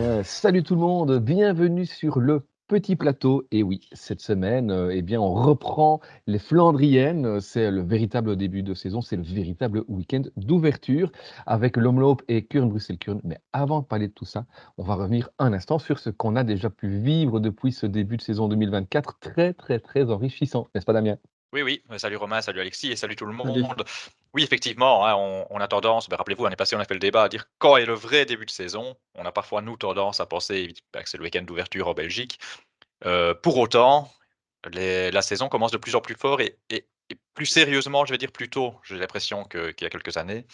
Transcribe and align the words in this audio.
bien, 0.00 0.22
salut 0.22 0.62
tout 0.62 0.76
le 0.76 0.80
monde, 0.80 1.18
bienvenue 1.18 1.84
sur 1.84 2.20
le 2.20 2.46
petit 2.68 2.96
plateau. 2.96 3.46
Et 3.50 3.62
oui, 3.62 3.80
cette 3.92 4.22
semaine, 4.22 4.70
euh, 4.70 4.94
eh 4.94 5.02
bien, 5.02 5.20
on 5.20 5.34
reprend 5.34 6.00
les 6.26 6.38
Flandriennes. 6.38 7.38
C'est 7.40 7.70
le 7.70 7.82
véritable 7.82 8.36
début 8.36 8.62
de 8.62 8.72
saison, 8.72 9.02
c'est 9.02 9.16
le 9.16 9.22
véritable 9.22 9.84
week-end 9.88 10.22
d'ouverture 10.36 11.12
avec 11.44 11.76
l'Omloop 11.76 12.22
et 12.28 12.46
Kurn 12.46 12.70
Bruxelles-Kurn. 12.70 13.20
Mais 13.24 13.40
avant 13.52 13.80
de 13.80 13.84
parler 13.84 14.08
de 14.08 14.14
tout 14.14 14.24
ça, 14.24 14.46
on 14.78 14.84
va 14.84 14.94
revenir 14.94 15.28
un 15.38 15.52
instant 15.52 15.78
sur 15.78 15.98
ce 15.98 16.08
qu'on 16.08 16.34
a 16.34 16.44
déjà 16.44 16.70
pu 16.70 16.88
vivre 16.88 17.38
depuis 17.38 17.70
ce 17.70 17.84
début 17.84 18.16
de 18.16 18.22
saison 18.22 18.48
2024, 18.48 19.18
très 19.18 19.52
très 19.52 19.80
très 19.80 20.10
enrichissant, 20.10 20.68
n'est-ce 20.74 20.86
pas 20.86 20.94
Damien? 20.94 21.18
Oui, 21.52 21.62
oui. 21.62 21.82
Salut 21.98 22.16
Romain, 22.16 22.40
salut 22.40 22.60
Alexis 22.60 22.92
et 22.92 22.96
salut 22.96 23.16
tout 23.16 23.26
le 23.26 23.32
monde. 23.32 23.84
Oui, 24.32 24.44
effectivement, 24.44 25.06
hein, 25.06 25.14
on, 25.50 25.58
a 25.58 25.66
tendance, 25.66 26.08
ben, 26.08 26.16
rappelez-vous, 26.16 26.44
l'année 26.44 26.56
passée, 26.56 26.76
on 26.76 26.80
a 26.80 26.84
fait 26.84 26.94
le 26.94 27.00
débat 27.00 27.24
à 27.24 27.28
dire 27.28 27.46
quand 27.58 27.76
est 27.76 27.86
le 27.86 27.94
vrai 27.94 28.24
début 28.24 28.46
de 28.46 28.50
saison. 28.50 28.96
On 29.16 29.24
a 29.24 29.32
parfois, 29.32 29.60
nous, 29.60 29.76
tendance 29.76 30.20
à 30.20 30.26
penser 30.26 30.72
ben, 30.92 31.02
que 31.02 31.08
c'est 31.08 31.18
le 31.18 31.24
week-end 31.24 31.42
d'ouverture 31.42 31.88
en 31.88 31.94
Belgique. 31.94 32.38
Euh, 33.04 33.34
pour 33.34 33.58
autant, 33.58 34.12
la 34.72 35.22
saison 35.22 35.48
commence 35.48 35.72
de 35.72 35.78
plus 35.78 35.96
en 35.96 36.00
plus 36.00 36.14
fort 36.14 36.40
et, 36.40 36.56
plus 37.34 37.46
sérieusement, 37.46 38.04
je 38.04 38.12
vais 38.12 38.18
dire 38.18 38.30
plus 38.30 38.48
tôt, 38.48 38.74
j'ai 38.84 38.96
l'impression 38.96 39.44
qu'il 39.44 39.74
y 39.80 39.84
a 39.84 39.90
quelques 39.90 40.16
années. 40.16 40.46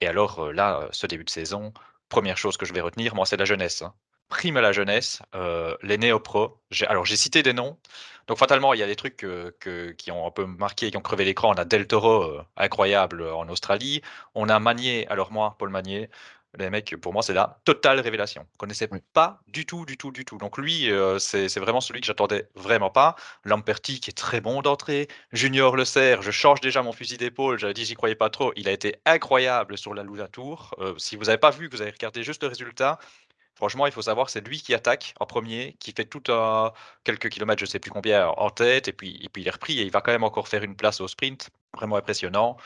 Et 0.00 0.06
alors 0.06 0.38
euh, 0.40 0.52
là, 0.52 0.88
ce 0.92 1.08
début 1.08 1.24
de 1.24 1.30
saison, 1.30 1.72
première 2.08 2.38
chose 2.38 2.56
que 2.56 2.66
je 2.66 2.72
vais 2.72 2.80
retenir, 2.80 3.16
moi, 3.16 3.26
c'est 3.26 3.36
la 3.36 3.44
jeunesse. 3.44 3.82
Hein 3.82 3.94
prime 4.32 4.56
à 4.56 4.62
la 4.62 4.72
jeunesse, 4.72 5.20
euh, 5.34 5.76
les 5.82 5.98
néo-pros. 5.98 6.58
Alors, 6.88 7.04
j'ai 7.04 7.16
cité 7.16 7.42
des 7.42 7.52
noms. 7.52 7.76
Donc, 8.28 8.38
fatalement, 8.38 8.72
il 8.72 8.80
y 8.80 8.82
a 8.82 8.86
des 8.86 8.96
trucs 8.96 9.26
qui 9.98 10.10
ont 10.10 10.26
un 10.26 10.30
peu 10.30 10.46
marqué, 10.46 10.90
qui 10.90 10.96
ont 10.96 11.02
crevé 11.02 11.26
l'écran. 11.26 11.50
On 11.50 11.58
a 11.58 11.66
Del 11.66 11.86
Toro, 11.86 12.22
euh, 12.22 12.42
incroyable 12.56 13.28
en 13.28 13.46
Australie. 13.50 14.00
On 14.34 14.48
a 14.48 14.58
Magnier, 14.58 15.06
alors 15.08 15.32
moi, 15.32 15.56
Paul 15.58 15.68
Magnier. 15.68 16.08
Les 16.58 16.70
mecs, 16.70 16.96
pour 16.96 17.12
moi, 17.12 17.22
c'est 17.22 17.34
la 17.34 17.58
totale 17.64 18.00
révélation. 18.00 18.46
Je 18.52 18.58
connaissais 18.58 18.88
pas 19.12 19.40
du 19.48 19.66
tout, 19.66 19.84
du 19.84 19.98
tout, 19.98 20.12
du 20.12 20.24
tout. 20.24 20.38
Donc 20.38 20.56
lui, 20.56 20.90
euh, 20.90 21.18
c'est 21.18 21.58
vraiment 21.58 21.80
celui 21.82 22.00
que 22.00 22.06
j'attendais 22.06 22.48
vraiment 22.54 22.90
pas. 22.90 23.16
Lamperti, 23.44 24.00
qui 24.00 24.10
est 24.10 24.14
très 24.14 24.40
bon 24.40 24.62
d'entrée. 24.62 25.08
Junior 25.32 25.76
Le 25.76 25.84
Serre, 25.84 26.22
je 26.22 26.30
change 26.30 26.60
déjà 26.60 26.82
mon 26.82 26.92
fusil 26.92 27.18
d'épaule. 27.18 27.58
J'avais 27.58 27.74
dit, 27.74 27.84
j'y 27.84 27.94
croyais 27.94 28.14
pas 28.14 28.30
trop. 28.30 28.52
Il 28.56 28.68
a 28.68 28.72
été 28.72 28.96
incroyable 29.04 29.76
sur 29.76 29.92
la 29.94 30.02
Lula 30.02 30.28
Tour. 30.28 30.74
si 30.98 31.16
vous 31.16 31.24
n'avez 31.24 31.38
pas 31.38 31.50
vu, 31.50 31.68
que 31.68 31.76
vous 31.76 31.82
avez 31.82 31.90
regardé 31.90 32.22
juste 32.22 32.42
le 32.42 32.50
résultat, 32.50 32.98
Franchement, 33.54 33.86
il 33.86 33.92
faut 33.92 34.02
savoir, 34.02 34.30
c'est 34.30 34.46
lui 34.46 34.60
qui 34.60 34.74
attaque 34.74 35.14
en 35.20 35.26
premier, 35.26 35.76
qui 35.78 35.92
fait 35.92 36.04
tout 36.06 36.22
à 36.32 36.74
quelques 37.04 37.28
kilomètres, 37.28 37.60
je 37.60 37.66
ne 37.66 37.70
sais 37.70 37.78
plus 37.78 37.90
combien, 37.90 38.28
en 38.28 38.50
tête, 38.50 38.88
et 38.88 38.92
puis, 38.92 39.18
et 39.22 39.28
puis 39.28 39.42
il 39.42 39.48
est 39.48 39.50
repris, 39.50 39.78
et 39.78 39.82
il 39.82 39.90
va 39.90 40.00
quand 40.00 40.12
même 40.12 40.24
encore 40.24 40.48
faire 40.48 40.62
une 40.64 40.76
place 40.76 41.00
au 41.00 41.08
sprint. 41.08 41.50
Vraiment 41.74 41.96
impressionnant. 41.96 42.56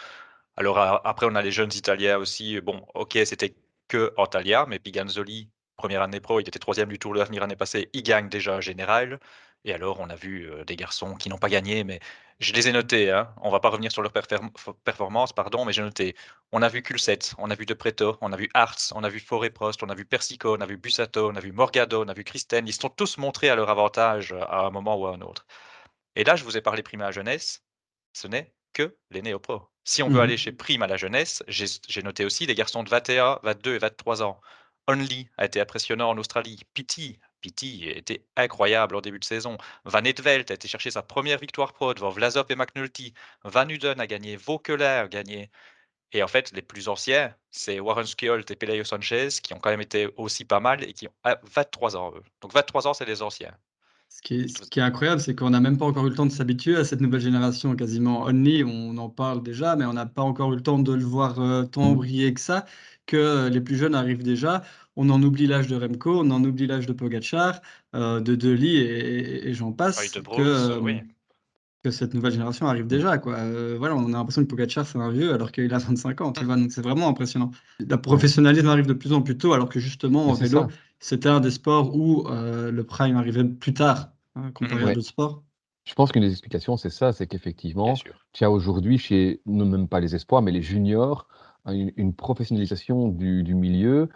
Alors 0.56 0.78
après, 0.78 1.26
on 1.30 1.34
a 1.34 1.42
les 1.42 1.52
jeunes 1.52 1.72
Italiens 1.74 2.18
aussi. 2.18 2.60
Bon, 2.60 2.86
ok, 2.94 3.18
c'était 3.24 3.56
que 3.88 4.12
Antalya, 4.16 4.66
mais 4.66 4.78
Piganzoli, 4.78 5.50
première 5.76 6.02
année 6.02 6.20
pro, 6.20 6.40
il 6.40 6.48
était 6.48 6.58
troisième 6.58 6.88
du 6.88 6.98
Tour 6.98 7.14
de 7.14 7.18
l'Avenir 7.18 7.42
l'année 7.42 7.56
passée, 7.56 7.90
il 7.92 8.02
gagne 8.02 8.28
déjà 8.28 8.60
général. 8.60 9.20
Et 9.64 9.74
alors, 9.74 9.98
on 10.00 10.08
a 10.10 10.14
vu 10.14 10.50
euh, 10.50 10.64
des 10.64 10.76
garçons 10.76 11.16
qui 11.16 11.28
n'ont 11.28 11.38
pas 11.38 11.48
gagné, 11.48 11.82
mais 11.82 11.98
je 12.38 12.52
les 12.52 12.68
ai 12.68 12.72
notés. 12.72 13.10
Hein. 13.10 13.34
On 13.42 13.50
va 13.50 13.58
pas 13.60 13.68
revenir 13.70 13.90
sur 13.90 14.00
leur 14.02 14.12
performance, 14.84 15.32
pardon, 15.32 15.64
mais 15.64 15.72
j'ai 15.72 15.82
noté. 15.82 16.14
On 16.52 16.62
a 16.62 16.68
vu 16.68 16.82
Kulset, 16.82 17.18
on 17.38 17.50
a 17.50 17.54
vu 17.56 17.66
De 17.66 17.74
Preto, 17.74 18.16
on 18.20 18.32
a 18.32 18.36
vu 18.36 18.48
Hartz, 18.54 18.92
on 18.94 19.02
a 19.02 19.08
vu 19.08 19.18
Forêt 19.18 19.50
Prost, 19.50 19.82
on 19.82 19.88
a 19.88 19.94
vu 19.94 20.04
Persico, 20.04 20.56
on 20.56 20.60
a 20.60 20.66
vu 20.66 20.76
Bussato, 20.76 21.28
on 21.30 21.34
a 21.34 21.40
vu 21.40 21.52
Morgado, 21.52 22.04
on 22.04 22.08
a 22.08 22.14
vu 22.14 22.22
Christen. 22.24 22.68
Ils 22.68 22.72
sont 22.72 22.90
tous 22.90 23.18
montrés 23.18 23.48
à 23.48 23.56
leur 23.56 23.68
avantage 23.70 24.32
euh, 24.32 24.40
à 24.48 24.66
un 24.66 24.70
moment 24.70 24.96
ou 24.96 25.06
à 25.06 25.14
un 25.14 25.20
autre. 25.20 25.46
Et 26.14 26.24
là, 26.24 26.36
je 26.36 26.44
vous 26.44 26.56
ai 26.56 26.60
parlé 26.60 26.82
prime 26.82 27.00
à 27.02 27.06
la 27.06 27.12
jeunesse. 27.12 27.64
Ce 28.12 28.28
n'est 28.28 28.54
que 28.72 28.96
les 29.10 29.22
néo-pros. 29.22 29.68
Si 29.84 30.02
on 30.02 30.08
veut 30.08 30.18
mmh 30.18 30.20
aller 30.20 30.36
chez 30.36 30.52
prime 30.52 30.82
à 30.82 30.86
la 30.86 30.96
jeunesse, 30.96 31.42
j'ai 31.48 32.02
noté 32.02 32.24
aussi 32.24 32.46
des 32.46 32.54
garçons 32.54 32.82
de 32.82 32.90
21, 32.90 33.40
22 33.42 33.74
et 33.76 33.78
23 33.78 34.22
ans. 34.22 34.40
Only 34.88 35.28
a 35.36 35.46
été 35.46 35.60
impressionnant 35.60 36.10
en 36.10 36.18
Australie. 36.18 36.62
Pity 36.74 37.18
Pitti 37.40 37.88
était 37.88 38.26
incroyable 38.36 38.96
en 38.96 39.00
début 39.00 39.20
de 39.20 39.24
saison. 39.24 39.56
Van 39.84 40.02
Etvelt 40.04 40.50
a 40.50 40.54
été 40.54 40.68
chercher 40.68 40.90
sa 40.90 41.02
première 41.02 41.38
victoire 41.38 41.72
pro 41.72 41.94
devant 41.94 42.10
Vlasov 42.10 42.46
et 42.50 42.56
McNulty. 42.56 43.14
Van 43.44 43.68
Uden 43.68 44.00
a 44.00 44.06
gagné, 44.08 44.36
Vauquelin 44.36 45.02
a 45.04 45.08
gagné. 45.08 45.50
Et 46.12 46.22
en 46.22 46.28
fait, 46.28 46.52
les 46.52 46.62
plus 46.62 46.88
anciens, 46.88 47.36
c'est 47.50 47.80
Warren 47.80 48.06
Skjold 48.06 48.50
et 48.50 48.56
Pelayo 48.56 48.84
Sanchez 48.84 49.28
qui 49.42 49.54
ont 49.54 49.60
quand 49.60 49.70
même 49.70 49.80
été 49.80 50.08
aussi 50.16 50.44
pas 50.44 50.60
mal 50.60 50.82
et 50.84 50.92
qui 50.92 51.08
ont 51.08 51.14
23 51.44 51.96
ans. 51.96 52.12
Eux. 52.16 52.22
Donc 52.40 52.52
23 52.52 52.88
ans, 52.88 52.94
c'est 52.94 53.04
les 53.06 53.22
anciens. 53.22 53.56
Ce 54.08 54.22
qui 54.22 54.80
est, 54.80 54.82
incroyable, 54.82 55.20
c'est 55.20 55.36
qu'on 55.36 55.50
n'a 55.50 55.60
même 55.60 55.78
pas 55.78 55.84
encore 55.84 56.06
eu 56.06 56.10
le 56.10 56.16
temps 56.16 56.26
de 56.26 56.32
s'habituer 56.32 56.74
à 56.74 56.84
cette 56.84 57.00
nouvelle 57.00 57.20
génération 57.20 57.76
quasiment 57.76 58.24
only. 58.24 58.64
On 58.64 58.96
en 58.96 59.08
parle 59.08 59.42
déjà, 59.42 59.76
mais 59.76 59.84
on 59.84 59.92
n'a 59.92 60.06
pas 60.06 60.22
encore 60.22 60.52
eu 60.52 60.56
le 60.56 60.62
temps 60.62 60.78
de 60.78 60.92
le 60.92 61.04
voir 61.04 61.38
euh, 61.38 61.64
tant 61.64 61.92
mmh. 61.92 61.94
briller 61.94 62.34
que 62.34 62.40
ça, 62.40 62.64
que 63.06 63.16
euh, 63.16 63.48
les 63.50 63.60
plus 63.60 63.76
jeunes 63.76 63.94
arrivent 63.94 64.24
déjà 64.24 64.64
on 64.96 65.10
en 65.10 65.22
oublie 65.22 65.46
l'âge 65.46 65.68
de 65.68 65.76
Remco, 65.76 66.20
on 66.20 66.30
en 66.30 66.42
oublie 66.42 66.66
l'âge 66.66 66.86
de 66.86 66.92
Pogachar, 66.92 67.60
euh, 67.94 68.20
de 68.20 68.34
Deli 68.34 68.78
et, 68.78 69.52
j'en 69.52 69.72
passe. 69.72 70.10
que, 70.10 70.90
que, 71.82 71.90
cette 71.90 72.14
nouvelle 72.14 72.32
génération 72.32 72.66
arrive 72.66 72.86
déjà. 72.86 73.18
Quoi. 73.18 73.34
Euh, 73.34 73.76
voilà, 73.78 73.94
on 73.94 74.06
a 74.06 74.16
l'impression 74.16 74.42
que 74.42 74.48
Pogachar 74.48 74.86
c'est 74.86 74.98
un 74.98 75.10
vieux 75.10 75.32
alors 75.32 75.52
qu'il 75.52 75.72
a 75.72 75.78
25 75.78 76.20
ans. 76.22 76.30
donc 76.32 76.72
c'est 76.72 76.80
vraiment 76.80 77.08
impressionnant. 77.08 77.50
Le 77.78 77.96
professionnalisme 77.96 78.68
arrive 78.68 78.86
de 78.86 78.94
plus 78.94 79.12
en 79.12 79.22
plus 79.22 79.36
tôt 79.36 79.52
alors 79.52 79.68
que 79.68 79.78
justement 79.78 80.28
en 80.28 80.34
vélo, 80.34 80.66
c'était 80.98 81.28
un 81.28 81.40
des 81.40 81.50
sports 81.50 81.94
où 81.94 82.26
euh, 82.28 82.70
le 82.70 82.84
prime 82.84 83.16
arrivait 83.16 83.44
plus 83.44 83.74
tard 83.74 84.10
hein, 84.34 84.50
comparé 84.52 84.90
à 84.90 84.94
d'autres 84.94 85.06
sports. 85.06 85.42
Je 85.84 85.94
pense 85.94 86.10
qu'une 86.10 86.22
des 86.22 86.32
explications, 86.32 86.76
c'est 86.76 86.90
ça, 86.90 87.12
c'est 87.12 87.28
qu'effectivement, 87.28 87.94
tu 88.32 88.44
as 88.44 88.50
aujourd'hui 88.50 88.98
chez, 88.98 89.40
non 89.46 89.66
même 89.66 89.86
pas 89.86 90.00
les 90.00 90.16
espoirs, 90.16 90.42
mais 90.42 90.50
les 90.50 90.62
juniors, 90.62 91.28
une, 91.66 92.12
professionnalisation 92.12 93.08
du, 93.08 93.44
du 93.44 93.54
milieu 93.54 94.08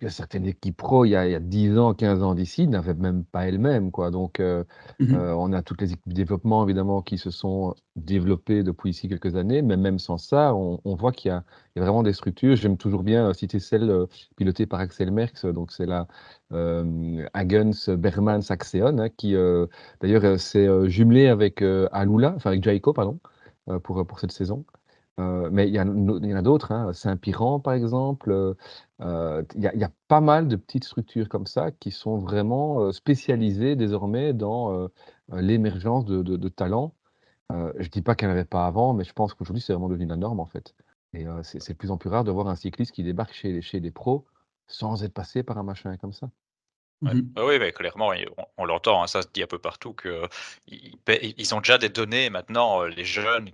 que 0.00 0.08
certaines 0.08 0.46
équipes 0.46 0.76
pro, 0.76 1.04
il 1.04 1.10
y 1.10 1.16
a, 1.16 1.38
10 1.38 1.78
ans, 1.78 1.94
15 1.94 2.22
ans 2.22 2.34
d'ici, 2.34 2.66
n'avaient 2.66 2.94
même 2.94 3.24
pas 3.24 3.46
elles-mêmes. 3.46 3.90
Quoi. 3.92 4.10
Donc, 4.10 4.40
euh, 4.40 4.64
mmh 4.98 5.14
euh, 5.14 5.34
on 5.34 5.52
a 5.52 5.62
toutes 5.62 5.80
les 5.80 5.92
équipes 5.92 6.08
de 6.08 6.14
développement, 6.14 6.64
évidemment, 6.64 7.02
qui 7.02 7.18
se 7.18 7.30
sont 7.30 7.74
développées 7.96 8.62
depuis 8.62 8.90
ici 8.90 9.08
quelques 9.08 9.36
années, 9.36 9.62
mais 9.62 9.76
même 9.76 9.98
sans 9.98 10.18
ça, 10.18 10.54
on, 10.54 10.80
voit 10.96 11.12
qu'il 11.12 11.30
y, 11.30 11.32
a 11.32 11.44
vraiment 11.76 12.02
des 12.02 12.12
structures. 12.12 12.56
J'aime 12.56 12.76
toujours 12.76 13.02
bien 13.04 13.28
euh, 13.28 13.32
citer 13.32 13.60
celle 13.60 14.06
pilotée 14.36 14.66
par 14.66 14.80
Axel 14.80 15.12
Merckx, 15.12 15.46
donc 15.46 15.72
c'est 15.72 15.86
la 15.86 16.06
Hagens 17.32 17.90
Berman 17.90 18.42
Saxeon, 18.42 18.98
hein, 18.98 19.08
qui 19.08 19.36
d'ailleurs 20.00 20.40
s'est 20.40 20.68
jumelée 20.88 21.28
avec 21.28 21.62
Alula, 21.62 22.34
enfin 22.36 22.50
avec 22.50 22.64
Jaiko, 22.64 22.92
pardon, 22.92 23.20
pour, 23.82 24.04
pour 24.04 24.18
cette 24.18 24.32
saison. 24.32 24.64
Euh, 25.20 25.50
mais 25.52 25.68
il 25.68 25.74
y, 25.74 25.80
en 25.80 26.36
a 26.36 26.42
d'autres, 26.42 26.72
hein, 26.72 26.92
Saint-Piran 26.92 27.60
par 27.60 27.74
exemple. 27.74 28.30
Euh, 28.30 28.54
il 29.00 29.62
y, 29.62 29.84
a 29.84 29.90
pas 30.08 30.20
mal 30.20 30.48
de 30.48 30.56
petites 30.56 30.84
structures 30.84 31.28
comme 31.28 31.46
ça 31.46 31.70
qui 31.70 31.90
sont 31.90 32.18
vraiment 32.18 32.82
euh, 32.82 32.92
spécialisées 32.92 33.76
désormais 33.76 34.32
dans 34.32 34.88
l'émergence 35.32 36.04
de, 36.04 36.48
talents. 36.48 36.94
je 37.50 37.54
ne 37.56 37.88
dis 37.88 38.02
pas 38.02 38.14
qu'il 38.14 38.28
n'y 38.28 38.32
en 38.32 38.36
avait 38.36 38.44
pas 38.44 38.66
avant, 38.66 38.92
mais 38.92 39.04
je 39.04 39.12
pense 39.12 39.34
qu'aujourd'hui 39.34 39.62
c'est 39.62 39.72
vraiment 39.72 39.88
devenu 39.88 40.06
la 40.06 40.16
norme 40.16 40.40
en 40.40 40.46
fait. 40.46 40.74
Et 41.12 41.26
c'est 41.42 41.72
de 41.72 41.78
plus 41.78 41.90
en 41.90 41.96
plus 41.96 42.10
rare 42.10 42.24
de 42.24 42.30
voir 42.30 42.48
un 42.48 42.56
cycliste 42.56 42.92
qui 42.92 43.02
débarque 43.02 43.32
chez, 43.32 43.52
les, 43.52 43.62
chez 43.62 43.80
pros 43.90 44.26
sans 44.66 45.02
être 45.02 45.14
passé 45.14 45.42
par 45.42 45.58
un 45.58 45.62
machin 45.64 45.96
comme 45.96 46.12
ça. 46.12 46.30
Mmh 47.02 47.20
oui, 47.38 47.58
mais 47.58 47.72
clairement, 47.72 48.12
on, 48.58 48.64
l'entend, 48.66 49.02
hein, 49.02 49.06
ça 49.06 49.22
se 49.22 49.28
dit 49.32 49.42
un 49.42 49.46
peu 49.46 49.58
partout 49.58 49.94
qu'ils 49.94 50.28
ils 51.08 51.54
ont 51.54 51.58
déjà 51.58 51.78
des 51.78 51.88
données 51.88 52.28
maintenant, 52.28 52.82
les 52.84 53.06
jeunes 53.06 53.50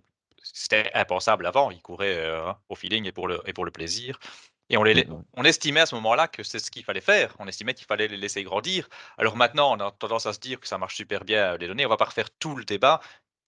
c'était 0.53 0.91
impensable 0.95 1.47
avant. 1.47 1.71
Ils 1.71 1.83
couraient 1.83 2.19
euh, 2.19 2.53
au 2.69 2.75
feeling 2.75 3.07
et 3.07 3.13
pour 3.13 3.29
le, 3.29 3.41
et 3.47 3.53
pour 3.53 3.65
le 3.65 3.71
plaisir. 3.71 4.19
Et 4.69 4.77
on, 4.77 4.83
les, 4.83 5.07
on 5.35 5.45
estimait 5.45 5.81
à 5.81 5.87
ce 5.87 5.95
moment-là 5.95 6.27
que 6.27 6.43
c'est 6.43 6.59
ce 6.59 6.71
qu'il 6.71 6.83
fallait 6.83 7.01
faire. 7.01 7.37
On 7.39 7.47
estimait 7.47 7.75
qu'il 7.75 7.87
fallait 7.87 8.09
les 8.09 8.17
laisser 8.17 8.43
grandir. 8.43 8.89
Alors 9.17 9.37
maintenant, 9.37 9.73
on 9.73 9.81
a 9.81 9.93
tendance 9.93 10.27
à 10.27 10.33
se 10.33 10.41
dire 10.41 10.59
que 10.61 10.67
ça 10.67 10.77
marche 10.77 10.97
super 10.97 11.25
bien, 11.25 11.57
les 11.57 11.69
données. 11.69 11.87
On 11.87 11.89
va 11.89 11.97
pas 11.97 12.07
refaire 12.07 12.31
tout 12.39 12.57
le 12.57 12.65
débat. 12.65 13.01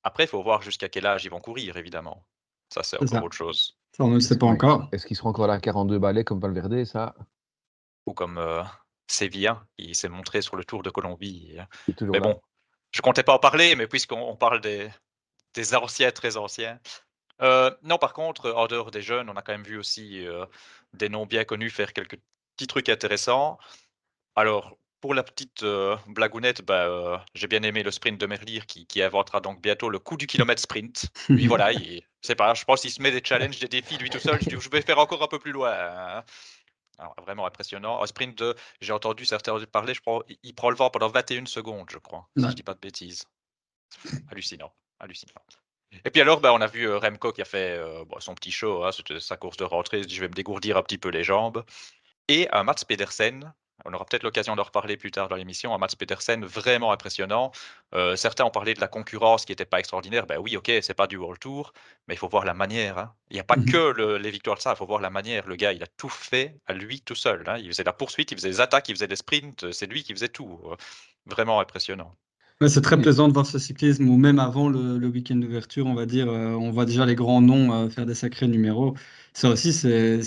Après, 0.05 0.25
il 0.25 0.29
faut 0.29 0.43
voir 0.43 0.63
jusqu'à 0.63 0.89
quel 0.89 1.07
âge 1.07 1.25
ils 1.25 1.31
vont 1.31 1.41
courir, 1.41 1.77
évidemment. 1.77 2.25
Ça, 2.73 2.83
c'est 2.83 3.03
encore 3.03 3.25
autre 3.25 3.37
chose. 3.37 3.77
Ça, 3.97 4.05
on 4.05 4.09
ne 4.09 4.15
le 4.15 4.21
sait 4.21 4.39
pas 4.39 4.47
encore. 4.47 4.89
Est-ce 4.93 5.07
qu'ils 5.07 5.17
seront 5.17 5.31
encore 5.31 5.49
là 5.49 5.55
à 5.55 5.61
42 5.61 5.99
balais 5.99 6.23
comme 6.23 6.39
Valverde, 6.39 6.85
ça? 6.85 7.15
Ou 8.07 8.13
comme 8.13 8.39
euh, 8.39 8.63
Sevilla, 9.09 9.65
qui 9.77 9.95
s'est 9.95 10.09
montré 10.09 10.41
sur 10.41 10.55
le 10.55 10.65
Tour 10.65 10.83
de 10.83 10.91
Colombie. 10.91 11.57
Mais 12.01 12.21
bon, 12.21 12.41
je 12.93 13.03
comptais 13.03 13.25
pas 13.25 13.35
en 13.35 13.39
parler, 13.39 13.75
mais 13.75 13.89
puisqu'on 13.89 14.37
parle 14.37 14.61
des, 14.61 14.89
des 15.55 15.75
anciens, 15.75 16.13
très 16.13 16.37
anciens. 16.37 16.79
Euh, 17.41 17.71
non, 17.83 17.99
par 17.99 18.13
contre, 18.13 18.51
en 18.53 18.67
dehors 18.67 18.91
des 18.91 19.03
jeunes, 19.03 19.31
on 19.31 19.37
a 19.37 19.43
quand 19.43 19.53
même 19.53 19.63
vu 19.63 19.79
aussi 19.79 20.27
euh, 20.27 20.45
des 20.93 21.09
noms 21.09 21.27
bien 21.27 21.45
connus 21.45 21.71
faire 21.71 21.93
quelques 21.93 22.19
petits 22.57 22.67
trucs 22.67 22.89
intéressants. 22.89 23.59
Alors, 24.37 24.77
pour 25.01 25.15
la 25.15 25.23
petite 25.23 25.63
euh, 25.63 25.97
blagounette, 26.09 26.63
bah, 26.63 27.25
j'ai 27.35 27.47
bien 27.47 27.63
aimé 27.63 27.83
le 27.83 27.91
sprint 27.91 28.21
de 28.21 28.27
Merlier 28.27 28.63
qui, 28.67 28.87
qui, 28.87 29.03
inventera 29.03 29.41
donc 29.41 29.61
bientôt 29.61 29.91
le 29.91 29.99
coup 29.99 30.17
du 30.17 30.27
kilomètre 30.27 30.61
sprint. 30.61 31.07
Lui, 31.29 31.47
voilà, 31.49 31.71
c'est 32.21 32.35
pas, 32.35 32.55
je 32.55 32.65
pense 32.65 32.81
qu'il 32.81 32.91
se 32.91 33.01
met 33.01 33.13
des 33.13 33.23
challenges, 33.25 33.59
des 33.59 33.69
défis, 33.69 33.99
lui 33.99 34.11
tout 34.11 34.19
seul. 34.19 34.39
Je, 34.43 34.59
je 34.59 34.71
vais 34.71 34.83
faire 34.83 34.99
encore 34.99 35.23
un 35.23 35.29
peu 35.29 35.39
plus 35.39 35.53
loin. 35.53 35.73
Hein. 35.73 36.25
vraiment 37.23 37.47
impressionnant. 37.47 38.03
Un 38.03 38.07
sprint 38.07 38.37
de, 38.39 38.57
j'ai 38.81 38.93
entendu 38.93 39.25
certains 39.25 39.59
parler, 39.67 39.95
je 39.95 40.01
il 40.43 40.55
prend 40.55 40.71
le 40.71 40.77
vent 40.77 40.91
pendant 40.91 41.09
21 41.09 41.47
secondes, 41.47 41.89
je 41.91 41.99
crois, 41.99 42.29
si 42.37 42.49
je 42.49 42.55
dis 42.55 42.63
pas 42.65 42.75
de 42.75 42.81
bêtises. 42.81 43.25
Hallucinant 44.31 44.73
hallucinant. 45.01 45.35
Et 46.05 46.11
puis 46.11 46.21
alors, 46.21 46.41
bah, 46.41 46.53
on 46.53 46.61
a 46.61 46.67
vu 46.67 46.89
euh, 46.89 46.99
Remco 46.99 47.33
qui 47.33 47.43
a 47.43 47.47
fait 47.47 47.79
euh, 47.79 48.05
son 48.19 48.35
petit 48.35 48.53
show, 48.53 48.85
hein, 48.85 48.91
sa 49.21 49.37
course 49.37 49.57
de 49.57 49.65
rentrée, 49.65 50.03
je 50.09 50.21
vais 50.21 50.29
me 50.29 50.35
dégourdir 50.35 50.77
un 50.77 50.83
petit 50.83 50.99
peu 50.99 51.09
les 51.09 51.25
jambes. 51.25 51.65
Et 52.29 52.49
un 52.53 52.63
Mats 52.63 52.85
Pedersen 52.87 53.53
on 53.85 53.95
aura 53.95 54.05
peut-être 54.05 54.23
l'occasion 54.23 54.57
d'en 54.57 54.65
reparler 54.65 54.97
plus 54.97 55.11
tard 55.11 55.29
dans 55.29 55.37
l'émission, 55.37 55.75
un 55.75 55.79
Mats 55.79 55.89
Petersen 55.99 56.45
vraiment 56.45 56.93
impressionnant. 56.93 57.53
Euh, 57.95 58.17
certains 58.17 58.45
ont 58.45 58.51
parlé 58.51 58.75
de 58.75 58.81
la 58.81 58.89
concurrence 58.89 59.45
qui 59.45 59.53
n'était 59.53 59.65
pas 59.65 59.79
extraordinaire. 59.79 60.27
Ben 60.27 60.39
oui, 60.39 60.57
ok, 60.57 60.71
c'est 60.83 60.95
pas 60.95 61.07
du 61.07 61.17
World 61.17 61.39
Tour, 61.39 61.73
mais 62.07 62.15
il 62.15 62.17
faut 62.19 62.29
voir 62.29 62.45
la 62.45 62.55
manière. 62.55 62.99
Hein. 62.99 63.15
Il 63.31 63.35
n'y 63.35 63.41
a 63.41 63.45
pas 63.45 63.57
mmh 63.57 63.67
que 63.67 64.17
les 64.17 64.31
victoires 64.31 64.57
de 64.57 64.63
ça, 64.63 64.73
il 64.73 64.77
faut 64.77 64.87
voir 64.87 65.01
la 65.01 65.11
manière. 65.11 65.47
Le 65.47 65.57
gars, 65.57 65.73
il 65.73 65.83
a 65.83 65.87
tout 65.87 66.09
fait 66.09 66.59
à 66.67 66.73
lui 66.73 67.01
tout 67.01 67.15
seul. 67.15 67.45
Hein. 67.47 67.59
Il 67.59 67.69
faisait 67.69 67.85
la 67.85 67.93
poursuite, 67.93 68.33
il 68.33 68.39
faisait 68.39 68.49
les 68.49 68.61
attaques, 68.61 68.89
il 68.89 68.95
faisait 68.97 69.09
des 69.09 69.17
sprints, 69.17 69.71
c'est 69.73 69.87
lui 69.87 70.03
qui 70.03 70.13
faisait 70.13 70.29
tout. 70.29 70.61
Vraiment 71.27 71.61
impressionnant. 71.61 72.17
C'est 72.67 72.81
très 72.81 73.01
plaisant 73.01 73.29
de 73.29 73.33
voir 73.33 73.47
ce 73.47 73.59
cyclisme, 73.59 74.09
ou 74.09 74.17
même 74.17 74.41
avant 74.41 74.69
le, 74.69 75.07
week-end 75.07 75.37
d'ouverture, 75.37 75.87
on 75.87 75.95
va 75.95 76.07
dire, 76.07 76.29
euh, 76.29 76.55
on 76.55 76.71
voit 76.71 76.87
déjà 76.87 77.07
les 77.07 77.15
grands 77.15 77.41
noms 77.41 77.73
euh, 77.73 77.89
faire 77.89 78.05
des 78.05 78.15
sacrés 78.15 78.49
numéros. 78.49 78.95
Ça 79.33 79.51
aussi, 79.51 79.73
c'est 79.73 80.21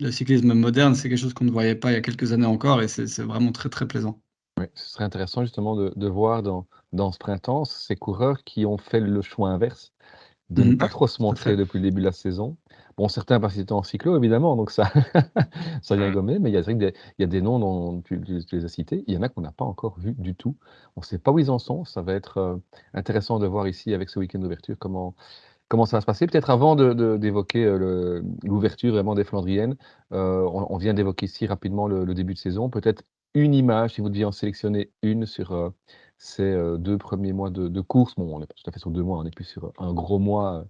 le 0.00 0.10
cyclisme 0.10 0.52
moderne, 0.54 0.94
c'est 0.94 1.08
quelque 1.08 1.18
chose 1.18 1.34
qu'on 1.34 1.44
ne 1.44 1.50
voyait 1.50 1.74
pas 1.74 1.90
il 1.90 1.94
y 1.94 1.96
a 1.96 2.00
quelques 2.00 2.32
années 2.32 2.46
encore 2.46 2.82
et 2.82 2.88
c'est 2.88 3.22
vraiment 3.22 3.52
très 3.52 3.68
très 3.68 3.86
plaisant. 3.86 4.20
Oui, 4.58 4.66
ce 4.74 4.90
serait 4.90 5.04
intéressant 5.04 5.42
justement 5.42 5.76
de, 5.76 6.08
voir 6.08 6.42
dans, 6.42 6.66
dans, 6.92 7.12
ce 7.12 7.18
printemps 7.18 7.64
ces 7.64 7.94
coureurs 7.94 8.42
qui 8.44 8.66
ont 8.66 8.78
fait 8.78 9.00
le 9.00 9.22
choix 9.22 9.50
inverse, 9.50 9.92
de 10.50 10.64
ne 10.64 10.72
mmh. 10.72 10.78
pas 10.78 10.88
trop 10.88 11.06
se 11.06 11.22
montrer 11.22 11.56
depuis 11.56 11.78
le 11.78 11.84
début 11.84 12.00
de 12.00 12.06
la 12.06 12.12
saison. 12.12 12.56
Bon, 12.98 13.08
certains 13.08 13.40
parce 13.40 13.54
qu'ils 13.54 13.62
étaient 13.62 13.72
en 13.72 13.82
cyclo, 13.82 14.16
évidemment, 14.18 14.56
donc 14.56 14.70
ça, 14.70 14.92
ça 15.82 15.96
vient 15.96 16.10
gommer, 16.10 16.38
mais 16.38 16.50
il 16.50 16.54
y, 16.54 16.58
a, 16.58 16.62
il 16.70 16.92
y 17.18 17.22
a 17.22 17.26
des 17.26 17.40
noms 17.40 17.58
dont 17.58 18.02
tu, 18.02 18.20
les 18.52 18.64
as 18.64 18.68
cités, 18.68 19.04
il 19.06 19.14
y 19.14 19.16
en 19.16 19.22
a 19.22 19.28
qu'on 19.28 19.40
n'a 19.40 19.52
pas 19.52 19.64
encore 19.64 19.98
vu 19.98 20.14
du 20.18 20.34
tout. 20.34 20.56
On 20.96 21.00
ne 21.00 21.06
sait 21.06 21.18
pas 21.18 21.30
où 21.30 21.38
ils 21.38 21.50
en 21.50 21.58
sont, 21.58 21.84
ça 21.84 22.02
va 22.02 22.12
être 22.12 22.38
euh, 22.38 22.56
intéressant 22.94 23.38
de 23.38 23.46
voir 23.46 23.68
ici 23.68 23.94
avec 23.94 24.10
ce 24.10 24.18
week-end 24.18 24.40
d'ouverture 24.40 24.76
comment, 24.78 25.14
comment 25.68 25.86
ça 25.86 25.98
va 25.98 26.00
se 26.00 26.06
passer. 26.06 26.26
Peut-être 26.26 26.50
avant 26.50 26.76
d'évoquer 26.76 27.64
euh, 27.64 28.22
l'ouverture 28.42 28.92
vraiment 28.92 29.14
des 29.14 29.24
Flandriennes, 29.24 29.76
euh, 30.12 30.42
on, 30.50 30.76
vient 30.78 30.94
d'évoquer 30.94 31.26
ici 31.26 31.46
rapidement 31.46 31.86
le, 31.86 32.12
début 32.14 32.34
de 32.34 32.38
saison. 32.38 32.70
Peut-être 32.70 33.02
une 33.34 33.54
image, 33.54 33.94
si 33.94 34.00
vous 34.00 34.08
deviez 34.08 34.24
en 34.24 34.32
sélectionner 34.32 34.90
une 35.02 35.26
sur 35.26 35.52
euh, 35.52 35.70
ces 36.16 36.56
deux 36.78 36.98
premiers 36.98 37.32
mois 37.32 37.50
de, 37.50 37.80
course. 37.80 38.14
Bon, 38.16 38.34
on 38.34 38.40
n'est 38.40 38.46
pas 38.46 38.54
tout 38.56 38.68
à 38.68 38.72
fait 38.72 38.80
sur 38.80 38.90
deux 38.90 39.02
mois, 39.02 39.18
on 39.18 39.24
est 39.24 39.34
plus 39.34 39.44
sur 39.44 39.72
un 39.78 39.92
gros 39.92 40.18
mois, 40.18 40.64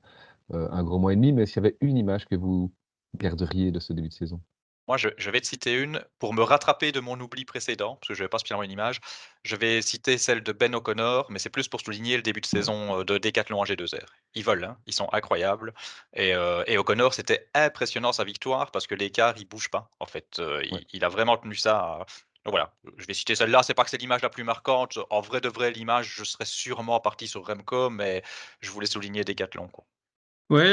un 0.53 0.83
gros 0.83 0.99
mois 0.99 1.13
et 1.13 1.17
demi, 1.17 1.33
mais 1.33 1.47
s'il 1.47 1.57
y 1.57 1.59
avait 1.61 1.77
une 1.81 1.97
image 1.97 2.27
que 2.27 2.35
vous 2.35 2.73
garderiez 3.17 3.71
de 3.71 3.81
ce 3.81 3.93
début 3.93 4.09
de 4.09 4.15
saison? 4.15 4.41
Moi, 4.89 4.97
je, 4.97 5.31
vais 5.31 5.41
te 5.43 5.47
citer 5.47 5.75
une 5.75 6.03
pour 6.19 6.33
me 6.33 6.43
rattraper 6.43 6.93
de 6.93 7.01
mon 7.01 7.21
oubli 7.21 7.45
précédent, 7.45 7.97
parce 7.97 8.09
que 8.09 8.15
je 8.15 8.21
n'avais 8.21 8.31
pas 8.31 8.39
spécialement 8.39 8.63
une 8.63 8.71
image. 8.71 9.01
Je 9.45 9.55
vais 9.55 9.83
citer 9.83 10.17
celle 10.17 10.43
de 10.43 10.51
Ben 10.51 10.75
O'Connor, 10.75 11.27
mais 11.31 11.39
c'est 11.39 11.51
plus 11.51 11.69
pour 11.69 11.83
souligner 11.83 12.17
le 12.17 12.23
début 12.23 12.41
de 12.41 12.47
saison 12.47 13.01
euh, 13.01 13.05
de 13.05 13.19
Decathlon 13.19 13.63
G2R. 13.65 14.07
Ils 14.35 14.43
volent, 14.43 14.69
hein, 14.69 14.79
ils 14.87 14.95
sont 14.95 15.11
incroyables. 15.13 15.75
Et, 16.15 16.35
euh, 16.35 16.65
O'Connor, 16.79 17.13
c'était 17.13 17.51
impressionnant 17.53 18.13
sa 18.13 18.25
victoire, 18.25 18.71
parce 18.71 18.87
que 18.87 18.95
l'écart, 18.95 19.35
il 19.37 19.47
bouge 19.47 19.69
pas. 19.69 19.91
En 20.01 20.07
fait, 20.07 20.39
euh, 20.39 20.63
il, 20.91 21.05
a 21.05 21.11
vraiment 21.11 21.37
tenu 21.37 21.55
ça. 21.55 22.07
Donc 22.47 22.53
voilà, 22.53 22.73
je 22.97 23.05
vais 23.05 23.13
citer 23.13 23.35
celle-là. 23.35 23.63
C'est 23.63 23.75
pas 23.75 23.85
que 23.85 23.91
c'est 23.91 23.99
l'image 23.99 24.23
la 24.23 24.31
plus 24.31 24.45
marquante. 24.45 24.99
En 25.11 25.21
vrai 25.21 25.43
de 25.43 25.51
vrai, 25.51 25.71
l'image, 25.71 26.15
je 26.17 26.25
serais 26.25 26.47
sûrement 26.47 26.99
parti 26.99 27.29
sur 27.29 27.47
Remco, 27.47 27.91
mais 27.91 28.23
je 28.61 28.71
voulais 28.71 28.87
souligner 28.87 29.23
Decathlon. 29.23 29.69
Quoi. 29.69 29.85
Ouais, 30.51 30.73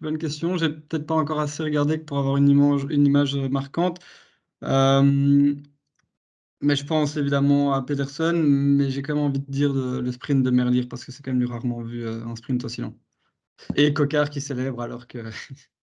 bonne 0.00 0.18
question. 0.18 0.56
J'ai 0.56 0.70
peut-être 0.70 1.06
pas 1.06 1.14
encore 1.14 1.40
assez 1.40 1.62
regardé 1.62 1.98
pour 1.98 2.18
avoir 2.18 2.36
une 2.36 2.48
image, 2.48 3.36
marquante. 3.36 4.00
Euh, 4.64 5.54
mais 6.60 6.76
je 6.76 6.84
pense 6.84 7.16
évidemment 7.16 7.72
à 7.72 7.82
Peterson, 7.82 8.32
mais 8.34 8.90
j'ai 8.90 9.02
quand 9.02 9.14
même 9.14 9.24
envie 9.24 9.38
de 9.40 9.50
dire 9.50 9.72
le 9.72 10.10
sprint 10.12 10.42
de 10.42 10.50
Merlier 10.50 10.84
parce 10.86 11.04
que 11.04 11.12
c'est 11.12 11.22
quand 11.22 11.32
même 11.32 11.48
rarement 11.48 11.82
vu 11.82 12.04
euh, 12.04 12.24
un 12.24 12.34
sprint 12.36 12.64
aussi 12.64 12.80
long. 12.80 12.98
Et 13.76 13.94
Cocard 13.94 14.30
qui 14.30 14.40
célèbre 14.40 14.82
alors 14.82 15.06
que 15.06 15.18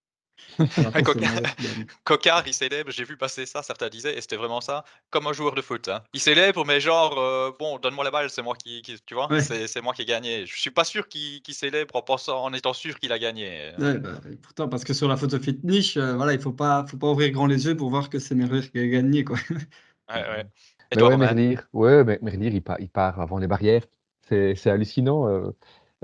Cocard, 2.04 2.44
il 2.48 2.54
célèbre, 2.54 2.92
j'ai 2.92 3.04
vu 3.04 3.18
passer 3.18 3.46
ça, 3.46 3.62
certains 3.62 3.90
disaient, 3.90 4.18
et 4.18 4.22
c'était 4.22 4.36
vraiment 4.36 4.62
ça, 4.62 4.84
comme 5.10 5.28
un 5.28 5.34
joueur 5.34 5.56
de 5.56 5.62
foot. 5.62 5.88
Hein. 5.90 6.02
Il 6.14 6.20
célèbre, 6.20 6.66
mais 6.66 6.80
genre, 6.80 7.18
euh, 7.18 7.52
bon, 7.60 7.80
donne-moi 7.80 8.04
la 8.04 8.12
balle, 8.12 8.30
c'est 8.30 8.42
moi 8.42 8.56
qui, 8.56 8.82
tu 8.82 9.14
vois, 9.14 9.28
c'est 9.42 9.82
moi 9.82 9.94
qui 9.94 10.04
ai 10.04 10.06
gagné. 10.06 10.46
Je 10.46 10.58
suis 10.58 10.72
pas 10.72 10.84
sûr 10.84 11.08
qu'il 11.08 11.42
célèbre 11.50 11.96
en 11.96 12.02
pensant, 12.02 12.44
en 12.44 12.54
étant 12.54 12.74
sûr 12.74 13.00
qu'il 13.00 13.12
a 13.12 13.20
gagné. 13.20 13.72
Bah, 13.78 13.94
pourtant, 14.42 14.70
parce 14.70 14.84
que 14.84 14.94
sur 14.94 15.08
la 15.08 15.18
photo 15.18 15.40
finish, 15.40 15.98
euh, 15.98 16.16
voilà, 16.16 16.34
il 16.34 16.40
faut 16.40 16.54
pas, 16.54 16.86
faut 16.88 16.98
pas 16.98 17.08
ouvrir 17.08 17.32
grand 17.32 17.48
les 17.48 17.66
yeux 17.66 17.76
pour 17.76 17.90
voir 17.90 18.10
que 18.10 18.20
c'est 18.20 18.36
Merlier 18.36 18.70
qui 18.70 18.80
a 18.80 18.88
gagné, 18.88 19.24
quoi. 19.24 19.38
ouais, 19.50 20.16
ouais. 20.16 20.46
Et 20.92 20.98
toi, 20.98 21.10
ouais, 21.10 21.18
Merlier, 21.18 21.58
ouais, 21.74 22.04
Merlier, 22.22 22.50
il 22.50 22.62
part, 22.62 22.80
il 22.80 22.90
part 22.90 23.20
avant 23.20 23.38
les 23.38 23.48
barrières. 23.48 23.84
C'est 24.28 24.68
hallucinant. 24.68 25.28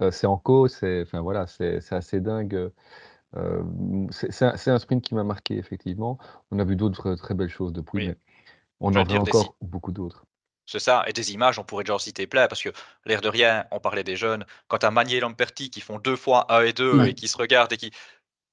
Euh, 0.02 0.10
c'est 0.12 0.28
en 0.28 0.38
cause, 0.38 0.78
c'est, 0.80 1.02
enfin 1.02 1.22
voilà, 1.22 1.46
c'est 1.48 1.80
assez 1.92 2.22
dingue. 2.22 2.72
Euh, 3.38 3.64
c'est 4.12 4.44
un, 4.44 4.80
sprint 4.80 5.04
qui 5.04 5.16
m'a 5.16 5.24
marqué, 5.24 5.58
effectivement. 5.58 6.18
On 6.52 6.60
a 6.60 6.64
vu 6.64 6.76
d'autres 6.76 7.16
très 7.16 7.34
belles 7.34 7.50
choses 7.50 7.72
depuis, 7.72 8.10
mais 8.10 8.18
on 8.80 8.90
en 8.96 9.06
a 9.06 9.20
encore 9.20 9.56
beaucoup 9.62 9.92
d'autres. 9.92 10.26
C'est 10.66 10.80
ça, 10.80 11.04
et 11.08 11.14
des 11.14 11.34
images, 11.34 11.60
on 11.60 11.64
pourrait 11.64 11.84
déjà 11.84 11.96
en 11.96 12.00
citer 12.00 12.28
plein, 12.28 12.48
parce 12.48 12.62
que 12.62 12.70
l'air 13.06 13.22
de 13.22 13.30
rien, 13.30 13.66
on 13.72 13.80
parlait 13.80 14.04
des 14.04 14.16
jeunes, 14.16 14.46
quand 14.68 14.84
à 14.84 14.92
Magnier 14.92 15.18
et 15.18 15.20
Lamperti 15.20 15.70
qui 15.70 15.82
font 15.82 16.00
deux 16.00 16.16
fois 16.16 16.46
un 16.54 16.62
et 16.62 16.74
deux 16.74 17.08
et 17.08 17.14
qui 17.14 17.28
se 17.28 17.38
regardent 17.38 17.74
et 17.74 17.78
qui. 17.78 17.92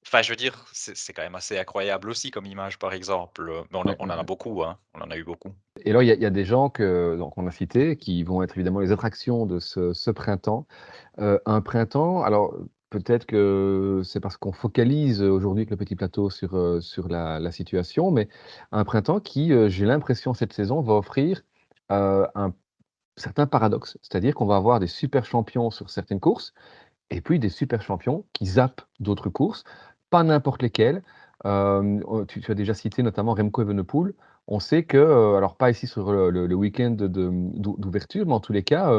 Enfin, 0.05 0.21
je 0.21 0.29
veux 0.29 0.37
dire, 0.37 0.65
c'est 0.73 1.13
quand 1.13 1.21
même 1.21 1.35
assez 1.35 1.57
incroyable 1.57 2.09
aussi 2.09 2.31
comme 2.31 2.45
image, 2.45 2.79
par 2.79 2.93
exemple. 2.93 3.63
Mais 3.71 3.77
on, 3.99 4.05
en 4.05 4.09
a 4.09 4.23
beaucoup, 4.23 4.63
hein. 4.63 4.77
on 4.93 5.01
en 5.01 5.11
a 5.11 5.17
eu 5.17 5.23
beaucoup. 5.23 5.53
Et 5.81 5.91
là, 5.91 6.01
il 6.01 6.07
y, 6.07 6.25
a 6.25 6.29
des 6.29 6.45
gens 6.45 6.69
que 6.69 7.15
donc 7.17 7.37
on 7.37 7.45
a 7.47 7.51
cités 7.51 7.95
qui 7.95 8.23
vont 8.23 8.41
être 8.41 8.57
évidemment 8.57 8.79
les 8.79 8.91
attractions 8.91 9.45
de 9.45 9.59
ce, 9.59 10.09
printemps. 10.11 10.65
Euh, 11.19 11.37
un 11.45 11.61
printemps, 11.61 12.23
alors 12.23 12.55
Peut-être 12.89 13.27
que 13.27 14.01
c'est 14.03 14.19
parce 14.19 14.37
qu'on 14.37 14.51
focalise 14.51 15.21
aujourd'hui 15.21 15.61
avec 15.61 15.69
le 15.69 15.77
petit 15.77 15.95
plateau 15.95 16.31
sur, 16.31 16.55
euh, 16.55 16.81
sur 16.81 17.07
la, 17.07 17.51
situation, 17.51 18.09
mais 18.09 18.29
un 18.71 18.83
printemps 18.83 19.19
qui, 19.19 19.53
euh, 19.53 19.69
j'ai 19.69 19.85
l'impression, 19.85 20.33
cette 20.33 20.53
saison, 20.53 20.81
va 20.81 20.93
offrir 20.93 21.43
euh, 21.91 22.25
un 22.33 22.53
certain 23.15 23.45
paradoxe. 23.45 23.97
C'est-à-dire 24.01 24.33
qu'on 24.33 24.47
va 24.47 24.55
avoir 24.55 24.79
des 24.79 24.87
super 24.87 25.25
champions 25.25 25.69
sur 25.69 25.89
certaines 25.91 26.19
courses, 26.19 26.53
et 27.11 27.21
puis 27.21 27.39
des 27.39 27.49
super 27.49 27.81
champions 27.83 28.25
qui 28.33 28.45
zappent 28.47 28.81
d'autres 28.99 29.29
courses, 29.29 29.63
pas 30.09 30.23
n'importe 30.23 30.63
lesquelles. 30.63 31.03
Oh, 31.45 32.25
tu, 32.27 32.43
as 32.51 32.55
déjà 32.55 32.73
cité 32.73 33.03
notamment 33.03 33.33
Remco 33.33 33.61
Evenepoel. 33.61 34.13
On 34.47 34.59
sait 34.59 34.83
que, 34.83 35.35
alors 35.35 35.55
pas 35.57 35.69
ici 35.71 35.87
sur 35.87 36.11
le, 36.11 36.53
week-end 36.55 36.95
d'ouverture, 36.99 38.25
mais 38.25 38.33
en 38.33 38.39
tous 38.39 38.53
les 38.53 38.63
cas, 38.63 38.91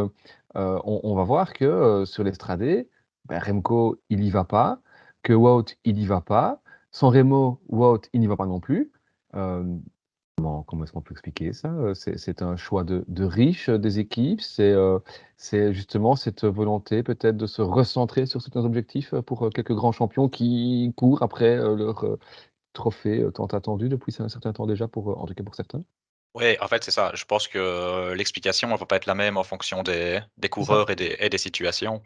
on, 0.54 1.00
on, 1.04 1.14
va 1.14 1.24
voir 1.24 1.52
que 1.52 2.04
sur 2.06 2.24
l'Estradé, 2.24 2.88
ben, 3.26 3.38
Remco, 3.38 4.00
il 4.08 4.20
n'y 4.20 4.30
va 4.30 4.44
pas, 4.44 4.80
que 5.22 5.32
Wout, 5.32 5.76
il 5.84 5.94
n'y 5.96 6.06
va 6.06 6.20
pas. 6.20 6.60
Sans 6.90 7.10
Remo, 7.10 7.60
Wout, 7.68 8.08
il 8.12 8.20
n'y 8.20 8.26
va 8.26 8.36
pas 8.36 8.46
non 8.46 8.60
plus. 8.60 8.90
Euh, 9.34 9.62
comment, 10.36 10.62
comment 10.64 10.84
est-ce 10.84 10.92
qu'on 10.92 11.02
peut 11.02 11.12
expliquer 11.12 11.52
ça? 11.52 11.68
Euh, 11.68 11.94
c'est, 11.94 12.42
un 12.42 12.56
choix 12.56 12.84
de, 12.84 13.04
de 13.06 13.24
riches 13.24 13.68
euh, 13.68 13.78
des 13.78 13.98
équipes. 13.98 14.40
C'est, 14.40 14.74
c'est 15.36 15.72
justement 15.72 16.16
cette 16.16 16.44
volonté 16.44 17.02
peut-être 17.02 17.36
de 17.36 17.46
se 17.46 17.62
recentrer 17.62 18.26
sur 18.26 18.42
certains 18.42 18.64
objectifs 18.64 19.14
pour 19.26 19.50
quelques 19.50 19.74
grands 19.74 19.92
champions 19.92 20.28
qui 20.28 20.92
courent 20.96 21.22
après 21.22 21.56
leur 21.56 22.04
trophée 22.72 23.26
tant 23.34 23.46
attendu 23.46 23.88
depuis 23.88 24.14
un 24.20 24.28
certain 24.28 24.52
temps 24.52 24.66
déjà, 24.66 24.88
pour, 24.88 25.20
en 25.20 25.26
tout 25.26 25.34
cas 25.34 25.44
pour 25.44 25.54
certains. 25.54 25.82
Oui, 26.34 26.56
en 26.60 26.68
fait, 26.68 26.84
c'est 26.84 26.92
ça. 26.92 27.10
Je 27.14 27.24
pense 27.24 27.48
que 27.48 28.12
l'explication 28.12 28.68
ne 28.68 28.76
va 28.76 28.86
pas 28.86 28.96
être 28.96 29.06
la 29.06 29.16
même 29.16 29.36
en 29.36 29.42
fonction 29.42 29.82
des, 29.82 30.20
des 30.36 30.48
coureurs 30.48 30.88
et 30.90 30.94
des, 30.94 31.16
et 31.18 31.28
des, 31.28 31.38
situations 31.38 32.02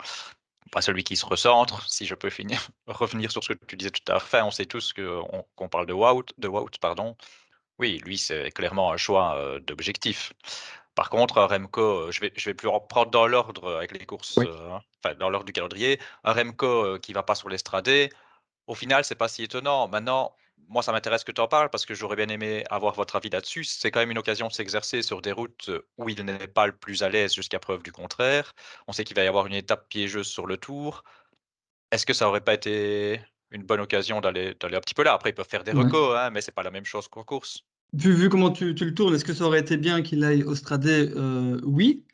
pas 0.71 0.83
celui 0.83 1.05
qui 1.05 1.17
se 1.17 1.27
recentre, 1.27 1.89
si 1.89 2.07
je 2.07 2.15
peux 2.15 2.31
finir, 2.31 2.69
revenir 2.87 3.31
sur 3.31 3.45
ce 3.45 3.53
que 3.53 3.65
tu 3.65 3.77
disais 3.77 3.91
tout 3.91 4.03
à 4.09 4.15
l'heure. 4.15 4.47
on 4.47 4.51
sait 4.51 4.67
tous 4.67 4.93
qu'on 4.93 5.69
parle 5.69 5.87
de 5.87 5.93
Wout, 5.93 6.27
de 6.39 6.49
Wout, 6.49 6.71
pardon. 6.81 7.17
Oui, 7.79 8.01
lui, 8.05 8.19
c'est 8.19 8.51
clairement 8.53 8.93
un 8.93 8.97
choix 8.97 9.37
euh, 9.37 9.61
d'objectif. 9.61 10.33
Par 10.95 11.11
contre, 11.11 11.43
Remco, 11.43 11.81
euh, 11.81 12.13
je 12.13 12.21
vais, 12.21 12.33
je 12.37 12.51
vais 12.51 12.55
plus 12.55 12.69
reprendre 12.69 13.11
dans 13.11 13.27
l'ordre 13.27 13.77
avec 13.77 13.93
les 13.93 14.07
courses, 14.07 14.39
euh, 14.39 14.79
enfin, 15.03 15.15
dans 15.17 15.29
l'ordre 15.29 15.47
du 15.47 15.53
calendrier. 15.53 16.01
Un 16.23 16.33
Remco 16.33 16.99
qui 17.01 17.13
va 17.13 17.25
pas 17.25 17.35
sur 17.35 17.49
l'estradé, 17.49 18.11
au 18.67 18.75
final, 18.75 19.05
c'est 19.05 19.17
pas 19.17 19.29
si 19.29 19.43
étonnant. 19.43 19.89
Maintenant, 19.89 20.35
moi, 20.69 20.83
ça 20.83 20.93
m'intéresse 20.93 21.25
que 21.25 21.33
tu 21.33 21.41
en 21.41 21.49
parles 21.49 21.71
parce 21.71 21.87
que 21.87 21.95
j'aurais 21.95 22.17
bien 22.17 22.29
aimé 22.29 22.65
avoir 22.71 22.95
votre 22.95 23.17
avis 23.17 23.31
là-dessus. 23.31 23.65
C'est 23.65 23.91
quand 23.91 24.01
même 24.01 24.11
une 24.11 24.19
occasion 24.19 24.49
de 24.49 24.53
s'exercer 24.53 25.03
sur 25.03 25.23
des 25.23 25.33
routes 25.33 25.71
où 25.99 26.09
il 26.09 26.25
n'est 26.25 26.49
pas 26.49 26.67
le 26.67 26.73
plus 26.73 27.03
à 27.03 27.09
l'aise 27.09 27.35
jusqu'à 27.35 27.59
preuve 27.59 27.83
du 27.83 27.93
contraire. 27.93 28.53
On 28.89 28.93
sait 28.93 29.05
qu'il 29.05 29.17
va 29.17 29.25
y 29.25 29.27
avoir 29.27 29.47
une 29.47 29.55
étape 29.55 29.89
piégeuse 29.89 30.27
sur 30.27 30.47
le 30.47 30.57
tour. 30.57 31.05
Est-ce 31.91 32.07
que 32.07 32.13
ça 32.13 32.29
aurait 32.29 32.41
pas 32.41 32.55
été 32.55 33.21
une 33.51 33.63
bonne 33.63 33.81
occasion 33.81 34.21
d'aller 34.21 34.57
un 34.63 34.81
petit 34.81 34.95
peu 34.95 35.05
là? 35.05 35.13
Après, 35.13 35.31
ils 35.31 35.35
peuvent 35.35 35.49
faire 35.49 35.65
des 35.65 35.73
recos, 35.73 36.17
hein, 36.17 36.31
mais 36.31 36.41
c'est 36.41 36.55
pas 36.55 36.65
la 36.65 36.71
même 36.71 36.85
chose 36.85 37.07
qu'en 37.09 37.25
course. 37.25 37.61
Vu, 37.93 38.13
vu 38.13 38.29
comment 38.29 38.51
tu, 38.51 38.75
tu, 38.75 38.85
le 38.85 38.95
tournes, 38.95 39.15
est-ce 39.15 39.25
que 39.25 39.35
ça 39.35 39.45
aurait 39.45 39.61
été 39.61 39.77
bien 39.77 40.03
qu'il 40.03 40.25
aille 40.25 40.43
au 40.43 40.57
Stradé? 40.57 41.13
Euh, 41.15 41.61
Oui. 41.63 42.05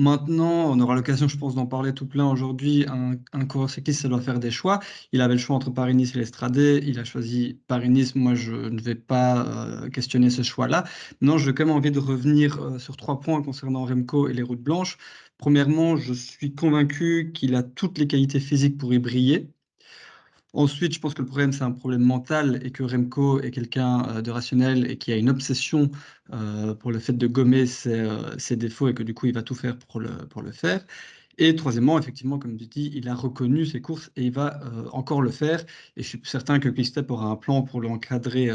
Maintenant, 0.00 0.72
on 0.72 0.80
aura 0.80 0.94
l'occasion, 0.94 1.28
je 1.28 1.36
pense, 1.36 1.54
d'en 1.54 1.66
parler 1.66 1.92
tout 1.92 2.06
plein 2.06 2.26
aujourd'hui. 2.26 2.86
Un, 2.88 3.16
un, 3.34 3.44
coureur 3.44 3.68
cycliste, 3.68 4.00
ça 4.00 4.08
doit 4.08 4.22
faire 4.22 4.40
des 4.40 4.50
choix. 4.50 4.80
Il 5.12 5.20
avait 5.20 5.34
le 5.34 5.38
choix 5.38 5.54
entre 5.56 5.68
Paris-Nice 5.70 6.14
et 6.14 6.18
l'Estradé. 6.18 6.80
Il 6.86 6.98
a 6.98 7.04
choisi 7.04 7.60
Paris-Nice. 7.68 8.14
Moi, 8.14 8.34
je 8.34 8.52
ne 8.54 8.80
vais 8.80 8.94
pas 8.94 9.46
euh, 9.46 9.90
questionner 9.90 10.30
ce 10.30 10.40
choix-là. 10.40 10.84
Non, 11.20 11.36
j'ai 11.36 11.52
quand 11.52 11.66
même 11.66 11.74
envie 11.76 11.90
de 11.90 11.98
revenir 11.98 12.62
euh, 12.62 12.78
sur 12.78 12.96
trois 12.96 13.20
points 13.20 13.42
concernant 13.42 13.84
Remco 13.84 14.26
et 14.26 14.32
les 14.32 14.42
routes 14.42 14.62
blanches. 14.62 14.96
Premièrement, 15.36 15.98
je 15.98 16.14
suis 16.14 16.54
convaincu 16.54 17.32
qu'il 17.34 17.54
a 17.54 17.62
toutes 17.62 17.98
les 17.98 18.06
qualités 18.06 18.40
physiques 18.40 18.78
pour 18.78 18.94
y 18.94 18.98
briller. 18.98 19.50
Ensuite, 20.52 20.92
je 20.92 20.98
pense 21.00 21.14
que 21.14 21.22
le 21.22 21.28
problème, 21.28 21.52
c'est 21.52 21.62
un 21.62 21.70
problème 21.70 22.02
mental 22.02 22.60
et 22.64 22.72
que 22.72 22.82
Remco 22.82 23.40
est 23.40 23.52
quelqu'un 23.52 24.04
euh, 24.08 24.22
de 24.22 24.30
rationnel 24.32 24.90
et 24.90 24.98
qui 24.98 25.12
a 25.12 25.16
une 25.16 25.30
obsession 25.30 25.90
euh, 26.32 26.74
pour 26.74 26.90
le 26.90 26.98
fait 26.98 27.12
de 27.12 27.26
gommer 27.28 27.64
euh, 27.86 28.38
ses, 28.38 28.56
défauts 28.56 28.88
et 28.88 28.94
que 28.94 29.04
du 29.04 29.14
coup, 29.14 29.26
il 29.26 29.34
va 29.34 29.42
tout 29.42 29.54
faire 29.54 29.78
pour 29.78 30.00
le, 30.00 30.52
faire. 30.52 30.84
Et 31.38 31.54
troisièmement, 31.54 31.98
effectivement, 31.98 32.38
comme 32.40 32.56
tu 32.56 32.66
dis, 32.66 32.90
il 32.94 33.08
a 33.08 33.14
reconnu 33.14 33.64
ses 33.64 33.80
courses 33.80 34.10
et 34.16 34.24
il 34.24 34.32
va 34.32 34.60
encore 34.92 35.22
le 35.22 35.30
faire. 35.30 35.64
Et 35.96 36.02
je 36.02 36.08
suis 36.08 36.20
certain 36.24 36.58
que 36.58 36.68
Quickstep 36.68 37.10
aura 37.10 37.26
un 37.26 37.36
plan 37.36 37.62
pour 37.62 37.80
l'encadrer 37.80 38.50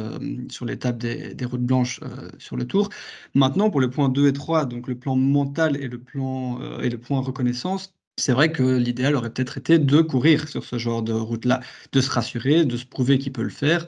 sur 0.50 0.66
l'étape 0.66 0.98
des, 0.98 1.46
routes 1.46 1.64
blanches 1.64 2.00
sur 2.38 2.58
le 2.58 2.68
tour. 2.68 2.90
Maintenant, 3.34 3.72
pour 3.72 3.82
le 3.82 3.90
point 3.90 4.10
2 4.10 4.28
et 4.28 4.34
3, 4.34 4.66
donc 4.66 4.88
le 4.88 4.96
plan 5.00 5.16
mental 5.16 5.78
et 5.78 5.88
le, 5.88 5.98
plan, 6.00 6.60
et 6.80 6.90
le 6.90 7.00
point 7.00 7.22
reconnaissance, 7.22 7.95
c'est 8.18 8.32
vrai 8.34 8.52
que 8.52 8.64
l'idéal 8.78 9.16
aurait 9.16 9.32
peut-être 9.32 9.58
été 9.58 9.78
de 9.80 10.02
courir 10.02 10.48
sur 10.48 10.64
ce 10.64 10.78
genre 10.78 11.04
de 11.04 11.14
route-là, 11.14 11.62
de 11.92 12.02
se 12.02 12.10
rassurer, 12.10 12.66
de 12.66 12.78
se 12.78 12.86
prouver 12.86 13.20
qu'il 13.20 13.34
peut 13.34 13.44
le 13.44 13.50
faire. 13.50 13.88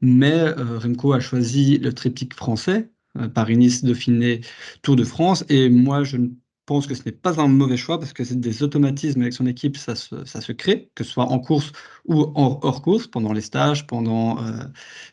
Mais 0.00 0.32
euh, 0.32 0.78
Remco 0.78 1.12
a 1.12 1.20
choisi 1.20 1.78
le 1.78 1.92
triptyque 1.92 2.34
français, 2.34 2.90
euh, 3.18 3.28
Paris-Nice, 3.28 3.84
Dauphiné, 3.84 4.42
Tour 4.82 4.96
de 4.96 5.04
France. 5.04 5.44
Et 5.48 5.70
moi, 5.70 6.04
je 6.04 6.18
pense 6.66 6.86
que 6.86 6.94
ce 6.94 7.02
n'est 7.04 7.12
pas 7.12 7.40
un 7.40 7.48
mauvais 7.48 7.76
choix 7.76 7.98
parce 7.98 8.12
que 8.12 8.24
c'est 8.24 8.40
des 8.40 8.62
automatismes 8.62 9.22
avec 9.22 9.32
son 9.34 9.46
équipe, 9.46 9.76
ça 9.76 9.94
se, 9.96 10.52
crée, 10.52 10.90
que 10.94 11.04
ce 11.04 11.10
soit 11.12 11.26
en 11.26 11.38
course 11.38 11.72
ou 12.06 12.32
hors 12.36 12.82
course, 12.82 13.06
pendant 13.06 13.32
les 13.32 13.40
stages, 13.42 13.86
pendant, 13.86 14.42
euh, 14.44 14.64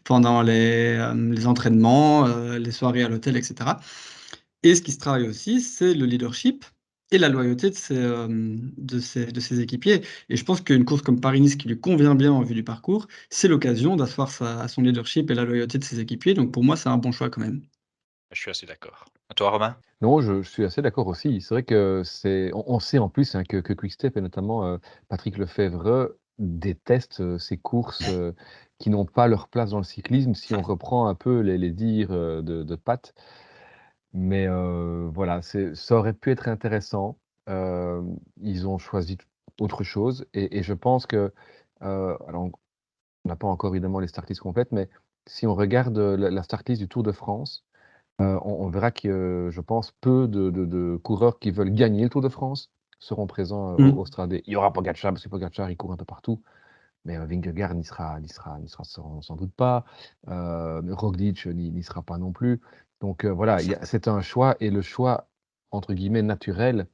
pendant 0.03 0.41
les, 0.43 0.97
les 1.15 1.47
entraînements, 1.47 2.27
les 2.57 2.71
soirées 2.71 3.03
à 3.03 3.09
l'hôtel, 3.09 3.37
etc. 3.37 3.71
Et 4.63 4.75
ce 4.75 4.81
qui 4.81 4.91
se 4.91 4.99
travaille 4.99 5.27
aussi, 5.27 5.61
c'est 5.61 5.93
le 5.93 6.05
leadership 6.05 6.65
et 7.11 7.17
la 7.17 7.29
loyauté 7.29 7.69
de 7.69 7.75
ses, 7.75 7.97
euh, 7.97 8.27
de, 8.29 8.99
ses, 8.99 9.27
de 9.27 9.39
ses 9.39 9.59
équipiers. 9.59 10.01
Et 10.29 10.35
je 10.35 10.45
pense 10.45 10.61
qu'une 10.61 10.85
course 10.85 11.01
comme 11.01 11.19
Paris-Nice 11.19 11.57
qui 11.57 11.67
lui 11.67 11.79
convient 11.79 12.15
bien 12.15 12.31
en 12.31 12.41
vue 12.41 12.55
du 12.55 12.63
parcours, 12.63 13.07
c'est 13.29 13.47
l'occasion 13.47 13.95
d'asseoir 13.97 14.31
son 14.31 14.81
leadership 14.81 15.29
et 15.29 15.35
la 15.35 15.43
loyauté 15.43 15.77
de 15.77 15.83
ses 15.83 15.99
équipiers. 15.99 16.33
Donc 16.33 16.51
pour 16.51 16.63
moi, 16.63 16.77
c'est 16.77 16.89
un 16.89 16.97
bon 16.97 17.11
choix 17.11 17.29
quand 17.29 17.41
même. 17.41 17.61
Je 18.31 18.39
suis 18.39 18.49
assez 18.49 18.65
d'accord. 18.65 19.05
À 19.29 19.33
toi, 19.33 19.49
Romain? 19.49 19.77
Non, 20.01 20.21
je, 20.21 20.41
suis 20.41 20.63
assez 20.63 20.81
d'accord 20.81 21.07
aussi. 21.07 21.41
C'est 21.41 21.53
vrai 21.53 21.63
que 21.63 22.01
c'est, 22.05 22.51
on, 22.53 22.79
sait 22.79 22.97
en 22.97 23.09
plus 23.09 23.35
hein, 23.35 23.43
que, 23.43 23.57
que 23.57 23.73
Quickstep 23.73 24.15
et 24.15 24.21
notamment 24.21 24.65
euh, 24.65 24.77
Patrick 25.09 25.37
Lefebvre 25.37 26.15
détestent 26.39 27.21
euh, 27.21 27.37
ces 27.37 27.57
courses 27.57 28.09
qui 28.79 28.89
n'ont 28.89 29.05
pas 29.05 29.27
leur 29.27 29.49
place 29.49 29.71
dans 29.71 29.77
le 29.77 29.83
cyclisme. 29.83 30.33
Si 30.33 30.55
on 30.55 30.61
reprend 30.61 31.07
un 31.07 31.15
peu 31.15 31.41
les, 31.41 31.57
les 31.57 31.71
dires 31.71 32.09
de, 32.09 32.41
de 32.41 32.75
Pat, 32.75 33.13
mais 34.13 34.47
voilà, 34.47 35.41
ça 35.41 35.95
aurait 35.95 36.13
pu 36.13 36.31
être 36.31 36.47
intéressant. 36.47 37.17
ils 37.47 38.67
ont 38.67 38.77
choisi 38.77 39.17
autre 39.59 39.83
chose 39.83 40.25
et 40.33 40.63
je 40.63 40.73
pense 40.73 41.05
que, 41.05 41.33
alors 41.79 42.51
on 43.23 43.29
n'a 43.29 43.35
pas 43.35 43.47
encore 43.47 43.71
évidemment 43.75 43.99
les 43.99 44.07
start 44.07 44.33
complètes, 44.39 44.71
mais 44.71 44.89
si 45.27 45.45
on 45.45 45.53
regarde, 45.53 45.97
la 45.97 46.43
start 46.43 46.71
du 46.71 46.87
Tour 46.87 47.03
de 47.03 47.11
France, 47.11 47.65
on 48.19 48.67
verra 48.69 48.91
que, 48.91 49.49
je 49.51 49.61
pense, 49.61 49.91
peu 50.01 50.27
de 50.27 50.97
coureurs 50.97 51.39
qui 51.39 51.51
veulent 51.51 51.73
gagner 51.73 52.03
le 52.03 52.09
Tour 52.09 52.21
de 52.21 52.29
France 52.29 52.69
seront 52.99 53.25
présents, 53.25 53.75
mmh. 53.79 53.97
au 53.97 54.05
Stade. 54.05 54.41
Il 54.45 54.53
y 54.53 54.55
aura 54.55 54.71
Pogacar 54.71 55.11
parce 55.11 55.23
que 55.23 55.29
Pogacar, 55.29 55.71
il 55.71 55.77
court 55.77 55.91
un 55.91 55.97
peu 55.97 56.05
partout, 56.05 56.41
mais 57.03 57.17
Vingegaard 57.17 57.73
n'y 57.73 57.83
sera 57.83 58.19
n'y 58.19 58.29
sera 58.29 58.59
n'y 58.59 58.69
sera 58.69 58.83
sans 58.83 59.35
doute 59.35 59.53
pas, 59.53 59.85
Roglic 60.27 61.47
n'y 61.47 61.83
sera 61.83 62.03
pas 62.03 62.19
non 62.19 62.31
plus. 62.31 62.61
Donc 63.01 63.25
voilà, 63.25 63.57
c'est 63.83 64.07
un 64.07 64.21
choix 64.21 64.55
et 64.59 64.69
le 64.69 64.81
choix 64.81 65.27
entre 65.71 65.93
guillemets 65.93 66.21
naturel 66.21 66.87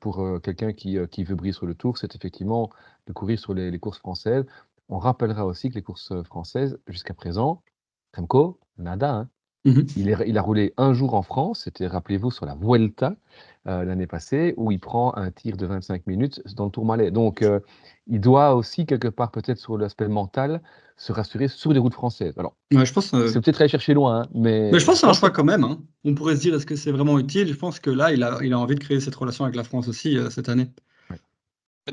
pour 0.00 0.40
quelqu'un 0.42 0.72
qui, 0.72 0.98
qui, 1.10 1.24
veut 1.24 1.34
briller 1.34 1.52
sur 1.52 1.66
le 1.66 1.74
tour, 1.74 1.98
c'est 1.98 2.14
effectivement 2.14 2.70
de 3.06 3.12
courir 3.12 3.38
sur 3.38 3.54
les, 3.54 3.78
courses 3.78 3.98
françaises. 3.98 4.44
On 4.88 4.98
rappellera 4.98 5.46
aussi 5.46 5.70
que 5.70 5.74
les 5.74 5.82
courses 5.82 6.12
françaises, 6.24 6.78
jusqu'à 6.86 7.14
présent, 7.14 7.62
Remco, 8.14 8.58
nada. 8.78 9.14
Hein. 9.14 9.28
Mmh 9.66 9.82
il, 9.96 10.38
a 10.38 10.42
roulé 10.42 10.72
un 10.78 10.94
jour 10.94 11.12
en 11.12 11.22
France, 11.22 11.62
c'était, 11.64 11.86
rappelez-vous, 11.86 12.30
sur 12.30 12.46
la 12.46 12.54
Vuelta 12.54 13.14
l'année 13.66 14.06
passée, 14.06 14.54
où 14.56 14.72
il 14.72 14.80
prend 14.80 15.14
un 15.16 15.30
tir 15.30 15.58
de 15.58 15.66
25 15.66 16.06
minutes 16.06 16.40
dans 16.54 16.64
le 16.64 16.70
Tour 16.70 16.86
Malais. 16.86 17.10
Donc, 17.10 17.44
il 18.06 18.20
doit 18.20 18.54
aussi, 18.54 18.86
quelque 18.86 19.08
part, 19.08 19.30
peut-être 19.30 19.58
sur 19.58 19.76
l'aspect 19.76 20.08
mental, 20.08 20.62
se 21.00 21.12
rassurer 21.12 21.48
sur 21.48 21.72
des 21.72 21.78
routes 21.78 21.94
françaises. 21.94 22.34
Alors, 22.36 22.54
je 22.70 22.92
pense, 22.92 23.14
euh, 23.14 23.28
c'est 23.28 23.40
peut-être 23.40 23.60
aller 23.62 23.70
chercher 23.70 23.94
loin, 23.94 24.20
hein, 24.20 24.26
mais... 24.34 24.70
mais... 24.70 24.78
je 24.78 24.84
pense 24.84 24.96
que 24.96 25.00
c'est 25.00 25.06
un 25.06 25.14
choix 25.14 25.30
quand 25.30 25.44
même. 25.44 25.64
Hein. 25.64 25.80
On 26.04 26.14
pourrait 26.14 26.36
se 26.36 26.42
dire, 26.42 26.54
est-ce 26.54 26.66
que 26.66 26.76
c'est 26.76 26.92
vraiment 26.92 27.18
utile? 27.18 27.48
Je 27.48 27.54
pense 27.54 27.80
que 27.80 27.88
là, 27.88 28.12
il 28.12 28.22
a, 28.22 28.38
il 28.42 28.52
a 28.52 28.58
envie 28.58 28.74
de 28.74 28.80
créer 28.80 29.00
cette 29.00 29.14
relation 29.14 29.44
avec 29.44 29.56
la 29.56 29.64
France 29.64 29.88
aussi 29.88 30.18
euh, 30.18 30.28
cette 30.28 30.50
année. 30.50 30.68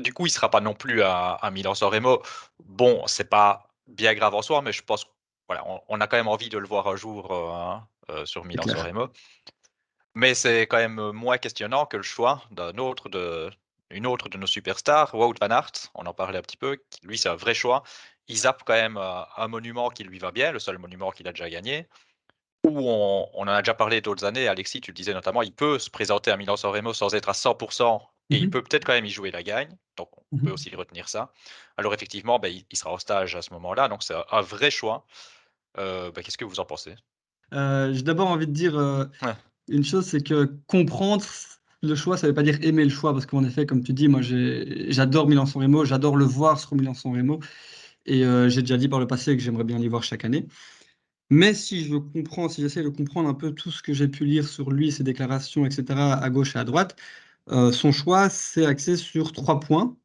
Du 0.02 0.12
coup, 0.12 0.26
il 0.26 0.28
ne 0.28 0.34
sera 0.34 0.50
pas 0.50 0.60
non 0.60 0.74
plus 0.74 1.00
à, 1.00 1.32
à 1.32 1.50
Milan-San 1.50 1.88
Remo. 1.90 2.20
Bon, 2.62 3.00
c'est 3.06 3.30
pas 3.30 3.70
bien 3.86 4.12
grave 4.12 4.34
en 4.34 4.42
soi, 4.42 4.60
mais 4.60 4.72
je 4.72 4.82
pense 4.82 5.06
voilà, 5.48 5.64
on, 5.88 6.00
a 6.00 6.06
quand 6.06 6.16
même 6.16 6.28
envie 6.28 6.48
de 6.48 6.58
le 6.58 6.66
voir 6.66 6.86
un 6.88 6.96
jour 6.96 7.32
euh, 7.32 7.50
hein, 7.52 8.24
sur 8.26 8.44
Milan-San 8.44 8.78
Remo. 8.78 9.08
Mais 10.14 10.34
c'est 10.34 10.62
quand 10.62 10.76
même 10.78 11.12
moins 11.12 11.38
questionnant 11.38 11.86
que 11.86 11.96
le 11.96 12.02
choix 12.02 12.42
d'un 12.50 12.76
autre 12.78 13.08
de, 13.08 13.50
une 13.90 14.06
autre 14.06 14.28
de 14.28 14.36
nos 14.36 14.46
superstars, 14.46 15.14
Wout 15.14 15.34
van 15.40 15.50
Aert, 15.50 15.72
on 15.94 16.06
en 16.06 16.14
parlait 16.14 16.38
un 16.38 16.42
petit 16.42 16.56
peu, 16.56 16.78
lui 17.02 17.18
c'est 17.18 17.28
un 17.28 17.36
vrai 17.36 17.54
choix 17.54 17.82
il 18.28 18.36
zappe 18.36 18.62
quand 18.64 18.74
même 18.74 18.96
euh, 18.96 19.22
un 19.36 19.48
monument 19.48 19.88
qui 19.88 20.04
lui 20.04 20.18
va 20.18 20.30
bien, 20.30 20.52
le 20.52 20.58
seul 20.58 20.78
monument 20.78 21.10
qu'il 21.10 21.26
a 21.28 21.32
déjà 21.32 21.50
gagné. 21.50 21.88
Où 22.64 22.90
on, 22.90 23.28
en 23.34 23.48
a 23.48 23.62
déjà 23.62 23.74
parlé 23.74 24.00
d'autres 24.00 24.24
années, 24.24 24.48
Alexis, 24.48 24.80
tu 24.80 24.90
le 24.90 24.94
disais 24.94 25.14
notamment, 25.14 25.42
il 25.42 25.52
peut 25.52 25.78
se 25.78 25.88
présenter 25.90 26.30
à 26.30 26.36
Milan-San 26.36 26.70
Remo 26.70 26.92
sans 26.92 27.14
être 27.14 27.28
à 27.28 27.32
100%, 27.32 28.00
et 28.30 28.36
il 28.36 28.44
mhm. 28.44 28.50
peut 28.50 28.62
peut-être 28.62 28.84
quand 28.84 28.92
même 28.92 29.06
y 29.06 29.10
jouer 29.10 29.30
la 29.30 29.42
gagne. 29.42 29.74
Donc 29.96 30.10
on 30.32 30.38
peut 30.38 30.46
mhm. 30.46 30.52
aussi 30.52 30.74
retenir 30.74 31.08
ça. 31.08 31.32
Alors 31.76 31.94
effectivement, 31.94 32.38
ben, 32.38 32.52
il, 32.68 32.76
sera 32.76 32.92
au 32.92 32.98
stage 32.98 33.36
à 33.36 33.42
ce 33.42 33.52
moment-là, 33.54 33.88
donc 33.88 34.02
c'est 34.02 34.14
un, 34.30 34.40
vrai 34.42 34.70
choix. 34.70 35.06
Euh, 35.76 36.10
ben, 36.10 36.22
qu'est-ce 36.22 36.38
que 36.38 36.44
vous 36.44 36.60
en 36.60 36.64
pensez? 36.64 36.94
Euh, 37.52 37.92
J'ai 37.92 38.02
d'abord 38.02 38.28
envie 38.28 38.46
de 38.46 38.52
dire 38.52 39.08
une 39.68 39.84
chose, 39.84 40.06
c'est 40.06 40.22
que 40.22 40.56
comprendre 40.66 41.24
le 41.82 41.94
choix, 41.94 42.16
ça 42.16 42.26
ne 42.26 42.32
veut 42.32 42.34
pas 42.34 42.42
dire 42.42 42.58
aimer 42.62 42.84
le 42.84 42.90
choix, 42.90 43.12
parce 43.12 43.26
qu'en 43.26 43.44
effet, 43.44 43.66
comme 43.66 43.82
tu 43.82 43.92
dis, 43.92 44.08
moi 44.08 44.20
j'adore 44.22 45.28
Milan-San 45.28 45.62
Remo, 45.62 45.84
j'adore 45.84 46.16
le 46.16 46.24
voir 46.24 46.58
sur 46.58 46.74
Milan-San 46.74 47.12
Remo. 47.14 47.40
Et 48.06 48.24
euh, 48.24 48.48
j'ai 48.48 48.62
déjà 48.62 48.76
dit 48.78 48.88
par 48.88 49.00
le 49.00 49.06
passé 49.06 49.36
que 49.36 49.42
j'aimerais 49.42 49.64
bien 49.64 49.78
l'y 49.78 49.88
voir 49.88 50.02
chaque 50.02 50.24
année. 50.24 50.46
Mais 51.30 51.54
si 51.54 51.84
je 51.84 51.96
comprends, 51.96 52.48
si 52.48 52.62
j'essaie 52.62 52.82
de 52.82 52.88
comprendre 52.88 53.28
un 53.28 53.34
peu 53.34 53.52
tout 53.52 53.70
ce 53.70 53.82
que 53.82 53.92
j'ai 53.92 54.08
pu 54.08 54.24
lire 54.24 54.48
sur 54.48 54.70
lui, 54.70 54.92
ses 54.92 55.04
déclarations, 55.04 55.66
etc., 55.66 56.14
à 56.14 56.30
gauche 56.30 56.56
et 56.56 56.58
à 56.58 56.64
droite, 56.64 56.96
euh, 57.50 57.72
son 57.72 57.92
choix 57.92 58.30
s'est 58.30 58.66
axé 58.66 58.96
sur 58.96 59.32
trois 59.32 59.60
points. 59.60 59.96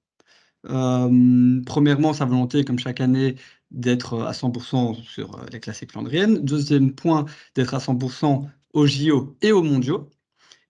Euh, 0.69 1.61
premièrement, 1.65 2.13
sa 2.13 2.25
volonté, 2.25 2.63
comme 2.63 2.79
chaque 2.79 3.01
année, 3.01 3.35
d'être 3.71 4.21
à 4.21 4.33
100% 4.33 4.93
sur 5.03 5.45
les 5.51 5.59
classiques 5.59 5.91
flandriennes. 5.91 6.39
Deuxième 6.45 6.93
point, 6.93 7.25
d'être 7.55 7.73
à 7.73 7.79
100% 7.79 8.49
aux 8.73 8.87
JO 8.87 9.35
et 9.41 9.51
aux 9.51 9.63
mondiaux. 9.63 10.09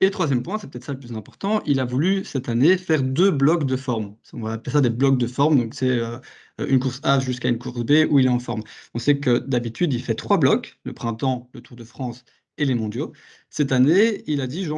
Et 0.01 0.11
troisième 0.11 0.43
point, 0.43 0.57
c'est 0.57 0.69
peut-être 0.69 0.83
ça 0.83 0.91
le 0.93 0.99
plus 0.99 1.13
important, 1.13 1.61
il 1.65 1.79
a 1.79 1.85
voulu 1.85 2.25
cette 2.25 2.49
année 2.49 2.77
faire 2.77 3.01
deux 3.01 3.31
blocs 3.31 3.65
de 3.65 3.77
forme. 3.77 4.17
On 4.33 4.41
va 4.41 4.53
appeler 4.53 4.73
ça 4.73 4.81
des 4.81 4.89
blocs 4.89 5.17
de 5.17 5.27
forme, 5.27 5.57
donc 5.57 5.73
c'est 5.73 5.89
euh, 5.89 6.19
une 6.59 6.79
course 6.79 6.99
A 7.03 7.19
jusqu'à 7.21 7.47
une 7.47 7.57
course 7.57 7.83
B 7.85 8.05
où 8.09 8.19
il 8.19 8.25
est 8.25 8.29
en 8.29 8.39
forme. 8.39 8.63
On 8.93 8.99
sait 8.99 9.17
que 9.19 9.37
d'habitude, 9.39 9.93
il 9.93 10.03
fait 10.03 10.15
trois 10.15 10.37
blocs, 10.37 10.77
le 10.83 10.93
printemps, 10.93 11.49
le 11.53 11.61
Tour 11.61 11.77
de 11.77 11.85
France 11.85 12.25
et 12.57 12.65
les 12.65 12.75
mondiaux. 12.75 13.13
Cette 13.49 13.71
année, 13.71 14.23
il 14.27 14.41
a 14.41 14.47
dit 14.47 14.63
je 14.65 14.71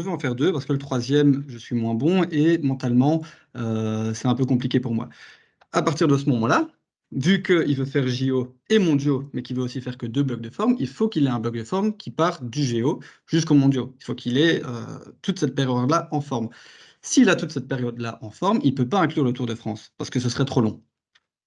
veux 0.00 0.10
en 0.10 0.18
faire 0.18 0.34
deux 0.34 0.52
parce 0.52 0.64
que 0.64 0.72
le 0.72 0.78
troisième, 0.78 1.44
je 1.48 1.58
suis 1.58 1.74
moins 1.74 1.94
bon 1.94 2.24
et 2.30 2.58
mentalement, 2.58 3.22
euh, 3.56 4.14
c'est 4.14 4.28
un 4.28 4.34
peu 4.34 4.46
compliqué 4.46 4.80
pour 4.80 4.94
moi. 4.94 5.08
À 5.72 5.82
partir 5.82 6.08
de 6.08 6.16
ce 6.16 6.28
moment-là, 6.30 6.68
vu 7.12 7.42
qu'il 7.42 7.76
veut 7.76 7.84
faire 7.84 8.06
JO 8.08 8.56
et 8.68 8.78
mondiaux, 8.78 9.30
mais 9.32 9.42
qu'il 9.42 9.56
veut 9.56 9.62
aussi 9.62 9.80
faire 9.80 9.96
que 9.98 10.06
deux 10.06 10.22
blocs 10.22 10.40
de 10.40 10.50
forme, 10.50 10.76
il 10.78 10.88
faut 10.88 11.08
qu'il 11.08 11.26
ait 11.26 11.30
un 11.30 11.38
bloc 11.38 11.56
de 11.56 11.64
forme 11.64 11.96
qui 11.96 12.10
part 12.10 12.42
du 12.42 12.64
JO 12.64 13.00
jusqu'au 13.26 13.54
mondiaux. 13.54 13.94
Il 14.00 14.04
faut 14.04 14.14
qu'il 14.14 14.38
ait 14.38 14.62
euh, 14.64 14.98
toute 15.22 15.38
cette 15.38 15.54
période-là 15.54 16.08
en 16.12 16.20
forme. 16.20 16.48
S'il 17.02 17.28
a 17.30 17.36
toute 17.36 17.52
cette 17.52 17.68
période-là 17.68 18.18
en 18.22 18.30
forme, 18.30 18.60
il 18.64 18.70
ne 18.70 18.76
peut 18.76 18.88
pas 18.88 19.00
inclure 19.00 19.24
le 19.24 19.32
Tour 19.32 19.46
de 19.46 19.54
France, 19.54 19.92
parce 19.98 20.10
que 20.10 20.18
ce 20.20 20.28
serait 20.28 20.44
trop 20.44 20.60
long. 20.60 20.82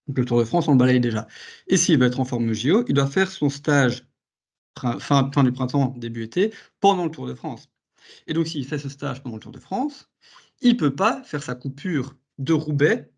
Donc 0.08 0.18
le 0.18 0.26
Tour 0.26 0.40
de 0.40 0.46
France, 0.46 0.68
on 0.68 0.72
le 0.72 0.78
balaye 0.78 1.00
déjà. 1.00 1.28
Et 1.68 1.78
s'il 1.78 2.00
veut 2.00 2.08
être 2.08 2.20
en 2.20 2.26
forme 2.26 2.54
JO, 2.54 2.86
il 2.88 2.94
doit 2.96 3.08
faire 3.08 3.30
son 3.30 3.50
stage 3.50 4.09
fin, 5.00 5.44
du 5.44 5.52
printemps, 5.52 5.94
début 5.98 6.24
été, 6.24 6.54
pendant 6.80 7.06
le 7.06 7.12
Tour 7.12 7.28
de 7.28 7.34
France. 7.34 7.70
Et 8.28 8.34
donc 8.34 8.48
s'il 8.48 8.66
fait 8.66 8.80
ce 8.80 8.90
stage 8.90 9.22
pendant 9.24 9.36
le 9.36 9.42
Tour 9.42 9.52
de 9.52 9.60
France, 9.60 10.10
il 10.62 10.74
ne 10.74 10.78
peut 10.78 10.96
pas 10.96 11.24
faire 11.24 11.44
sa 11.44 11.56
coupure 11.56 12.16
de 12.38 12.54
Roubaix 12.54 13.12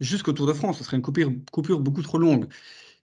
jusqu'au 0.00 0.32
Tour 0.32 0.46
de 0.46 0.52
France. 0.52 0.78
Ce 0.78 0.84
serait 0.84 0.96
une 0.96 1.02
coupure, 1.02 1.32
coupure 1.52 1.80
beaucoup 1.80 2.02
trop 2.02 2.18
longue. 2.18 2.48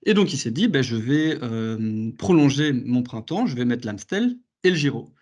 Et 0.05 0.13
donc, 0.13 0.33
il 0.33 0.37
s'est 0.37 0.51
dit, 0.51 0.67
ben, 0.67 0.81
je 0.81 0.95
vais 0.95 1.37
euh, 1.43 2.11
prolonger 2.17 2.73
mon 2.73 3.03
printemps, 3.03 3.45
je 3.47 3.55
vais 3.55 3.65
mettre 3.65 3.85
l'Amstel 3.85 4.37
et 4.63 4.69
le 4.71 4.75
Giro. 4.75 5.13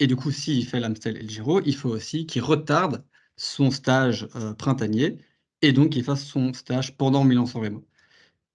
Et 0.00 0.06
du 0.06 0.16
coup, 0.16 0.30
s'il 0.32 0.66
fait 0.66 0.80
l'Amstel 0.80 1.16
et 1.18 1.22
le 1.22 1.28
Giro, 1.28 1.60
il 1.64 1.76
faut 1.76 1.90
aussi 1.90 2.26
qu'il 2.26 2.42
retarde 2.42 3.04
son 3.36 3.70
stage 3.70 4.28
euh, 4.36 4.54
printanier 4.54 5.18
et 5.62 5.72
donc 5.72 5.90
qu'il 5.90 6.04
fasse 6.04 6.24
son 6.24 6.52
stage 6.54 6.96
pendant 6.96 7.24
Milan-San 7.24 7.62
Remo. 7.62 7.87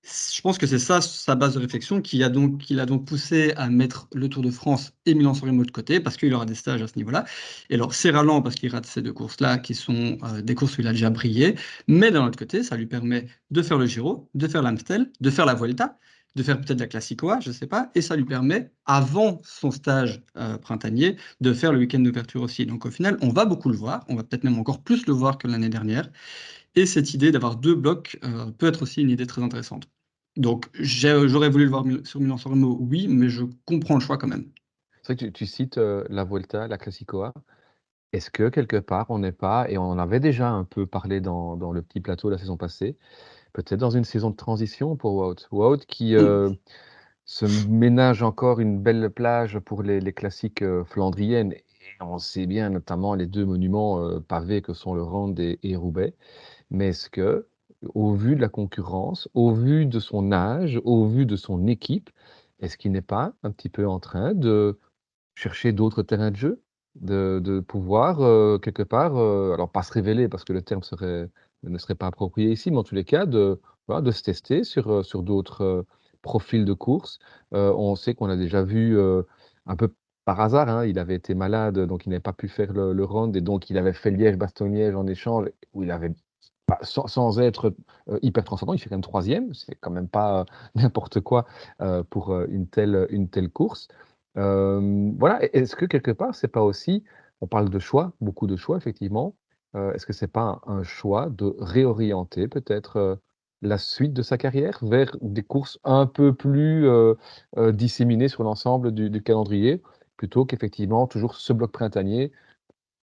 Je 0.04 0.42
pense 0.42 0.58
que 0.58 0.68
c'est 0.68 0.80
ça 0.80 1.00
sa 1.00 1.36
base 1.36 1.54
de 1.54 1.60
réflexion 1.60 2.02
qui 2.02 2.24
a 2.24 2.30
donc, 2.30 2.58
qui 2.60 2.74
l'a 2.74 2.86
donc 2.86 3.06
poussé 3.06 3.54
à 3.56 3.70
mettre 3.70 4.08
le 4.14 4.28
Tour 4.28 4.44
de 4.44 4.52
France 4.52 4.92
et 5.06 5.14
Milan-San 5.14 5.50
Remo 5.50 5.64
de 5.64 5.72
côté 5.72 6.02
parce 6.02 6.18
qu'il 6.18 6.34
aura 6.34 6.46
des 6.46 6.56
stages 6.56 6.82
à 6.82 6.88
ce 6.88 6.98
niveau-là. 6.98 7.24
Et 7.70 7.76
alors, 7.76 7.94
c'est 7.94 8.12
ralent 8.12 8.42
parce 8.42 8.56
qu'il 8.56 8.70
rate 8.70 8.86
ces 8.86 9.02
deux 9.02 9.14
courses-là 9.14 9.60
qui 9.60 9.74
sont 9.76 10.18
euh, 10.24 10.42
des 10.42 10.56
courses 10.56 10.78
où 10.78 10.82
il 10.82 10.88
a 10.88 10.92
déjà 10.92 11.10
brillé. 11.10 11.56
Mais 11.88 12.12
d'un 12.12 12.26
autre 12.26 12.38
côté, 12.38 12.64
ça 12.64 12.76
lui 12.76 12.86
permet 12.86 13.28
de 13.52 13.62
faire 13.62 13.78
le 13.78 13.86
Giro, 13.86 14.30
de 14.34 14.48
faire 14.48 14.62
l'Amstel, 14.62 15.10
de 15.22 15.30
faire 15.30 15.46
la 15.46 15.54
Vuelta, 15.54 15.98
de 16.36 16.44
faire 16.44 16.60
peut-être 16.60 16.80
la 16.80 16.88
Classicoa, 16.88 17.40
je 17.40 17.50
ne 17.50 17.54
sais 17.54 17.68
pas. 17.68 17.90
Et 17.96 18.02
ça 18.02 18.18
lui 18.18 18.26
permet, 18.26 18.72
avant 18.86 19.40
son 19.46 19.72
stage 19.72 20.22
euh, 20.36 20.58
printanier, 20.58 21.16
de 21.40 21.54
faire 21.54 21.72
le 21.72 21.80
week-end 21.80 22.00
d'ouverture 22.00 22.42
aussi. 22.42 22.66
Donc 22.66 22.86
au 22.86 22.92
final, 22.92 23.18
on 23.22 23.30
va 23.30 23.46
beaucoup 23.46 23.70
le 23.70 23.78
voir. 23.78 24.04
On 24.10 24.16
va 24.16 24.24
peut-être 24.24 24.44
même 24.44 24.60
encore 24.60 24.84
plus 24.84 25.06
le 25.06 25.14
voir 25.14 25.38
que 25.38 25.48
l'année 25.48 25.70
dernière. 25.70 26.10
Et 26.76 26.86
cette 26.86 27.14
idée 27.14 27.32
d'avoir 27.32 27.56
deux 27.56 27.76
blocs 27.76 28.20
euh, 28.24 28.52
peut 28.52 28.68
être 28.68 28.82
aussi 28.82 29.02
une 29.02 29.10
idée 29.10 29.28
très 29.28 29.44
intéressante. 29.44 29.88
Donc 30.36 30.66
j'aurais 30.74 31.50
voulu 31.50 31.66
le 31.66 31.70
voir 31.70 31.86
sur 32.04 32.20
Milan 32.20 32.38
San 32.38 32.54
Remo, 32.54 32.78
oui, 32.82 33.08
mais 33.08 33.30
je 33.30 33.44
comprends 33.66 33.94
le 33.94 34.00
choix 34.00 34.18
quand 34.18 34.28
même. 34.28 34.50
C'est 35.04 35.14
vrai 35.14 35.28
que 35.28 35.32
tu, 35.32 35.46
cites 35.46 35.78
euh, 35.78 36.04
la 36.10 36.24
Volta, 36.24 36.68
la 36.68 36.78
Classicoa. 36.78 37.34
Est-ce 38.14 38.32
que 38.32 38.50
quelque 38.50 38.78
part 38.78 39.08
on 39.10 39.20
n'est 39.20 39.32
pas, 39.32 39.70
et 39.70 39.78
on 39.78 39.84
en 39.84 40.00
avait 40.00 40.20
déjà 40.20 40.50
un 40.50 40.64
peu 40.64 40.88
parlé 40.88 41.22
dans, 41.22 41.56
dans 41.56 41.72
le 41.72 41.82
petit 41.82 42.00
plateau 42.00 42.30
la 42.30 42.38
saison 42.38 42.58
passée, 42.58 42.98
peut-être 43.54 43.80
dans 43.80 43.92
une 43.92 44.06
saison 44.06 44.32
de 44.32 44.36
transition 44.36 44.96
pour 44.96 45.16
Wout? 45.16 45.48
Wout 45.52 45.86
qui 45.88 46.16
euh, 46.16 46.50
se 47.26 47.46
ménage 47.70 48.24
encore 48.24 48.60
une 48.60 48.80
belle 48.80 49.12
plage 49.12 49.60
pour 49.60 49.84
les, 49.84 50.00
les 50.00 50.14
classiques 50.14 50.64
flandriennes. 50.86 51.54
Et 51.54 51.64
on 52.02 52.18
sait 52.18 52.48
bien 52.48 52.70
notamment 52.70 53.14
les 53.14 53.28
deux 53.28 53.46
monuments 53.46 54.20
pavés 54.22 54.62
que 54.62 54.74
sont 54.74 54.96
le 54.96 55.04
Rand 55.04 55.36
et 55.38 55.76
Roubaix. 55.76 56.16
Mais 56.74 56.90
est-ce 56.90 57.10
que, 57.10 57.48
au 57.94 58.14
vu 58.14 58.36
de 58.36 58.42
la 58.42 58.50
concurrence, 58.50 59.30
au 59.34 59.54
vu 59.54 59.86
de 59.86 60.00
son 60.00 60.32
âge, 60.32 60.82
au 60.84 61.08
vu 61.08 61.26
de 61.26 61.36
son 61.36 61.68
équipe, 61.68 62.10
est-ce 62.60 62.78
qu'il 62.78 62.92
n'est 62.92 63.02
pas 63.02 63.34
un 63.44 63.52
petit 63.52 63.70
peu 63.70 63.88
en 63.88 64.00
train 64.00 64.34
de 64.34 64.80
chercher 65.36 65.72
d'autres 65.72 66.04
terrains 66.04 66.32
de 66.32 66.36
jeu, 66.36 66.62
de, 66.96 67.60
pouvoir 67.60 68.22
euh, 68.22 68.58
quelque 68.60 68.84
part, 68.84 69.18
euh, 69.18 69.54
alors 69.54 69.72
pas 69.72 69.84
se 69.84 69.94
révéler 69.94 70.28
parce 70.30 70.44
que 70.44 70.54
le 70.54 70.62
terme 70.62 70.82
ne 71.64 71.78
serait 71.78 71.96
pas 71.96 72.08
approprié 72.08 72.52
ici, 72.52 72.72
mais 72.72 72.78
en 72.78 72.84
tous 72.84 72.96
les 72.96 73.06
cas 73.06 73.26
de, 73.26 73.60
de 73.90 74.12
se 74.12 74.24
tester 74.24 74.64
sur, 74.64 74.92
euh, 74.92 75.04
sur 75.04 75.24
d'autres 75.24 75.86
profils 76.22 76.66
de 76.66 76.74
course. 76.74 77.20
on 77.52 77.96
sait 77.96 78.16
qu'on 78.16 78.30
a 78.30 78.38
déjà 78.38 78.64
vu 78.64 78.98
un 79.66 79.76
peu 79.76 79.94
par 80.26 80.40
hasard, 80.40 80.70
hein, 80.70 80.86
il 80.86 80.98
avait 81.00 81.16
été 81.16 81.36
malade, 81.36 81.78
donc 81.80 82.06
il 82.06 82.10
n'avait 82.10 82.22
pas 82.22 82.34
pu 82.34 82.48
faire 82.48 82.72
le, 82.72 82.94
le 82.94 83.04
round, 83.04 83.36
et 83.36 83.42
donc 83.42 83.70
il 83.70 83.78
avait 83.78 83.94
fait 83.94 84.12
Liège-Bastogne-Liège 84.12 84.96
en 84.96 85.06
échange, 85.08 85.50
où 85.74 85.84
il 85.84 85.92
avait 85.92 86.14
bah, 86.80 87.08
sans, 87.08 87.40
être 87.40 87.76
hyper 88.22 88.44
transcendant, 88.44 88.74
il 88.74 88.80
fait 88.80 88.90
quand 88.90 88.96
même 88.96 89.02
troisième, 89.02 89.54
c'est 89.54 89.76
quand 89.76 89.92
même 89.92 90.08
pas 90.08 90.46
n'importe 90.76 91.20
quoi 91.22 91.46
pour 92.10 92.36
une 92.44 92.68
telle, 92.68 93.08
une 93.10 93.30
telle 93.30 93.50
course. 93.50 93.88
voilà, 94.36 95.40
est-ce 95.54 95.76
que 95.76 95.86
quelque 95.86 96.12
part, 96.12 96.36
c'est 96.36 96.48
pas 96.48 96.62
aussi, 96.62 97.04
on 97.42 97.48
parle 97.48 97.70
de 97.70 97.80
choix, 97.80 98.14
beaucoup 98.22 98.48
de 98.48 98.56
choix 98.56 98.78
effectivement, 98.78 99.36
est-ce 99.76 100.06
que 100.06 100.14
c'est 100.14 100.28
pas 100.28 100.62
un, 100.68 100.84
choix 100.84 101.30
de 101.30 101.56
réorienter 101.60 102.48
peut-être 102.48 103.20
la 103.62 103.78
suite 103.78 104.14
de 104.14 104.22
sa 104.22 104.38
carrière 104.38 104.80
vers 104.82 105.16
des 105.22 105.44
courses 105.44 105.80
un 105.84 106.06
peu 106.06 106.34
plus 106.34 106.88
disséminées 107.58 108.30
sur 108.30 108.44
l'ensemble 108.44 108.92
du, 108.94 109.10
du, 109.10 109.24
calendrier, 109.24 109.82
plutôt 110.18 110.46
qu'effectivement 110.46 111.08
toujours 111.08 111.36
ce 111.36 111.54
bloc 111.54 111.72
printanier 111.72 112.32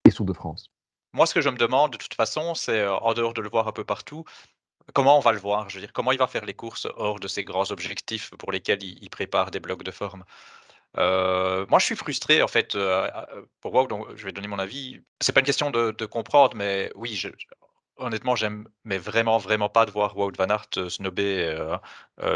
et 0.05 0.11
Tour 0.11 0.25
de 0.25 0.33
France? 0.33 0.71
Moi, 1.13 1.25
ce 1.25 1.33
que 1.33 1.41
je 1.41 1.49
me 1.49 1.57
demande 1.57 1.93
de 1.93 1.97
toute 1.97 2.13
façon, 2.13 2.55
c'est, 2.55 2.85
en 2.87 3.13
dehors 3.13 3.33
de 3.33 3.41
le 3.41 3.49
voir 3.49 3.67
un 3.67 3.71
peu 3.71 3.83
partout, 3.83 4.23
comment 4.93 5.17
on 5.17 5.21
va 5.21 5.31
le 5.31 5.39
voir? 5.39 5.69
Je 5.69 5.75
veux 5.75 5.81
dire, 5.81 5.93
comment 5.93 6.11
il 6.11 6.17
va 6.19 6.27
faire 6.27 6.45
les 6.45 6.53
courses 6.53 6.87
hors 6.95 7.19
de 7.19 7.27
ces 7.27 7.43
grands 7.43 7.71
objectifs 7.71 8.31
pour 8.37 8.51
lesquels 8.51 8.83
il 8.83 9.09
prépare 9.09 9.51
des 9.51 9.59
blocs 9.59 9.83
de 9.83 9.91
forme? 9.91 10.23
Moi, 10.95 11.79
je 11.79 11.85
suis 11.85 11.95
frustré 11.95 12.41
en 12.41 12.47
fait, 12.47 12.77
pour 13.61 13.73
Wout, 13.73 13.87
donc 13.87 14.07
je 14.15 14.25
vais 14.25 14.31
donner 14.31 14.47
mon 14.47 14.59
avis. 14.59 15.01
C'est 15.21 15.33
pas 15.33 15.41
une 15.41 15.45
question 15.45 15.69
de 15.71 16.05
comprendre, 16.05 16.55
mais 16.55 16.91
oui, 16.95 17.21
honnêtement, 17.97 18.35
j'aime 18.35 18.67
mais 18.83 18.97
vraiment, 18.97 19.37
vraiment 19.37 19.69
pas 19.69 19.85
de 19.85 19.91
voir 19.91 20.17
Wout 20.17 20.31
van 20.37 20.49
Aert, 20.49 20.89
snobber, 20.89 21.77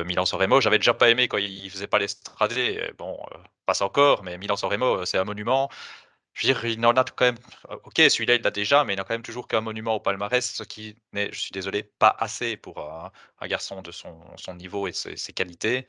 Milan-San 0.05 0.39
Remo. 0.39 0.61
J'avais 0.61 0.77
déjà 0.77 0.93
pas 0.93 1.09
aimé 1.09 1.27
quand 1.27 1.37
il 1.37 1.69
faisait 1.71 1.87
pas 1.87 1.97
l'Estradé, 1.97 2.91
bon, 2.97 3.17
passe 3.65 3.81
encore, 3.81 4.23
mais 4.23 4.37
Milan-San 4.37 4.69
Remo, 4.69 5.05
c'est 5.05 5.17
un 5.17 5.23
monument. 5.23 5.69
Je 6.33 6.47
veux 6.47 6.53
dire, 6.53 6.65
il 6.65 6.85
en 6.85 6.91
a 6.93 7.03
quand 7.03 7.25
même. 7.25 7.37
Euh, 7.69 7.77
ok, 7.83 7.97
celui-là, 7.97 8.35
il 8.35 8.41
l'a 8.41 8.51
déjà, 8.51 8.83
mais 8.83 8.93
il 8.93 8.97
n'a 8.97 9.03
quand 9.03 9.13
même 9.13 9.23
toujours 9.23 9.47
qu'un 9.47 9.61
monument 9.61 9.95
au 9.95 9.99
palmarès, 9.99 10.53
ce 10.53 10.63
qui 10.63 10.97
n'est, 11.13 11.31
je 11.31 11.39
suis 11.39 11.51
désolé, 11.51 11.83
pas 11.83 12.15
assez 12.19 12.57
pour 12.57 12.79
un, 12.79 13.11
garçon 13.47 13.81
de 13.81 13.91
son, 13.91 14.15
niveau 14.55 14.87
et 14.87 14.93
ses, 14.93 15.33
qualités. 15.33 15.87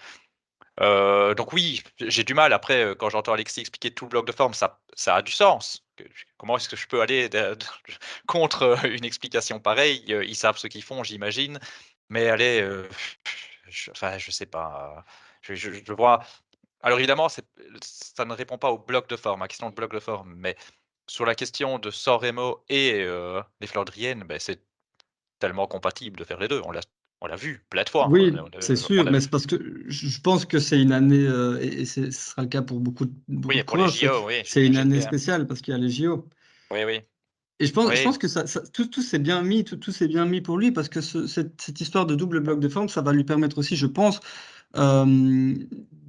Euh, 0.81 1.35
donc 1.35 1.53
oui, 1.53 1.83
j'ai 2.01 2.25
du 2.25 2.35
mal. 2.35 2.53
Après, 2.53 2.85
euh, 2.85 2.95
quand 2.95 3.11
j'entends 3.11 3.33
Alexis 3.33 3.61
expliquer 3.61 3.93
tout 3.93 4.07
le 4.07 4.11
bloc 4.11 4.27
de 4.27 4.33
forme, 4.33 4.55
ça, 4.55 4.81
ça 4.95 5.17
a 5.17 5.23
du 5.23 5.33
sens. 5.33 5.87
Comment 6.37 6.57
est-ce 6.57 6.69
que 6.69 6.77
je 6.77 6.89
peux 6.89 7.01
aller 7.01 7.31
contre 8.27 8.85
une 8.87 9.05
explication 9.05 9.61
pareille? 9.61 10.05
Ils 10.09 10.37
savent 10.37 10.59
ce 10.59 10.67
qu'ils 10.67 10.83
font, 10.83 11.05
j'imagine. 11.05 11.59
Mais 12.11 12.29
allez, 12.29 12.61
je, 13.69 13.91
enfin, 13.91 14.19
je 14.19 14.31
sais 14.31 14.47
pas. 14.47 15.05
Je, 15.43 15.55
je, 15.55 15.93
vois 15.93 16.25
alors 16.85 16.99
évidemment, 16.99 17.29
ça 17.31 18.25
ne 18.27 18.35
répond 18.35 18.59
pas 18.59 18.71
au 18.71 18.79
bloc 18.79 19.09
de 19.09 19.17
forme, 19.17 19.41
à 19.41 19.45
la 19.45 19.49
question 19.49 19.71
de 19.71 19.75
bloc 19.75 19.93
de 19.93 20.01
forme, 20.01 20.35
mais 20.37 20.55
sur 21.07 21.25
la 21.25 21.35
question 21.35 21.79
de 21.79 21.91
San 21.91 22.19
Remo 22.19 22.63
et 22.69 23.01
euh, 23.01 23.41
les 23.61 23.67
Flandriennes, 23.67 24.25
ben, 24.29 24.39
c'est 24.39 24.61
tellement 25.39 25.67
compatible 25.67 26.19
de 26.19 26.25
faire 26.25 26.39
les 26.39 26.47
deux. 26.47 26.61
On 26.67 26.73
l'a, 26.73 26.83
on 27.23 27.27
l'a 27.27 27.37
vu 27.37 27.65
plein 27.71 27.85
de 27.85 27.89
fois. 27.89 28.07
Oui, 28.09 28.31
c'est 28.61 28.77
sûr, 28.77 29.11
mais 29.11 29.21
c'est 29.21 29.31
parce 29.31 29.47
que 29.47 29.57
je 29.87 30.21
pense 30.21 30.45
que 30.45 30.59
c'est 30.59 30.81
une 30.81 30.93
année, 30.93 31.27
euh, 31.27 31.59
et, 31.59 31.87
ce 31.87 32.11
sera 32.11 32.43
le 32.43 32.49
cas 32.49 32.61
pour 32.61 32.81
beaucoup, 32.81 33.07
beaucoup 33.29 33.49
oui, 33.49 33.63
pour 33.65 33.79
les 33.79 33.89
JO, 33.89 34.27
oui. 34.27 34.43
C'est 34.45 34.67
une 34.67 34.77
année 34.77 35.01
spéciale 35.01 35.47
parce 35.47 35.63
qu'il 35.63 35.73
y 35.73 35.77
a 35.77 35.81
les 35.81 35.91
JO. 35.91 36.29
Oui, 36.71 36.81
oui. 36.85 37.01
Et 37.61 37.67
je 37.67 37.73
pense, 37.73 37.95
je 37.95 38.03
pense 38.03 38.19
que 38.19 38.29
ça, 38.29 38.45
tout, 38.75 38.89
tout 38.89 39.01
s'est 39.01 39.19
bien 39.19 39.41
mis, 39.41 39.65
tout, 39.65 39.77
tout 39.77 39.93
s'est 39.93 40.09
bien 40.09 40.27
mis 40.27 40.43
pour 40.43 40.59
lui 40.59 40.71
parce 40.71 40.91
que 40.91 41.01
cette, 41.01 41.61
cette, 41.63 41.81
histoire 41.81 42.05
de 42.05 42.15
double 42.15 42.41
bloc 42.41 42.61
de 42.61 42.69
forme, 42.69 42.91
ça 42.91 43.01
va 43.01 43.13
lui 43.13 43.25
permettre 43.25 43.57
aussi, 43.59 43.77
je 43.77 43.87
pense, 43.87 44.21
euh, 44.77 45.55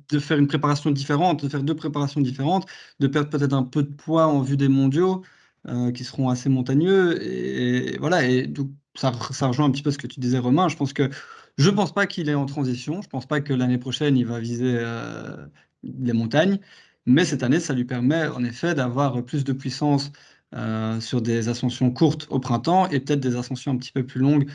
de 0.10 0.20
faire 0.20 0.38
une 0.38 0.48
préparation 0.48 0.92
différente, 0.92 1.44
de 1.44 1.50
faire 1.50 1.64
deux 1.64 1.76
préparations 1.76 2.22
différentes, 2.22 2.68
de 3.00 3.08
perdre 3.08 3.30
peut-être 3.30 3.54
un 3.54 3.64
peu 3.64 3.84
de 3.84 3.94
poids 3.94 4.28
en 4.28 4.42
vue 4.42 4.58
des 4.58 4.70
mondiaux 4.70 5.24
euh, 5.68 5.92
qui 5.92 6.04
seront 6.04 6.30
assez 6.30 6.48
montagneux. 6.50 7.22
Et, 7.24 7.98
voilà, 7.98 8.24
et 8.24 8.46
donc 8.46 8.70
ça, 8.96 9.12
ça, 9.32 9.48
rejoint 9.48 9.66
un 9.66 9.72
petit 9.72 9.82
peu 9.82 9.90
ce 9.92 9.98
que 9.98 10.06
tu 10.06 10.20
disais, 10.20 10.38
Romain. 10.38 10.68
Je 10.70 10.76
pense 10.78 10.94
que 10.94 11.10
je 11.58 11.70
pense 11.72 11.92
pas 11.94 12.06
qu'il 12.06 12.30
est 12.30 12.36
en 12.36 12.46
transition. 12.46 13.02
Je 13.02 13.10
pense 13.10 13.26
pas 13.26 13.42
que 13.42 13.54
l'année 13.54 13.80
prochaine 13.80 14.16
il 14.18 14.26
va 14.28 14.40
viser 14.40 14.76
euh, 14.78 15.48
les 15.84 16.14
montagnes. 16.14 16.60
Mais 17.08 17.26
cette 17.26 17.44
année, 17.44 17.60
ça 17.60 17.74
lui 17.74 17.86
permet 17.86 18.28
en 18.28 18.44
effet 18.44 18.76
d'avoir 18.76 19.24
plus 19.26 19.44
de 19.44 19.54
puissance 19.54 20.12
euh, 20.56 21.00
sur 21.02 21.22
des 21.22 21.50
ascensions 21.50 21.92
courtes 21.92 22.28
au 22.30 22.40
printemps 22.40 22.88
et 22.90 23.00
peut-être 23.00 23.20
des 23.20 23.36
ascensions 23.36 23.72
un 23.72 23.78
petit 23.78 23.92
peu 23.92 24.06
plus 24.06 24.22
longues 24.22 24.50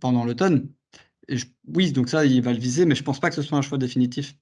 pendant 0.00 0.24
l'automne. 0.24 0.68
oui, 1.68 1.92
donc 1.92 2.08
ça, 2.08 2.24
il 2.26 2.42
va 2.42 2.52
le 2.52 2.58
viser, 2.58 2.84
mais 2.86 2.94
je 2.94 3.02
pense 3.04 3.20
pas 3.20 3.28
que 3.28 3.36
ce 3.36 3.42
soit 3.42 3.58
un 3.58 3.62
choix 3.62 3.78
définitif. 3.78 4.34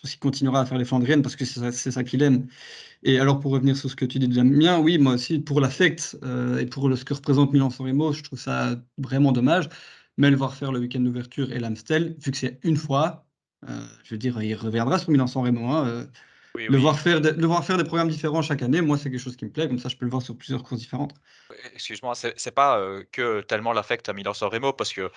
Je 0.00 0.06
pense 0.06 0.12
qu'il 0.12 0.20
continuera 0.20 0.60
à 0.60 0.64
faire 0.64 0.78
les 0.78 0.86
Flandriennes 0.86 1.20
parce 1.20 1.36
que 1.36 1.44
c'est 1.44 1.90
ça, 1.90 2.04
qu'il 2.04 2.22
aime. 2.22 2.46
Et 3.02 3.20
alors, 3.20 3.38
pour 3.38 3.52
revenir 3.52 3.76
sur 3.76 3.90
ce 3.90 3.96
que 3.96 4.06
tu 4.06 4.18
dis 4.18 4.28
de 4.28 4.42
bien, 4.42 4.78
oui, 4.78 4.96
moi 4.96 5.12
aussi, 5.12 5.40
pour 5.40 5.60
l'affect 5.60 6.16
euh, 6.24 6.58
et 6.58 6.64
pour 6.64 6.96
ce 6.96 7.04
que 7.04 7.12
représente 7.12 7.52
Milan-San 7.52 7.86
Remo, 7.86 8.10
je 8.14 8.22
trouve 8.22 8.38
ça 8.38 8.76
vraiment 8.96 9.30
dommage. 9.30 9.68
Mais 10.16 10.30
le 10.30 10.36
voir 10.36 10.54
faire 10.54 10.72
le 10.72 10.80
week-end 10.80 11.00
d'ouverture 11.00 11.52
et 11.52 11.58
l'Amstel, 11.58 12.16
vu 12.18 12.30
que 12.30 12.38
c'est 12.38 12.58
une 12.62 12.78
fois, 12.78 13.26
euh, 13.68 13.86
je 14.04 14.14
veux 14.14 14.18
dire, 14.18 14.42
il 14.42 14.54
reviendra 14.54 14.98
sur 14.98 15.10
Milan-San 15.10 15.44
Remo. 15.44 15.68
Hein, 15.68 15.86
euh, 15.86 16.06
le, 16.54 16.78
Voir 16.78 16.98
faire 16.98 17.20
le 17.20 17.46
voir 17.46 17.62
faire 17.62 17.76
des 17.76 17.84
programmes 17.84 18.08
différents 18.08 18.40
chaque 18.40 18.62
année, 18.62 18.80
moi, 18.80 18.96
c'est 18.96 19.10
quelque 19.10 19.20
chose 19.20 19.36
qui 19.36 19.44
me 19.44 19.50
plaît. 19.50 19.68
Comme 19.68 19.78
ça, 19.78 19.90
je 19.90 19.96
peux 19.96 20.06
le 20.06 20.10
voir 20.10 20.22
sur 20.22 20.34
plusieurs 20.34 20.62
courses 20.62 20.80
différentes. 20.80 21.12
Excuse-moi, 21.74 22.14
c'est 22.14 22.54
pas 22.54 22.82
que 23.12 23.42
tellement 23.42 23.74
l'affect 23.74 24.08
à 24.08 24.14
Milan-San 24.14 24.48
Remo, 24.48 24.72
parce 24.72 24.94
que 24.94 25.10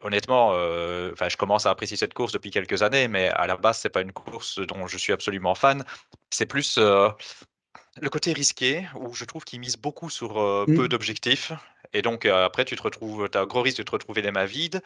Honnêtement, 0.00 0.50
euh, 0.52 1.12
enfin, 1.12 1.28
je 1.28 1.36
commence 1.36 1.66
à 1.66 1.70
apprécier 1.70 1.96
cette 1.96 2.14
course 2.14 2.32
depuis 2.32 2.50
quelques 2.50 2.82
années, 2.82 3.08
mais 3.08 3.28
à 3.28 3.46
la 3.46 3.56
base, 3.56 3.78
c'est 3.78 3.88
pas 3.88 4.02
une 4.02 4.12
course 4.12 4.58
dont 4.58 4.86
je 4.86 4.98
suis 4.98 5.12
absolument 5.12 5.54
fan. 5.54 5.84
C'est 6.30 6.46
plus 6.46 6.76
euh, 6.78 7.08
le 8.00 8.10
côté 8.10 8.32
risqué, 8.32 8.86
où 8.96 9.14
je 9.14 9.24
trouve 9.24 9.44
qu'il 9.44 9.60
mise 9.60 9.76
beaucoup 9.76 10.10
sur 10.10 10.40
euh, 10.40 10.64
peu 10.66 10.84
mmh. 10.84 10.88
d'objectifs. 10.88 11.52
Et 11.92 12.02
donc, 12.02 12.26
après, 12.26 12.64
tu 12.64 12.74
te 12.74 12.82
retrouves, 12.82 13.28
as 13.32 13.38
un 13.38 13.46
gros 13.46 13.62
risque 13.62 13.78
de 13.78 13.82
te 13.84 13.92
retrouver 13.92 14.20
les 14.20 14.32
mains 14.32 14.46
vides. 14.46 14.82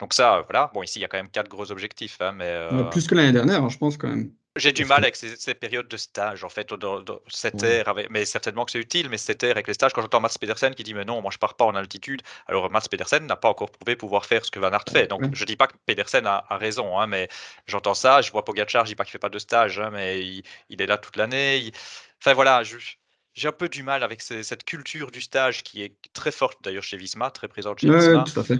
Donc, 0.00 0.14
ça, 0.14 0.44
voilà. 0.48 0.70
Bon, 0.74 0.82
ici, 0.82 0.98
il 0.98 1.02
y 1.02 1.04
a 1.04 1.08
quand 1.08 1.18
même 1.18 1.30
quatre 1.30 1.48
gros 1.48 1.70
objectifs. 1.70 2.16
Hein, 2.20 2.32
mais, 2.32 2.66
plus 2.90 3.06
que 3.06 3.14
l'année 3.14 3.32
dernière, 3.32 3.62
hein, 3.62 3.68
je 3.68 3.78
pense, 3.78 3.96
quand 3.96 4.08
même. 4.08 4.32
J'ai 4.56 4.72
du 4.72 4.84
mal 4.84 5.04
avec 5.04 5.14
ces, 5.14 5.54
périodes 5.54 5.86
de 5.86 5.96
stage, 5.96 6.42
en 6.42 6.48
fait, 6.48 6.74
dans, 6.74 7.04
cette 7.28 7.62
ère, 7.62 7.94
mais 8.10 8.24
certainement 8.24 8.64
que 8.64 8.72
c'est 8.72 8.80
utile, 8.80 9.08
mais 9.08 9.16
cette 9.16 9.44
ère 9.44 9.52
avec 9.52 9.68
les 9.68 9.74
stages, 9.74 9.92
quand 9.92 10.02
j'entends 10.02 10.20
Mats 10.20 10.34
Pedersen 10.40 10.74
qui 10.74 10.82
dit 10.82 10.92
mais 10.92 11.04
non, 11.04 11.22
moi 11.22 11.30
je 11.30 11.38
pars 11.38 11.54
pas 11.54 11.64
en 11.64 11.76
altitude, 11.76 12.22
alors 12.48 12.68
Mats 12.68 12.80
Pedersen 12.90 13.24
n'a 13.26 13.36
pas 13.36 13.48
encore 13.48 13.70
prouvé 13.70 13.94
pouvoir 13.94 14.26
faire 14.26 14.44
ce 14.44 14.50
que 14.50 14.58
Van 14.58 14.72
Aert 14.72 14.86
fait. 14.90 15.06
Donc 15.06 15.34
je 15.34 15.44
dis 15.44 15.54
pas 15.54 15.68
que 15.68 15.74
Pedersen 15.86 16.26
a, 16.26 16.44
raison, 16.50 16.98
hein, 16.98 17.06
mais 17.06 17.28
j'entends 17.68 17.94
ça, 17.94 18.22
je 18.22 18.32
vois 18.32 18.44
Pogacar, 18.44 18.86
je 18.86 18.90
dis 18.90 18.96
pas 18.96 19.04
qu'il 19.04 19.12
fait 19.12 19.18
pas 19.18 19.28
de 19.28 19.38
stage, 19.38 19.78
hein, 19.78 19.90
mais 19.92 20.26
il, 20.68 20.82
est 20.82 20.86
là 20.86 20.98
toute 20.98 21.16
l'année. 21.16 21.70
Enfin 22.20 22.34
voilà, 22.34 22.62
j'ai 22.64 23.48
un 23.48 23.52
peu 23.52 23.68
du 23.68 23.84
mal 23.84 24.02
avec 24.02 24.20
cette 24.20 24.64
culture 24.64 25.12
du 25.12 25.20
stage 25.20 25.62
qui 25.62 25.84
est 25.84 25.94
très 26.12 26.32
forte 26.32 26.58
d'ailleurs 26.64 26.82
chez 26.82 26.96
Visma, 26.96 27.30
très 27.30 27.46
présente 27.46 27.78
chez 27.78 27.88
Visma. 27.88 28.24
Tout 28.24 28.40
à 28.40 28.42
fait. 28.42 28.58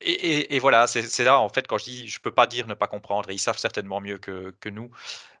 Et, 0.00 0.58
voilà, 0.58 0.86
c'est 0.86 1.24
là, 1.24 1.40
en 1.40 1.48
fait, 1.48 1.66
quand 1.66 1.78
je 1.78 1.84
dis, 1.84 2.08
je 2.08 2.20
peux 2.20 2.30
pas 2.30 2.46
dire 2.46 2.66
ne 2.66 2.74
pas 2.74 2.86
comprendre, 2.86 3.30
et 3.30 3.34
ils 3.34 3.38
savent 3.38 3.58
certainement 3.58 4.00
mieux 4.00 4.18
que, 4.18 4.68
nous, 4.68 4.90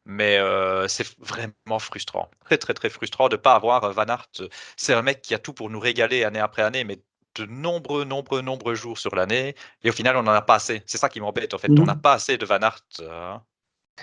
mais 0.04 0.38
euh, 0.38 0.88
c'est 0.88 1.06
vraiment 1.18 1.78
frustrant, 1.78 2.30
très 2.44 2.56
très 2.56 2.72
très 2.72 2.88
frustrant 2.88 3.28
de 3.28 3.36
ne 3.36 3.40
pas 3.40 3.54
avoir 3.54 3.84
euh, 3.84 3.92
Van 3.92 4.06
Aert. 4.06 4.28
C'est 4.76 4.94
un 4.94 5.02
mec 5.02 5.20
qui 5.20 5.34
a 5.34 5.38
tout 5.38 5.52
pour 5.52 5.68
nous 5.68 5.80
régaler 5.80 6.24
année 6.24 6.38
après 6.38 6.62
année, 6.62 6.84
mais 6.84 6.98
de 7.34 7.44
nombreux, 7.44 8.04
nombreux, 8.04 8.40
nombreux 8.40 8.74
jours 8.74 8.98
sur 8.98 9.14
l'année, 9.14 9.54
et 9.82 9.90
au 9.90 9.92
final, 9.92 10.16
on 10.16 10.22
n'en 10.22 10.32
a 10.32 10.42
pas 10.42 10.54
assez. 10.54 10.82
C'est 10.86 10.98
ça 10.98 11.10
qui 11.10 11.20
m'embête, 11.20 11.52
en 11.52 11.58
fait. 11.58 11.70
On 11.70 11.84
n'a 11.84 11.94
mmh. 11.94 12.00
pas 12.00 12.14
assez 12.14 12.38
de 12.38 12.46
Van 12.46 12.60
Aert. 12.60 12.80
Hein. 13.00 13.42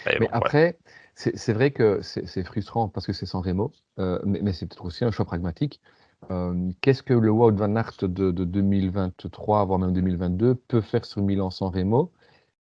Mais, 0.06 0.30
après, 0.32 0.78
c'est 1.16 1.54
vrai 1.54 1.72
que 1.72 2.02
c'est 2.02 2.44
frustrant 2.44 2.90
parce 2.90 3.06
que 3.06 3.14
c'est 3.14 3.26
sans 3.26 3.42
Remo, 3.42 3.72
euh, 4.00 4.20
mais, 4.24 4.54
c'est 4.54 4.66
peut-être 4.66 4.86
aussi 4.86 5.04
un 5.04 5.12
choix 5.12 5.26
pragmatique. 5.26 5.82
Qu'est-ce 6.82 7.04
que 7.04 7.14
le 7.14 7.32
Wout 7.32 7.56
Van 7.56 7.76
Aert 7.76 7.98
de, 8.02 8.32
2023, 8.32 9.66
voire 9.66 9.80
même 9.80 9.94
2022, 9.94 10.56
peut 10.56 10.82
faire 10.82 11.06
sur 11.06 11.22
Milan 11.22 11.50
sans 11.50 11.70
Remo 11.70 12.12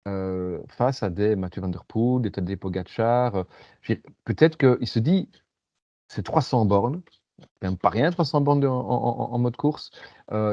euh, 0.07 0.61
face 0.69 1.03
à 1.03 1.11
des 1.11 1.37
Mathieu 1.37 1.63
Van 1.63 2.21
des 2.21 2.31
Tadej 2.31 2.57
Pogacar 2.57 3.37
euh, 3.37 3.95
Peut-être 4.25 4.57
qu'il 4.57 4.89
se 4.89 4.99
dit, 4.99 5.31
c'est 6.09 6.23
300 6.23 6.67
bornes, 6.67 7.03
même 7.63 7.77
pas 7.79 7.91
rien 7.91 8.11
300 8.11 8.41
bornes 8.43 8.65
en, 8.65 9.39
mode 9.39 9.57
course, 9.57 9.91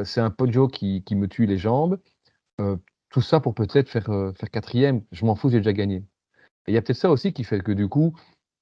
c'est 0.03 0.21
un 0.21 0.29
Poggio 0.29 0.67
qui, 0.67 1.03
me 1.11 1.27
tue 1.27 1.45
les 1.45 1.57
jambes. 1.57 1.99
tout 3.09 3.21
ça 3.21 3.39
pour 3.39 3.53
peut-être 3.53 3.89
faire, 3.89 4.09
quatrième, 4.51 5.03
je 5.11 5.25
m'en 5.25 5.35
fous, 5.35 5.49
j'ai 5.49 5.57
déjà 5.57 5.73
gagné. 5.73 6.03
Et 6.67 6.71
il 6.71 6.73
y 6.73 6.77
a 6.77 6.81
peut-être 6.81 6.97
ça 6.97 7.11
aussi 7.11 7.33
qui 7.33 7.43
fait 7.43 7.61
que 7.61 7.71
du 7.71 7.87
coup, 7.87 8.13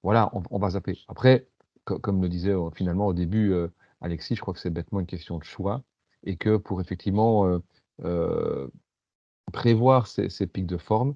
voilà, 0.04 0.32
on, 0.34 0.60
va 0.60 0.70
zapper. 0.70 0.98
Après, 1.08 1.48
comme 1.84 2.22
le 2.22 2.30
disait 2.30 2.52
euh, 2.52 2.70
finalement 2.72 3.08
au 3.08 3.14
début 3.14 3.52
euh, 3.52 3.68
Alexis, 4.02 4.36
je 4.36 4.42
crois 4.42 4.54
que 4.54 4.60
c'est 4.60 4.70
bêtement 4.70 5.00
une 5.00 5.06
question 5.06 5.38
de 5.38 5.44
choix 5.44 5.84
et 6.24 6.38
que 6.38 6.58
pour 6.58 6.82
effectivement 6.82 7.62
euh, 8.04 8.70
prévoir 9.52 10.08
ces, 10.08 10.48
pics 10.48 10.68
de 10.68 10.78
forme, 10.78 11.16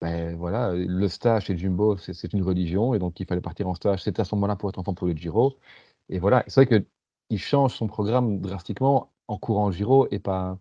ben 0.00 0.36
voilà, 0.36 0.74
le 0.74 1.08
stage 1.08 1.46
chez 1.46 1.58
Jumbo, 1.58 1.96
c'est 1.98 2.32
une 2.32 2.42
religion 2.42 2.94
et 2.94 2.98
donc 2.98 3.18
il 3.20 3.26
fallait 3.26 3.40
partir 3.40 3.68
en 3.68 3.74
stage. 3.74 4.04
C'était 4.04 4.20
à 4.20 4.24
ce 4.24 4.34
moment-là 4.36 4.56
pour 4.56 4.68
être 4.70 4.78
enfant 4.78 4.94
pour 4.94 5.06
le 5.06 5.14
Giro. 5.14 5.58
Et 6.08 6.18
voilà, 6.18 6.44
c'est 6.46 6.64
vrai 6.64 6.84
qu'il 7.28 7.38
change 7.38 7.74
son 7.74 7.88
programme 7.88 8.40
drastiquement 8.40 9.12
en 9.28 9.38
courant 9.38 9.70
Giro 9.72 10.08
et 10.10 10.18
pas, 10.18 10.58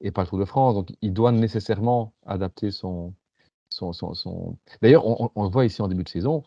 et 0.00 0.10
pas 0.12 0.22
le 0.22 0.28
Tour 0.28 0.38
de 0.38 0.44
France. 0.44 0.74
Donc 0.74 0.90
il 1.02 1.12
doit 1.12 1.32
nécessairement 1.32 2.14
adapter 2.26 2.70
son, 2.70 3.14
son, 3.70 4.56
D'ailleurs, 4.82 5.06
on, 5.06 5.42
le 5.42 5.48
voit 5.50 5.64
ici 5.64 5.82
en 5.82 5.88
début 5.88 6.04
de 6.04 6.08
saison, 6.08 6.42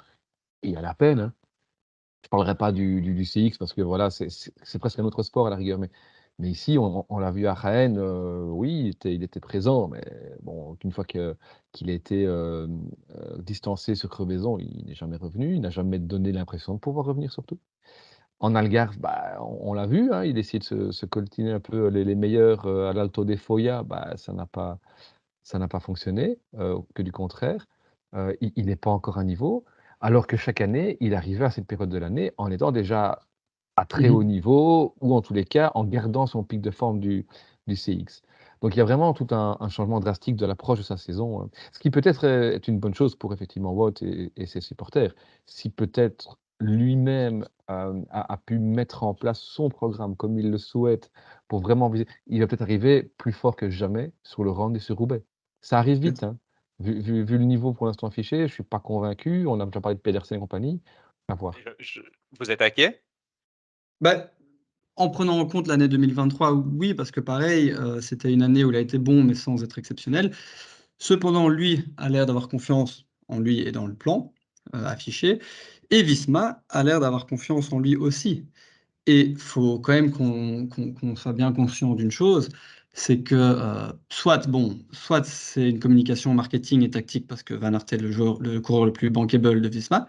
il 0.63 0.77
a 0.77 0.81
la 0.81 0.93
peine. 0.93 1.19
Hein. 1.19 1.33
Je 2.25 2.29
parlerai 2.29 2.55
pas 2.55 2.71
du, 2.71 3.01
du, 3.01 3.23
CX 3.23 3.59
parce 3.59 3.73
que 3.73 3.83
voilà, 3.83 4.09
c'est 4.09 4.79
presque 4.79 4.97
un 4.97 5.03
autre 5.03 5.21
sport 5.21 5.45
à 5.45 5.51
la 5.51 5.55
rigueur. 5.55 5.77
Mais, 5.77 5.91
ici, 6.39 6.75
on, 6.79 7.19
l'a 7.19 7.29
vu 7.29 7.45
à 7.45 7.53
Rennes, 7.53 7.99
euh, 7.99 8.47
oui, 8.47 8.95
il 9.03 9.21
était, 9.21 9.39
présent, 9.39 9.87
mais 9.87 10.03
bon, 10.41 10.75
une 10.83 10.91
fois 10.91 11.05
qu'il 11.05 11.21
a 11.87 11.93
été 11.93 12.25
euh, 12.25 12.65
euh, 13.15 13.37
distancé 13.43 13.93
sur 13.93 14.09
crevaison, 14.09 14.57
il 14.57 14.85
n'est 14.87 14.95
jamais 14.95 15.17
revenu, 15.17 15.53
il 15.53 15.61
n'a 15.61 15.69
jamais 15.69 15.99
donné 15.99 16.31
l'impression 16.31 16.73
de 16.73 16.79
pouvoir 16.79 17.05
revenir 17.05 17.31
surtout. 17.31 17.59
En 18.39 18.55
Algarve, 18.55 18.97
bah, 18.97 19.37
on, 19.41 19.73
l'a 19.73 19.85
vu, 19.85 20.11
hein, 20.11 20.23
il 20.25 20.39
essaie 20.39 20.57
de 20.57 20.63
se, 20.63 20.91
se, 20.91 21.05
coltiner 21.05 21.51
un 21.51 21.59
peu 21.59 21.89
les, 21.89 22.15
meilleurs 22.15 22.65
à 22.65 22.91
l'Alto 22.93 23.23
des 23.23 23.37
Foya, 23.37 23.83
bah, 23.83 24.17
ça 24.17 24.33
n'a 24.33 24.47
pas, 24.47 24.79
pas 25.69 25.79
fonctionné, 25.79 26.39
que 26.95 27.03
du 27.03 27.11
contraire. 27.11 27.67
Il 28.41 28.65
n'est 28.65 28.75
pas 28.75 28.89
encore 28.89 29.19
à 29.19 29.23
niveau, 29.23 29.63
alors 30.05 30.27
que 30.27 30.37
chaque 30.37 30.61
année, 30.61 30.97
il 30.99 31.15
arrivait 31.15 31.45
à 31.45 31.49
cette 31.49 31.65
période 31.65 31.89
de 31.89 31.97
l'année 31.97 32.31
en 32.37 32.51
étant 32.51 32.71
déjà 32.71 33.21
à 33.75 33.85
très 33.85 34.07
mmh 34.07 34.13
haut 34.13 34.23
niveau, 34.23 34.95
ou 35.01 35.15
en 35.15 35.21
tous 35.21 35.33
les 35.33 35.45
cas 35.45 35.71
en 35.73 35.83
gardant 35.83 36.27
son 36.27 36.43
pic 36.43 36.61
de 36.61 36.69
forme 36.69 36.99
du, 36.99 37.25
du 37.65 37.75
CX. 37.75 38.21
Donc 38.61 38.75
il 38.75 38.77
y 38.77 38.81
a 38.81 38.85
vraiment 38.85 39.13
tout 39.13 39.27
un, 39.31 39.57
changement 39.69 39.99
drastique 39.99 40.35
de 40.35 40.45
l'approche 40.45 40.77
de 40.77 40.83
sa 40.83 40.97
saison, 40.97 41.41
hein. 41.41 41.49
ce 41.71 41.79
qui 41.79 41.89
peut-être 41.89 42.23
est 42.23 42.67
une 42.67 42.77
bonne 42.79 42.93
chose 42.93 43.15
pour 43.15 43.33
effectivement 43.33 43.73
Watt 43.73 44.03
et, 44.03 44.45
ses 44.45 44.61
supporters. 44.61 45.15
Si 45.47 45.71
peut-être 45.71 46.37
lui-même 46.59 47.47
euh, 47.71 47.99
a, 48.11 48.31
a, 48.31 48.37
pu 48.37 48.59
mettre 48.59 49.03
en 49.03 49.15
place 49.15 49.39
son 49.39 49.69
programme 49.69 50.15
comme 50.15 50.37
il 50.37 50.51
le 50.51 50.59
souhaite 50.59 51.11
pour 51.47 51.61
vraiment 51.61 51.89
viser, 51.89 52.05
il 52.27 52.41
va 52.41 52.47
peut-être 52.47 52.61
arriver 52.61 53.11
plus 53.17 53.33
fort 53.33 53.55
que 53.55 53.71
jamais 53.71 54.11
sur 54.21 54.43
le 54.43 54.51
round 54.51 54.75
et 54.75 54.79
sur 54.79 54.97
Roubaix. 54.97 55.23
Ça 55.61 55.79
arrive 55.79 55.97
vite, 55.97 56.23
hein. 56.23 56.37
Vu, 56.79 57.25
le 57.25 57.37
niveau 57.45 57.73
pour 57.73 57.87
l'instant 57.87 58.07
affiché, 58.07 58.37
je 58.37 58.43
ne 58.43 58.47
suis 58.47 58.63
pas 58.63 58.79
convaincu. 58.79 59.45
On 59.47 59.59
a 59.59 59.65
déjà 59.65 59.79
parlé 59.79 59.95
de 59.95 60.01
Pedersen 60.01 60.37
et 60.37 60.39
compagnie. 60.39 60.81
À 61.27 61.35
voir. 61.35 61.55
vous 62.39 62.51
êtes 62.51 62.61
inquiet? 62.61 63.01
Bah, 64.01 64.31
En 64.95 65.09
prenant 65.09 65.39
en 65.39 65.45
compte 65.45 65.67
l'année 65.67 65.87
2023, 65.87 66.53
oui, 66.53 66.93
parce 66.93 67.11
que 67.11 67.19
pareil, 67.19 67.71
euh, 67.71 68.01
c'était 68.01 68.31
une 68.31 68.43
année 68.43 68.63
où 68.63 68.69
il 68.69 68.75
a 68.75 68.79
été 68.79 68.97
bon, 68.97 69.23
mais 69.23 69.33
sans 69.33 69.63
être 69.63 69.77
exceptionnel. 69.79 70.31
Cependant, 70.97 71.49
lui 71.49 71.83
a 71.97 72.09
l'air 72.09 72.25
d'avoir 72.25 72.47
confiance 72.47 73.05
en 73.27 73.39
lui 73.39 73.61
et 73.61 73.71
dans 73.71 73.87
le 73.87 73.95
plan 73.95 74.33
euh, 74.75 74.85
affiché. 74.85 75.39
Et 75.89 76.03
Visma 76.03 76.63
a 76.69 76.83
l'air 76.83 76.99
d'avoir 76.99 77.25
confiance 77.25 77.71
en 77.73 77.79
lui 77.79 77.95
aussi. 77.95 78.45
Et 79.07 79.21
il 79.21 79.37
faut 79.37 79.79
quand 79.79 79.93
même 79.93 80.11
qu'on 80.11 81.15
soit 81.15 81.33
bien 81.33 81.53
conscient 81.53 81.93
d'une 81.95 82.11
chose, 82.11 82.49
c'est 82.95 83.21
que 83.23 83.35
euh, 83.35 83.91
soit, 84.09 84.47
bon, 84.47 84.79
soit 84.91 85.25
c'est 85.25 85.69
une 85.69 85.79
communication 85.79 86.33
marketing 86.33 86.81
et 86.83 86.89
tactique 86.89 87.27
parce 87.27 87.43
que 87.43 87.53
Van 87.53 87.73
Aert 87.73 87.85
est 87.91 87.97
le, 87.97 88.11
joueur, 88.11 88.41
le 88.41 88.61
coureur 88.61 88.85
le 88.85 88.93
plus 88.93 89.09
bankable 89.09 89.61
de 89.61 89.67
Visma, 89.67 90.07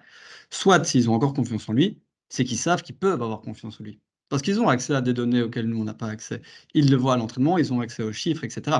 soit 0.50 0.84
s'ils 0.84 1.10
ont 1.10 1.14
encore 1.14 1.34
confiance 1.34 1.68
en 1.68 1.72
lui, 1.72 2.00
c'est 2.28 2.44
qu'ils 2.44 2.58
savent 2.58 2.82
qu'ils 2.82 2.96
peuvent 2.96 3.22
avoir 3.22 3.40
confiance 3.40 3.80
en 3.80 3.84
lui. 3.84 4.00
Parce 4.28 4.42
qu'ils 4.42 4.60
ont 4.60 4.68
accès 4.68 4.94
à 4.94 5.00
des 5.00 5.12
données 5.14 5.42
auxquelles 5.42 5.66
nous, 5.66 5.80
on 5.80 5.84
n'a 5.84 5.94
pas 5.94 6.08
accès. 6.08 6.42
Ils 6.74 6.90
le 6.90 6.96
voient 6.96 7.14
à 7.14 7.16
l'entraînement, 7.16 7.58
ils 7.58 7.72
ont 7.72 7.80
accès 7.80 8.02
aux 8.04 8.12
chiffres, 8.12 8.44
etc. 8.44 8.76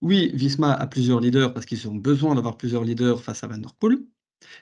Oui, 0.00 0.30
Visma 0.34 0.72
a 0.74 0.86
plusieurs 0.88 1.20
leaders 1.20 1.54
parce 1.54 1.66
qu'ils 1.66 1.88
ont 1.88 1.94
besoin 1.94 2.34
d'avoir 2.34 2.56
plusieurs 2.56 2.84
leaders 2.84 3.22
face 3.22 3.44
à 3.44 3.46
Van 3.48 3.58
Der 3.58 3.74
Poel. 3.74 3.98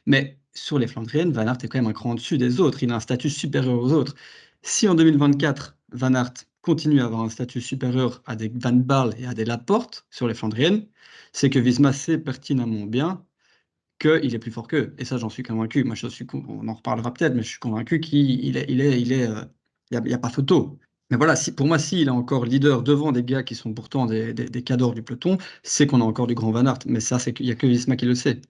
Mais 0.06 0.38
sur 0.54 0.78
les 0.78 0.86
Flandriennes, 0.86 1.32
Van 1.32 1.46
Aert 1.46 1.58
est 1.62 1.68
quand 1.68 1.78
même 1.78 1.86
un 1.88 1.92
cran 1.92 2.14
dessus 2.14 2.38
des 2.38 2.60
autres. 2.60 2.82
Il 2.82 2.92
a 2.92 2.96
un 2.96 3.00
statut 3.00 3.30
supérieur 3.30 3.78
aux 3.78 3.92
autres. 3.92 4.14
Si 4.62 4.88
en 4.88 4.94
2024, 4.94 5.76
Van 5.92 6.14
Aert 6.14 6.34
continue 6.66 7.00
à 7.00 7.04
avoir 7.04 7.22
un 7.22 7.28
statut 7.28 7.60
supérieur 7.60 8.22
à 8.26 8.34
des 8.34 8.48
Van 8.48 8.72
Barl 8.72 9.14
et 9.18 9.26
à 9.26 9.34
des 9.34 9.44
Laporte 9.44 10.04
sur 10.10 10.26
les 10.26 10.34
Flandriennes, 10.34 10.84
c'est 11.32 11.48
que 11.48 11.60
Visma 11.60 11.92
sait 11.92 12.18
pertinemment 12.18 12.86
bien 12.86 13.24
qu'il 14.00 14.34
est 14.34 14.38
plus 14.40 14.50
fort 14.50 14.66
qu'eux. 14.66 14.92
Et 14.98 15.04
ça, 15.04 15.16
j'en 15.16 15.28
suis 15.28 15.44
convaincu. 15.44 15.84
Moi, 15.84 15.94
je 15.94 16.08
suis, 16.08 16.26
on 16.34 16.66
en 16.66 16.74
reparlera 16.74 17.14
peut-être, 17.14 17.34
mais 17.34 17.42
je 17.44 17.48
suis 17.50 17.60
convaincu 17.60 18.00
qu'il 18.00 18.56
est, 18.56 18.66
il 18.68 18.80
est, 18.80 19.00
il 19.00 19.12
est, 19.12 19.28
il 19.92 20.00
n'y 20.00 20.12
a, 20.12 20.18
pas 20.18 20.28
photo. 20.28 20.76
Mais 21.10 21.16
voilà, 21.16 21.36
si, 21.36 21.54
pour 21.54 21.68
moi, 21.68 21.78
s'il 21.78 22.08
est 22.08 22.10
encore 22.10 22.44
leader 22.44 22.82
devant 22.82 23.12
des 23.12 23.22
gars 23.22 23.44
qui 23.44 23.54
sont 23.54 23.72
pourtant 23.72 24.06
des, 24.06 24.34
cadors 24.64 24.92
du 24.92 25.04
peloton, 25.04 25.38
c'est 25.62 25.86
qu'on 25.86 26.00
a 26.00 26.04
encore 26.04 26.26
du 26.26 26.34
grand 26.34 26.50
Van 26.50 26.66
Aert. 26.66 26.80
Mais 26.86 26.98
ça, 26.98 27.18
qu'il 27.20 27.46
n'y 27.46 27.52
a 27.52 27.54
que 27.54 27.68
Visma 27.68 27.94
qui 27.94 28.06
le 28.06 28.16
sait. 28.16 28.40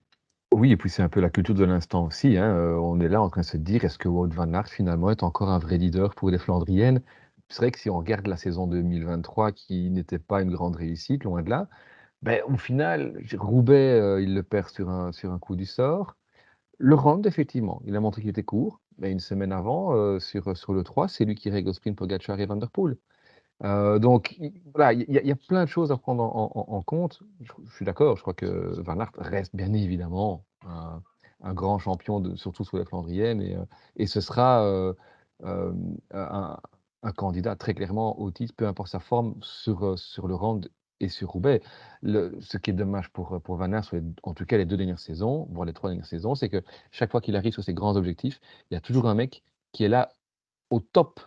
Oui, 0.55 0.73
et 0.73 0.79
puis 0.79 0.89
c'est 0.89 1.03
un 1.03 1.11
peu 1.11 1.21
la 1.21 1.29
culture 1.29 1.55
de 1.55 1.65
l'instant 1.65 2.07
aussi. 2.07 2.39
Hein. 2.39 2.57
Euh, 2.57 2.77
on 2.77 2.99
est 2.99 3.09
là 3.09 3.21
en 3.21 3.29
train 3.29 3.43
de 3.43 3.47
se 3.47 3.59
dire, 3.59 3.85
est-ce 3.85 3.99
que 3.99 4.09
Wout 4.09 4.33
Van 4.33 4.51
Aert 4.55 4.69
finalement 4.69 5.11
est 5.11 5.23
encore 5.23 5.51
un 5.51 5.59
vrai 5.59 5.77
leader 5.77 6.15
pour 6.15 6.31
les 6.31 6.39
Flandriennes? 6.39 7.03
C'est 7.49 7.59
vrai 7.59 7.71
que 7.71 7.79
si 7.79 7.91
on 7.91 7.99
regarde 7.99 8.27
la 8.27 8.37
saison 8.37 8.67
2023, 8.67 9.53
qui 9.53 9.91
n'était 9.91 10.19
pas 10.19 10.43
une 10.43 10.51
grande 10.51 10.77
réussite, 10.77 11.25
loin 11.25 11.43
de 11.43 11.51
là, 11.51 11.69
ben, 12.23 12.43
au 12.49 12.57
final, 12.57 13.23
Roubaix, 13.39 14.01
euh, 14.01 14.23
il 14.23 14.35
le 14.35 14.43
perd 14.43 14.69
sur 14.71 14.89
un, 14.91 15.13
sur 15.13 15.33
un 15.33 15.39
coup 15.39 15.57
du 15.57 15.67
sort. 15.67 16.17
Le 16.79 16.95
Rand, 16.95 17.23
effectivement, 17.23 17.83
il 17.87 17.97
a 17.97 18.01
montré 18.01 18.23
qu'il 18.23 18.31
était 18.31 18.43
court, 18.45 18.81
mais 18.99 19.13
une 19.13 19.21
semaine 19.21 19.53
avant, 19.53 19.95
euh, 19.95 20.19
sur, 20.21 20.57
sur 20.57 20.75
le 20.75 20.83
3, 20.85 21.09
c'est 21.09 21.25
lui 21.25 21.35
qui 21.37 21.51
règle 21.51 21.71
au 21.71 21.73
sprint 21.73 21.97
Pogacar 21.97 22.41
et 22.41 22.47
Van. 22.47 22.59
Euh, 23.65 23.99
donc 23.99 24.39
voilà, 24.75 24.93
il 24.93 25.07
y, 25.09 25.31
a 25.31 25.37
plein 25.37 25.65
de 25.65 25.69
choses 25.69 25.93
à 25.93 25.97
prendre 25.97 26.23
en, 26.25 26.83
compte. 26.83 27.23
Je, 27.41 27.53
suis 27.75 27.85
d'accord, 27.87 28.17
je 28.17 28.23
crois 28.23 28.35
que 28.35 28.47
Van 28.83 29.01
Aert 29.01 29.13
reste 29.17 29.57
bien 29.57 29.73
évidemment 29.73 30.45
un, 30.67 31.55
grand 31.55 31.79
champion, 31.79 32.37
surtout 32.37 32.65
sur 32.65 32.77
les 32.79 32.85
Flandriennes, 32.85 33.41
et, 33.41 33.57
et 33.97 34.07
ce 34.07 34.21
sera 34.21 34.67
un, 35.43 36.59
un 37.03 37.13
candidat 37.13 37.57
très 37.57 37.75
clairement 37.75 38.19
au 38.21 38.31
titre, 38.31 38.55
peu 38.57 38.67
importe 38.67 38.89
sa 38.89 39.01
forme, 39.01 39.35
sur, 39.43 39.85
euh, 39.85 39.97
sur 39.97 40.27
le 40.27 40.35
rang 40.35 40.61
et 41.01 41.09
sur 41.09 41.31
Roubaix. 41.31 41.61
Ce 42.03 42.57
qui 42.57 42.71
est 42.71 42.75
dommage 42.75 43.11
pour, 43.11 43.35
euh, 43.35 43.39
pour 43.39 43.57
Van 43.57 43.73
Aert, 43.73 43.91
en 44.23 44.35
tout 44.35 44.47
cas 44.47 44.57
les 44.57 44.65
deux 44.65 44.77
dernières 44.77 44.99
saisons, 44.99 45.47
voire 45.51 45.67
les 45.67 45.73
trois 45.73 45.91
dernières 45.91 46.07
saisons, 46.07 46.35
c'est 46.35 46.49
que 46.49 46.63
chaque 46.91 47.11
fois 47.11 47.21
qu'il 47.21 47.37
arrive 47.37 47.53
sur 47.53 47.65
ses 47.65 47.75
grands 47.75 47.97
objectifs, 47.97 48.41
il 48.71 48.75
y 48.75 48.77
a 48.77 48.81
toujours 48.81 49.09
un 49.09 49.15
mec 49.15 49.43
qui 49.73 49.85
est 49.85 49.89
là 49.89 50.11
au 50.71 50.81
top 50.81 51.21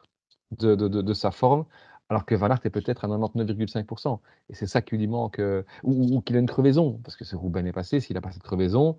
de, 0.52 0.76
de, 0.76 0.88
de, 0.88 1.14
sa 1.14 1.32
forme, 1.32 1.66
alors 2.10 2.26
que 2.26 2.34
Van 2.36 2.50
Aert 2.50 2.60
est 2.64 2.72
peut-être 2.72 3.06
à 3.06 3.08
99,5%. 3.08 4.20
Et 4.50 4.56
c'est 4.56 4.66
ça 4.66 4.82
qui 4.82 4.98
lui 4.98 5.08
manque, 5.08 5.40
euh, 5.40 5.64
ou, 5.84 6.22
qu'il 6.22 6.36
a 6.36 6.40
une 6.40 6.48
crevaison, 6.48 7.00
parce 7.04 7.16
que 7.16 7.24
ce 7.24 7.36
Roubaix 7.36 7.62
n'est 7.62 7.72
passé, 7.72 8.00
s'il 8.00 8.16
n'a 8.16 8.22
pas 8.22 8.32
cette 8.32 8.44
crevaison, 8.44 8.98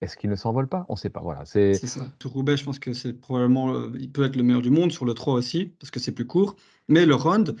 est-ce 0.00 0.16
qu'il 0.16 0.30
ne 0.30 0.36
s'envole 0.36 0.68
pas? 0.68 0.86
On 0.88 0.94
ne 0.94 0.98
sait 0.98 1.10
pas. 1.10 1.20
Voilà, 1.20 1.44
c'est 1.44 1.74
ça. 1.74 2.06
Tour 2.18 2.32
Roubaix, 2.32 2.56
je 2.56 2.64
pense 2.64 2.78
que 2.78 2.92
c'est 2.92 3.14
probablement, 3.14 3.74
euh, 3.74 3.92
il 3.98 4.12
peut 4.12 4.24
être 4.24 4.36
le 4.36 4.42
meilleur 4.44 4.62
du 4.62 4.70
monde 4.70 4.92
sur 4.92 5.04
le 5.04 5.14
3 5.14 5.34
aussi, 5.34 5.66
parce 5.80 5.90
que 5.90 5.98
c'est 5.98 6.12
plus 6.12 6.26
court. 6.26 6.56
Mais 6.88 7.04
le 7.04 7.14
round, 7.14 7.56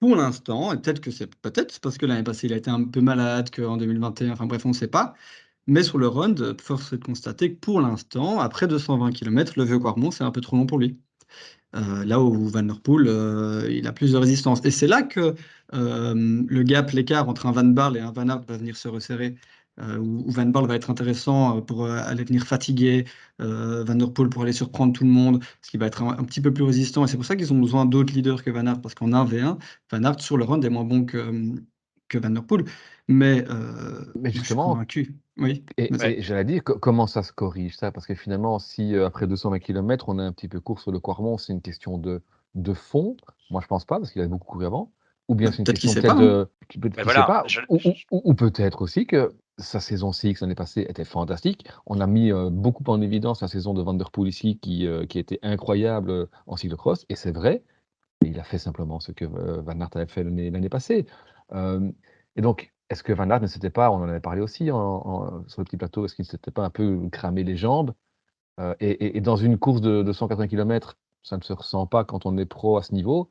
pour 0.00 0.16
l'instant, 0.16 0.72
et 0.72 0.76
peut-être 0.78 1.00
que 1.00 1.10
c'est 1.10 1.34
peut-être 1.36 1.78
parce 1.80 1.96
que 1.98 2.06
l'année 2.06 2.24
passée 2.24 2.48
il 2.48 2.52
a 2.52 2.56
été 2.56 2.70
un 2.70 2.84
peu 2.84 3.00
malade, 3.00 3.50
qu'en 3.50 3.76
2021, 3.76 4.32
enfin 4.32 4.46
bref, 4.46 4.66
on 4.66 4.70
ne 4.70 4.74
sait 4.74 4.88
pas. 4.88 5.14
Mais 5.68 5.82
sur 5.82 5.98
le 5.98 6.08
round, 6.08 6.60
force 6.60 6.92
est 6.92 6.98
de 6.98 7.04
constater 7.04 7.54
que 7.54 7.60
pour 7.60 7.80
l'instant, 7.80 8.40
après 8.40 8.66
220 8.68 9.12
km, 9.12 9.54
le 9.56 9.64
vieux 9.64 9.78
Quarmont, 9.78 10.10
c'est 10.10 10.24
un 10.24 10.30
peu 10.32 10.40
trop 10.40 10.56
long 10.56 10.66
pour 10.66 10.78
lui. 10.78 11.00
Euh, 11.74 12.04
là 12.04 12.20
où 12.20 12.48
Van 12.48 12.62
Der 12.62 12.80
Poel, 12.80 13.06
euh, 13.08 13.68
il 13.70 13.86
a 13.86 13.92
plus 13.92 14.12
de 14.12 14.18
résistance. 14.18 14.64
Et 14.64 14.70
c'est 14.70 14.86
là 14.86 15.02
que 15.02 15.34
le 15.72 16.62
gap, 16.62 16.90
l'écart 16.92 17.28
entre 17.28 17.46
un 17.46 17.52
Van 17.52 17.64
Barle 17.64 17.96
et 17.96 18.00
un 18.00 18.12
Van 18.12 18.28
Aert 18.28 18.42
va 18.48 18.56
venir 18.56 18.76
se 18.76 18.88
resserrer. 18.88 19.36
Euh, 19.78 19.98
où, 19.98 20.30
Van 20.30 20.46
Barle 20.46 20.66
va 20.66 20.74
être 20.74 20.90
intéressant 20.90 21.58
euh, 21.58 21.60
pour 21.60 21.84
euh, 21.84 21.98
aller 22.04 22.24
venir 22.24 22.44
fatiguer 22.44 23.04
Van 23.38 23.94
Der 23.94 24.10
Poel 24.10 24.30
pour 24.30 24.42
aller 24.42 24.52
surprendre 24.52 24.94
tout 24.94 25.04
le 25.04 25.10
monde, 25.10 25.44
ce 25.60 25.70
qui 25.70 25.76
va 25.76 25.86
être 25.86 26.02
un, 26.02 26.24
petit 26.24 26.40
peu 26.40 26.52
plus 26.52 26.64
résistant. 26.64 27.04
Et 27.04 27.08
c'est 27.08 27.18
pour 27.18 27.26
ça 27.26 27.36
qu'ils 27.36 27.52
ont 27.52 27.58
besoin 27.58 27.84
d'autres 27.84 28.14
leaders 28.14 28.42
que 28.42 28.50
Van 28.50 28.66
Aert, 28.66 28.80
parce 28.80 28.94
qu'en 28.94 29.08
1v1, 29.08 29.58
Van 29.90 30.04
Aert 30.04 30.20
sur 30.20 30.38
le 30.38 30.44
run 30.44 30.62
est 30.62 30.70
moins 30.70 30.84
bon 30.84 31.04
que, 31.04 31.54
que 32.08 32.16
Van 32.16 32.30
Der 32.30 32.44
Poel. 32.44 32.64
Mais, 33.08 33.44
mais 34.18 34.30
justement, 34.30 34.82
Oui. 35.36 35.64
Et, 35.76 36.22
j'allais 36.22 36.44
dire, 36.46 36.64
comment 36.64 37.06
ça 37.06 37.22
se 37.22 37.32
corrige 37.32 37.76
ça? 37.76 37.92
Parce 37.92 38.06
que 38.06 38.14
finalement, 38.14 38.58
si 38.58 38.96
après 38.96 39.26
220 39.26 39.58
km, 39.58 40.08
on 40.08 40.18
a 40.18 40.22
un 40.22 40.32
petit 40.32 40.48
peu 40.48 40.60
court 40.60 40.80
sur 40.80 40.92
le 40.92 40.98
Quarmont, 40.98 41.36
c'est 41.36 41.52
une 41.52 41.60
question 41.60 41.98
de, 41.98 42.22
de 42.54 42.72
fond. 42.72 43.18
Moi, 43.50 43.60
je 43.60 43.66
pense 43.66 43.84
pas, 43.84 43.98
parce 43.98 44.10
qu'il 44.10 44.22
a 44.22 44.28
beaucoup 44.28 44.46
couru 44.52 44.64
avant. 44.64 44.90
Ou 45.28 45.34
bien 45.34 45.50
c'est 45.50 45.58
une 45.58 45.64
question 45.64 45.92
peut-être 45.92 46.16
de. 46.16 46.48
Ou, 48.10 48.34
peut-être 48.34 48.82
aussi 48.82 49.06
que 49.06 49.34
sa 49.58 49.80
saison 49.80 50.12
CX 50.12 50.40
l'année 50.40 50.54
passée 50.54 50.86
était 50.88 51.04
fantastique. 51.04 51.68
On 51.86 52.00
a 52.00 52.06
mis 52.06 52.32
euh, 52.32 52.50
beaucoup 52.50 52.84
en 52.88 53.00
évidence 53.00 53.40
la 53.40 53.48
saison 53.48 53.74
de 53.74 53.82
Vanderpool 53.82 54.28
ici 54.28 54.58
qui, 54.58 54.86
euh, 54.86 55.06
qui 55.06 55.18
était 55.18 55.38
incroyable 55.42 56.10
euh, 56.10 56.26
en 56.46 56.56
cyclocross, 56.56 57.06
et 57.08 57.16
c'est 57.16 57.32
vrai, 57.32 57.64
il 58.22 58.38
a 58.38 58.44
fait 58.44 58.58
simplement 58.58 59.00
ce 59.00 59.12
que 59.12 59.24
Van 59.24 59.80
Aert 59.80 59.90
avait 59.94 60.06
fait 60.06 60.24
l'année 60.24 60.68
passée. 60.68 61.06
et 61.54 62.40
donc, 62.40 62.72
est-ce 62.88 63.02
que 63.02 63.12
Van 63.12 63.28
Aert 63.30 63.40
ne 63.42 63.46
s'était 63.46 63.70
pas, 63.70 63.90
on 63.90 63.96
en 63.96 64.08
avait 64.08 64.20
parlé 64.20 64.40
aussi 64.40 64.66
sur 64.66 65.58
le 65.58 65.64
petit 65.64 65.76
plateau, 65.76 66.04
est-ce 66.06 66.14
qu'il 66.14 66.24
ne 66.24 66.28
s'était 66.28 66.50
pas 66.50 66.64
un 66.64 66.70
peu 66.70 67.08
cramé 67.10 67.44
les 67.44 67.56
jambes? 67.56 67.92
Et, 68.80 69.18
et, 69.18 69.20
dans 69.20 69.36
une 69.36 69.58
course 69.58 69.82
de, 69.82 70.02
de 70.02 70.12
180 70.12 70.48
km, 70.48 70.96
ça 71.22 71.36
ne 71.36 71.42
se 71.42 71.52
ressent 71.52 71.86
pas 71.86 72.04
quand 72.04 72.24
on 72.24 72.38
est 72.38 72.46
pro 72.46 72.78
à 72.78 72.82
ce 72.82 72.94
niveau. 72.94 73.28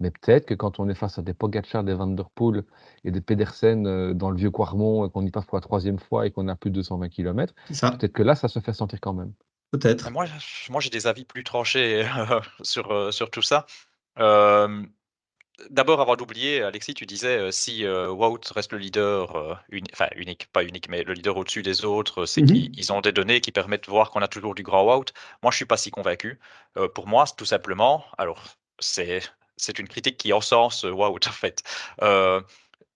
Mais 0.00 0.10
peut-être 0.10 0.46
que 0.46 0.54
quand 0.54 0.78
on 0.78 0.88
est 0.88 0.94
face 0.94 1.18
à 1.18 1.22
des 1.22 1.34
Pogacar, 1.34 1.82
des 1.82 1.94
Van 1.94 2.06
Der 2.06 2.30
Poel 2.30 2.62
et 3.04 3.10
des 3.10 3.20
Pedersen 3.20 3.86
euh, 3.86 4.14
dans 4.14 4.30
le 4.30 4.36
vieux 4.36 4.50
Quarmont, 4.50 5.08
qu'on 5.08 5.26
y 5.26 5.30
passe 5.30 5.46
pour 5.46 5.56
la 5.56 5.62
troisième 5.62 5.98
fois 5.98 6.26
et 6.26 6.30
qu'on 6.30 6.46
a 6.48 6.54
plus 6.54 6.70
de 6.70 6.76
220 6.76 7.08
km, 7.08 7.54
peut-être 7.68 8.12
que 8.12 8.22
là, 8.22 8.34
ça 8.34 8.48
se 8.48 8.60
fait 8.60 8.72
sentir 8.72 9.00
quand 9.00 9.12
même. 9.12 9.32
Peut-être. 9.72 10.10
Moi, 10.10 10.26
moi 10.70 10.80
j'ai 10.80 10.90
des 10.90 11.06
avis 11.06 11.24
plus 11.24 11.44
tranchés 11.44 12.08
sur, 12.62 12.90
euh, 12.92 13.10
sur 13.10 13.30
tout 13.30 13.42
ça. 13.42 13.66
D'abord, 15.70 16.00
avant 16.00 16.14
d'oublier, 16.14 16.62
Alexis, 16.62 16.94
tu 16.94 17.04
disais 17.04 17.36
euh, 17.36 17.50
si 17.50 17.84
Wout 17.84 18.40
reste 18.54 18.70
le 18.70 18.78
leader, 18.78 19.60
enfin 19.92 20.06
unique, 20.14 20.46
pas 20.52 20.62
unique, 20.62 20.88
mais 20.88 21.02
le 21.02 21.12
leader 21.14 21.36
au-dessus 21.36 21.62
des 21.62 21.84
autres, 21.84 22.26
c'est 22.26 22.42
mmh 22.42 22.70
qu'ils 22.70 22.92
ont 22.92 23.00
des 23.00 23.10
données 23.10 23.40
qui 23.40 23.50
permettent 23.50 23.86
de 23.86 23.90
voir 23.90 24.12
qu'on 24.12 24.22
a 24.22 24.28
toujours 24.28 24.54
du 24.54 24.62
grand 24.62 24.84
Wout. 24.84 25.06
Moi, 25.42 25.50
je 25.50 25.56
suis 25.56 25.64
pas 25.64 25.76
si 25.76 25.90
convaincu. 25.90 26.38
pour 26.94 27.08
moi, 27.08 27.24
tout 27.36 27.44
simplement, 27.44 28.04
alors 28.16 28.44
c'est 28.78 29.22
c'est 29.58 29.78
une 29.78 29.88
critique 29.88 30.16
qui 30.16 30.32
encense 30.32 30.84
euh, 30.84 30.90
Wout 30.90 31.26
en 31.26 31.32
fait. 31.32 31.62
Euh, 32.02 32.40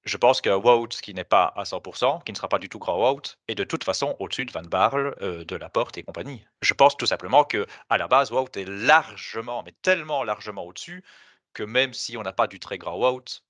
je 0.04 0.16
pense 0.16 0.40
que 0.40 0.50
Wout, 0.50 0.88
qui 0.88 1.14
n'est 1.14 1.24
pas 1.24 1.52
à 1.56 1.62
100%, 1.62 2.24
qui 2.24 2.32
ne 2.32 2.36
sera 2.36 2.48
pas 2.48 2.58
du 2.58 2.68
tout 2.68 2.78
grand 2.78 2.98
Wout, 2.98 3.38
est 3.48 3.54
de 3.54 3.64
toute 3.64 3.84
façon 3.84 4.16
au-dessus 4.18 4.44
de 4.44 4.52
Van 4.52 4.62
Barle, 4.62 5.14
euh, 5.22 5.44
de 5.44 5.56
Laporte 5.56 5.96
et 5.98 6.02
compagnie. 6.02 6.44
Je 6.60 6.74
pense 6.74 6.96
tout 6.96 7.06
simplement 7.06 7.44
que 7.44 7.66
à 7.88 7.98
la 7.98 8.08
base, 8.08 8.32
Wout 8.32 8.56
est 8.56 8.64
largement, 8.64 9.62
mais 9.64 9.72
tellement 9.82 10.24
largement 10.24 10.64
au-dessus, 10.64 11.04
que 11.52 11.62
même 11.62 11.92
si 11.92 12.16
on 12.16 12.22
n'a 12.22 12.32
pas 12.32 12.46
du 12.46 12.58
très 12.58 12.78
grand 12.78 12.96
Wout, 12.98 13.44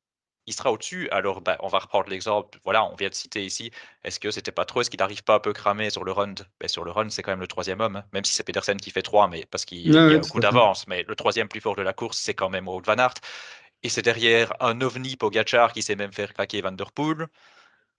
il 0.47 0.55
sera 0.55 0.73
au-dessus. 0.73 1.09
Alors, 1.11 1.41
bah, 1.41 1.57
on 1.61 1.69
va 1.69 1.79
reprendre 1.79 2.09
l'exemple. 2.09 2.59
Voilà, 2.65 2.85
on 2.85 2.95
vient 2.97 3.09
de 3.09 3.15
citer 3.15 3.45
ici. 3.45 3.71
Est-ce 4.05 4.19
que 4.19 4.31
c'était 4.31 4.53
pas 4.53 4.65
trop 4.65 4.81
Est-ce 4.81 4.91
qu'il 4.91 4.99
n'arrive 4.99 5.23
pas 5.23 5.37
un 5.37 5.41
peu 5.41 5.53
cramé 5.53 5.91
sur 5.91 6.05
le 6.05 6.13
run? 6.13 6.35
Ben, 6.61 6.69
Sur 6.69 6.85
le 6.85 6.91
run, 6.91 7.11
c'est 7.11 7.23
quand 7.23 7.33
même 7.33 7.41
le 7.41 7.47
troisième 7.47 7.81
homme, 7.81 7.97
hein. 7.97 8.05
même 8.13 8.25
si 8.25 8.35
c'est 8.35 8.43
Pedersen 8.43 8.79
qui 8.79 8.91
fait 8.91 9.03
trois, 9.03 9.29
mais 9.29 9.47
parce 9.51 9.65
qu'il 9.65 9.89
y 9.89 9.97
a 9.97 10.03
un 10.03 10.21
coup 10.21 10.41
d'avance. 10.41 10.87
Mais 10.89 11.05
le 11.07 11.15
troisième 11.15 11.49
plus 11.49 11.61
fort 11.61 11.77
de 11.77 11.83
la 11.83 11.93
course, 11.93 12.19
c'est 12.19 12.35
quand 12.35 12.51
même 12.51 12.69
Wout 12.69 12.83
Van 12.85 12.97
Aert. 12.97 13.15
Et 13.83 13.89
c'est 13.89 14.03
derrière 14.03 14.53
un 14.61 14.81
ovni 14.81 15.17
Pogachar 15.17 15.73
qui 15.73 15.83
sait 15.83 15.97
même 15.97 16.13
faire 16.13 16.33
craquer 16.35 16.61
Van 16.61 16.73
Der 16.73 16.93
Poel. 16.93 17.27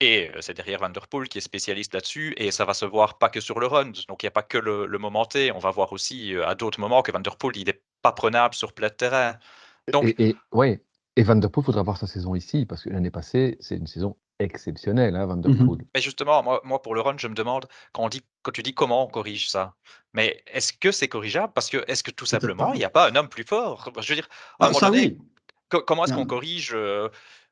Et 0.00 0.30
euh, 0.34 0.40
c'est 0.40 0.54
derrière 0.54 0.80
Van 0.80 0.90
Der 0.90 1.06
Poel 1.08 1.28
qui 1.28 1.38
est 1.38 1.42
spécialiste 1.42 1.94
là-dessus. 1.94 2.34
Et 2.36 2.50
ça 2.50 2.64
va 2.64 2.74
se 2.74 2.84
voir 2.84 3.18
pas 3.18 3.28
que 3.28 3.40
sur 3.40 3.60
le 3.60 3.66
run. 3.66 3.92
Donc 4.08 4.22
il 4.22 4.26
n'y 4.26 4.28
a 4.28 4.32
pas 4.32 4.42
que 4.42 4.58
le, 4.58 4.86
le, 4.86 4.98
moment 4.98 5.26
T. 5.26 5.52
On 5.52 5.58
va 5.58 5.70
voir 5.70 5.92
aussi 5.92 6.34
euh, 6.34 6.46
à 6.46 6.54
d'autres 6.54 6.80
moments 6.80 7.02
que 7.02 7.12
Van 7.12 7.20
Der 7.20 7.36
Poel, 7.36 7.56
il 7.56 7.66
n'est 7.66 7.80
pas 8.02 8.12
prenable 8.12 8.54
sur 8.54 8.72
plat 8.72 8.88
de 8.88 8.94
terrain. 8.94 9.38
Donc, 9.92 10.14
et, 10.18 10.34
ouais, 10.52 10.80
et 11.16 11.22
Van 11.22 11.36
Der 11.36 11.50
Poel, 11.50 11.64
faudra 11.64 11.82
voir 11.82 11.96
sa 11.96 12.06
saison 12.06 12.34
ici, 12.34 12.66
parce 12.66 12.82
que 12.82 12.90
l'année 12.90 13.10
passée, 13.10 13.56
c'est 13.60 13.76
une 13.76 13.86
saison 13.86 14.16
exceptionnelle, 14.38 15.14
hein, 15.14 15.26
Van 15.26 15.36
Der 15.36 15.52
mmh 15.52 15.66
Poel. 15.66 15.86
Mais 15.94 16.00
justement, 16.00 16.42
moi, 16.42 16.60
moi, 16.64 16.82
pour 16.82 16.94
le 16.94 17.00
run, 17.00 17.16
je 17.18 17.28
me 17.28 17.34
demande, 17.34 17.66
quand, 17.92 18.02
on 18.02 18.08
dit, 18.08 18.22
quand 18.42 18.52
tu 18.52 18.62
dis 18.62 18.74
comment 18.74 19.04
on 19.04 19.08
corrige 19.08 19.48
ça, 19.48 19.74
mais 20.12 20.42
est-ce 20.52 20.72
que 20.72 20.90
c'est 20.90 21.08
corrigeable? 21.08 21.52
Parce 21.54 21.70
que 21.70 21.84
est-ce 21.88 22.02
que 22.02 22.10
tout 22.10 22.26
simplement, 22.26 22.72
il 22.72 22.78
n'y 22.78 22.84
a 22.84 22.90
pas 22.90 23.08
un 23.10 23.16
homme 23.16 23.28
plus 23.28 23.44
fort? 23.44 23.90
Je 24.00 24.08
veux 24.08 24.16
dire, 24.16 24.28
à 24.58 24.66
un 24.66 24.70
moment 24.70 24.90
donné, 24.90 25.18
comment 25.68 26.04
est-ce 26.04 26.14
qu'on 26.14 26.26
corrige 26.26 26.72
euh, 26.74 27.08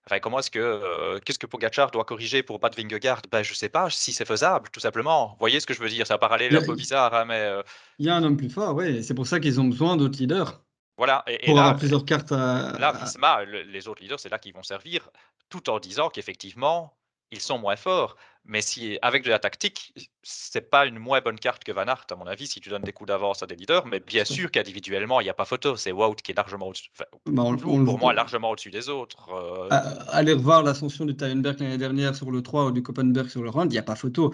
Enfin, 0.06 0.18
comment 0.18 0.40
est-ce 0.40 0.50
que 0.50 0.58
euh, 0.58 1.20
qu'est-ce 1.24 1.38
que 1.38 1.46
Pogacar 1.46 1.92
doit 1.92 2.04
corriger 2.04 2.42
pour 2.42 2.58
battre 2.58 2.76
Vingegaard? 2.76 3.22
Ben 3.30 3.44
je 3.44 3.54
sais 3.54 3.68
pas 3.68 3.88
si 3.88 4.12
c'est 4.12 4.24
faisable, 4.24 4.68
tout 4.72 4.80
simplement. 4.80 5.28
Vous 5.28 5.36
voyez 5.38 5.60
ce 5.60 5.66
que 5.66 5.74
je 5.74 5.80
veux 5.80 5.88
dire? 5.88 6.06
C'est 6.08 6.12
un 6.12 6.18
parallèle 6.18 6.56
un 6.56 6.62
peu 6.62 6.74
bizarre, 6.74 7.14
hein, 7.14 7.24
mais 7.24 7.38
euh 7.38 7.62
il 8.00 8.06
y 8.06 8.10
a 8.10 8.16
un 8.16 8.22
homme 8.24 8.36
plus 8.36 8.50
fort, 8.50 8.74
oui. 8.74 9.04
C'est 9.04 9.14
pour 9.14 9.28
ça 9.28 9.38
qu'ils 9.38 9.60
ont 9.60 9.64
besoin 9.64 9.96
d'autres 9.96 10.18
leaders. 10.18 10.60
Voilà. 11.02 11.24
Et, 11.26 11.46
pour 11.46 11.58
avoir 11.58 11.74
plusieurs 11.74 12.04
cartes 12.04 12.30
à. 12.30 12.78
Là, 12.78 12.92
Visma, 12.92 13.44
les 13.44 13.88
autres 13.88 14.00
leaders, 14.00 14.20
c'est 14.20 14.28
là 14.28 14.38
qu'ils 14.38 14.54
vont 14.54 14.62
servir, 14.62 15.10
tout 15.48 15.68
en 15.68 15.80
disant 15.80 16.10
qu'effectivement, 16.10 16.94
ils 17.32 17.40
sont 17.40 17.58
moins 17.58 17.74
forts. 17.74 18.14
Mais 18.44 18.62
si 18.62 19.00
avec 19.02 19.24
de 19.24 19.30
la 19.30 19.40
tactique, 19.40 19.92
c'est 20.22 20.70
pas 20.70 20.86
une 20.86 21.00
moins 21.00 21.20
bonne 21.20 21.40
carte 21.40 21.64
que 21.64 21.72
Van 21.72 21.88
Aert, 21.88 22.06
à 22.08 22.14
mon 22.14 22.28
avis, 22.28 22.46
si 22.46 22.60
tu 22.60 22.68
donnes 22.68 22.84
des 22.84 22.92
coups 22.92 23.08
d'avance 23.08 23.42
à 23.42 23.46
des 23.46 23.56
leaders. 23.56 23.84
Mais 23.86 23.98
bien 23.98 24.24
sûr 24.24 24.52
qu'individuellement, 24.52 25.20
il 25.20 25.24
n'y 25.24 25.30
a 25.30 25.34
pas 25.34 25.44
photo. 25.44 25.74
C'est 25.74 25.90
Wout 25.90 26.14
qui 26.22 26.30
est 26.30 26.36
largement 26.36 26.68
au-dessus. 26.68 26.90
Bah, 27.26 27.42
pour 27.60 27.98
moi, 27.98 28.12
largement 28.12 28.50
au-dessus 28.50 28.70
des 28.70 28.88
autres. 28.88 29.28
Euh. 29.34 29.68
Allez 30.10 30.34
revoir 30.34 30.62
l'ascension 30.62 31.04
du 31.04 31.16
Tyenberg 31.16 31.58
l'année 31.58 31.78
dernière 31.78 32.14
sur 32.14 32.30
le 32.30 32.42
3 32.42 32.66
ou 32.66 32.70
du 32.70 32.84
Koppenberg 32.84 33.28
sur 33.28 33.42
le 33.42 33.50
Rand, 33.50 33.64
il 33.64 33.70
n'y 33.70 33.78
a 33.78 33.82
pas 33.82 33.96
photo 33.96 34.32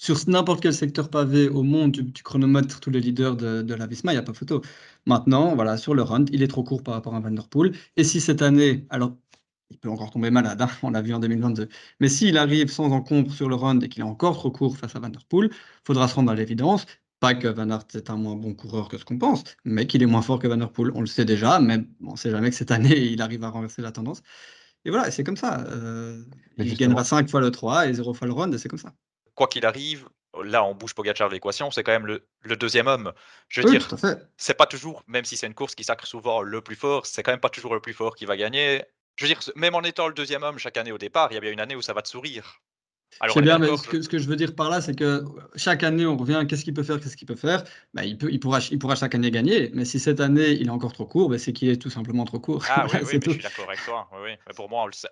sur 0.00 0.16
n'importe 0.28 0.62
quel 0.62 0.72
secteur 0.72 1.10
pavé 1.10 1.48
au 1.50 1.62
monde, 1.62 1.92
tu, 2.14 2.22
chronomètres 2.22 2.80
tous 2.80 2.88
les 2.90 3.00
leaders 3.00 3.36
de, 3.36 3.74
la 3.74 3.86
Visma, 3.86 4.12
il 4.12 4.14
n'y 4.14 4.18
a 4.18 4.22
pas 4.22 4.32
photo. 4.32 4.62
Maintenant, 5.06 5.54
voilà, 5.54 5.76
sur 5.76 5.94
le 5.94 6.02
run, 6.02 6.24
il 6.32 6.42
est 6.42 6.48
trop 6.48 6.64
court 6.64 6.82
par 6.82 6.94
rapport 6.94 7.14
à 7.14 7.20
Van 7.20 7.30
Der 7.30 7.46
Poel. 7.48 7.72
Et 7.98 8.04
si 8.04 8.18
cette 8.20 8.40
année, 8.40 8.86
alors 8.88 9.14
il 9.70 9.78
peut 9.78 9.90
encore 9.90 10.10
tomber 10.10 10.30
malade, 10.30 10.62
hein, 10.62 10.70
on 10.82 10.90
l'a 10.90 11.02
vu 11.02 11.12
en 11.12 11.18
2022, 11.20 11.68
mais 12.00 12.08
s'il 12.08 12.38
arrive 12.38 12.70
sans 12.70 12.90
encombre 12.92 13.30
sur 13.32 13.48
le 13.50 13.56
run 13.56 13.80
et 13.80 13.90
qu'il 13.90 14.00
est 14.00 14.06
encore 14.06 14.38
trop 14.38 14.50
court 14.50 14.76
face 14.78 14.96
à 14.96 15.00
Van 15.00 15.10
Der 15.10 15.22
Poel, 15.26 15.50
il 15.52 15.56
faudra 15.86 16.08
se 16.08 16.14
rendre 16.14 16.30
à 16.32 16.34
l'évidence. 16.34 16.86
Pas 17.20 17.34
que 17.34 17.48
Van 17.48 17.68
Aert 17.68 17.84
est 17.94 18.08
un 18.08 18.16
moins 18.16 18.36
bon 18.36 18.54
coureur 18.54 18.88
que 18.88 18.96
ce 18.96 19.04
qu'on 19.04 19.18
pense, 19.18 19.44
mais 19.66 19.86
qu'il 19.86 20.02
est 20.02 20.06
moins 20.06 20.22
fort 20.22 20.38
que 20.38 20.48
Van 20.48 20.56
Der 20.56 20.72
Poel. 20.72 20.92
On 20.94 21.02
le 21.02 21.06
sait 21.08 21.26
déjà, 21.26 21.60
mais 21.60 21.84
on 22.02 22.12
ne 22.12 22.16
sait 22.16 22.30
jamais 22.30 22.48
que 22.48 22.56
cette 22.56 22.70
année, 22.70 22.98
il 23.12 23.20
arrive 23.20 23.44
à 23.44 23.50
renverser 23.50 23.82
la 23.82 23.92
tendance. 23.92 24.22
Et 24.86 24.90
voilà, 24.90 25.10
c'est 25.10 25.24
comme 25.24 25.36
ça. 25.36 25.60
Euh, 25.68 26.24
il 26.56 26.74
gagnera 26.76 27.04
5 27.04 27.28
fois 27.28 27.42
le 27.42 27.50
3 27.50 27.88
et 27.88 27.94
0 27.94 28.14
fois 28.14 28.26
le 28.26 28.32
run, 28.32 28.50
et 28.52 28.58
c'est 28.58 28.68
comme 28.68 28.78
ça 28.78 28.94
quoi 29.40 29.48
qu'il 29.48 29.64
arrive, 29.64 30.06
là 30.44 30.62
on 30.64 30.74
bouge 30.74 30.94
Pogacar 30.94 31.30
de 31.30 31.32
l'équation, 31.32 31.70
c'est 31.70 31.82
quand 31.82 31.92
même 31.92 32.04
le, 32.04 32.56
deuxième 32.56 32.88
homme. 32.88 33.14
Je 33.48 33.62
veux 33.62 33.70
dire, 33.70 33.88
c'est 34.36 34.52
pas 34.52 34.66
toujours, 34.66 35.02
même 35.06 35.24
si 35.24 35.38
c'est 35.38 35.46
une 35.46 35.54
course 35.54 35.74
qui 35.74 35.82
sacre 35.82 36.06
souvent 36.06 36.42
le 36.42 36.60
plus 36.60 36.76
fort, 36.76 37.06
c'est 37.06 37.22
quand 37.22 37.30
même 37.30 37.40
pas 37.40 37.48
toujours 37.48 37.72
le 37.72 37.80
plus 37.80 37.94
fort 37.94 38.14
qui 38.16 38.26
va 38.26 38.36
gagner. 38.36 38.84
Je 39.16 39.24
veux 39.24 39.28
dire, 39.32 39.40
même 39.56 39.74
en 39.74 39.82
étant 39.82 40.08
le 40.08 40.12
deuxième 40.12 40.42
homme 40.42 40.58
chaque 40.58 40.76
année 40.76 40.92
au 40.92 40.98
départ, 40.98 41.28
il 41.30 41.36
y 41.36 41.38
a 41.38 41.40
bien 41.40 41.52
une 41.52 41.60
année 41.60 41.74
où 41.74 41.80
ça 41.80 41.94
va 41.94 42.02
te 42.02 42.08
sourire. 42.08 42.60
C'est 43.32 43.42
bien, 43.42 43.58
mais 43.58 43.68
ce 43.76 44.08
que, 44.08 44.18
je 44.18 44.28
veux 44.28 44.36
dire 44.36 44.54
par 44.54 44.70
là, 44.70 44.80
c'est 44.80 44.96
que 44.96 45.24
chaque 45.56 45.82
année, 45.82 46.06
on 46.06 46.16
revient, 46.16 46.44
qu'est-ce 46.48 46.64
qu'il 46.64 46.74
peut 46.74 46.82
faire, 46.82 46.98
qu'est-ce 47.00 47.16
qu'il 47.16 47.26
peut 47.26 47.36
faire? 47.36 47.64
Bah, 47.92 48.04
il, 48.04 48.16
peut, 48.16 48.30
il, 48.30 48.40
pourra, 48.40 48.60
il 48.70 48.78
pourra 48.78 48.94
chaque 48.94 49.14
année 49.14 49.30
gagner, 49.30 49.70
mais 49.74 49.84
si 49.84 49.98
cette 49.98 50.20
année, 50.20 50.52
il 50.52 50.68
est 50.68 50.70
encore 50.70 50.92
trop 50.92 51.06
court, 51.06 51.28
bah, 51.28 51.38
c'est 51.38 51.52
qu'il 51.52 51.68
est 51.68 51.80
tout 51.80 51.90
simplement 51.90 52.24
trop 52.24 52.38
court. 52.38 52.64
Ah 52.68 52.86
oui, 52.92 52.98
oui 53.02 53.20
je 53.22 53.30
suis 53.30 53.42
d'accord 53.42 53.66
avec 53.68 53.84
toi. 53.84 54.08
Oui, 54.22 54.30
pour 54.54 54.70
moi, 54.70 54.84
on 54.84 54.86
le, 54.86 54.92
sait, 54.92 55.08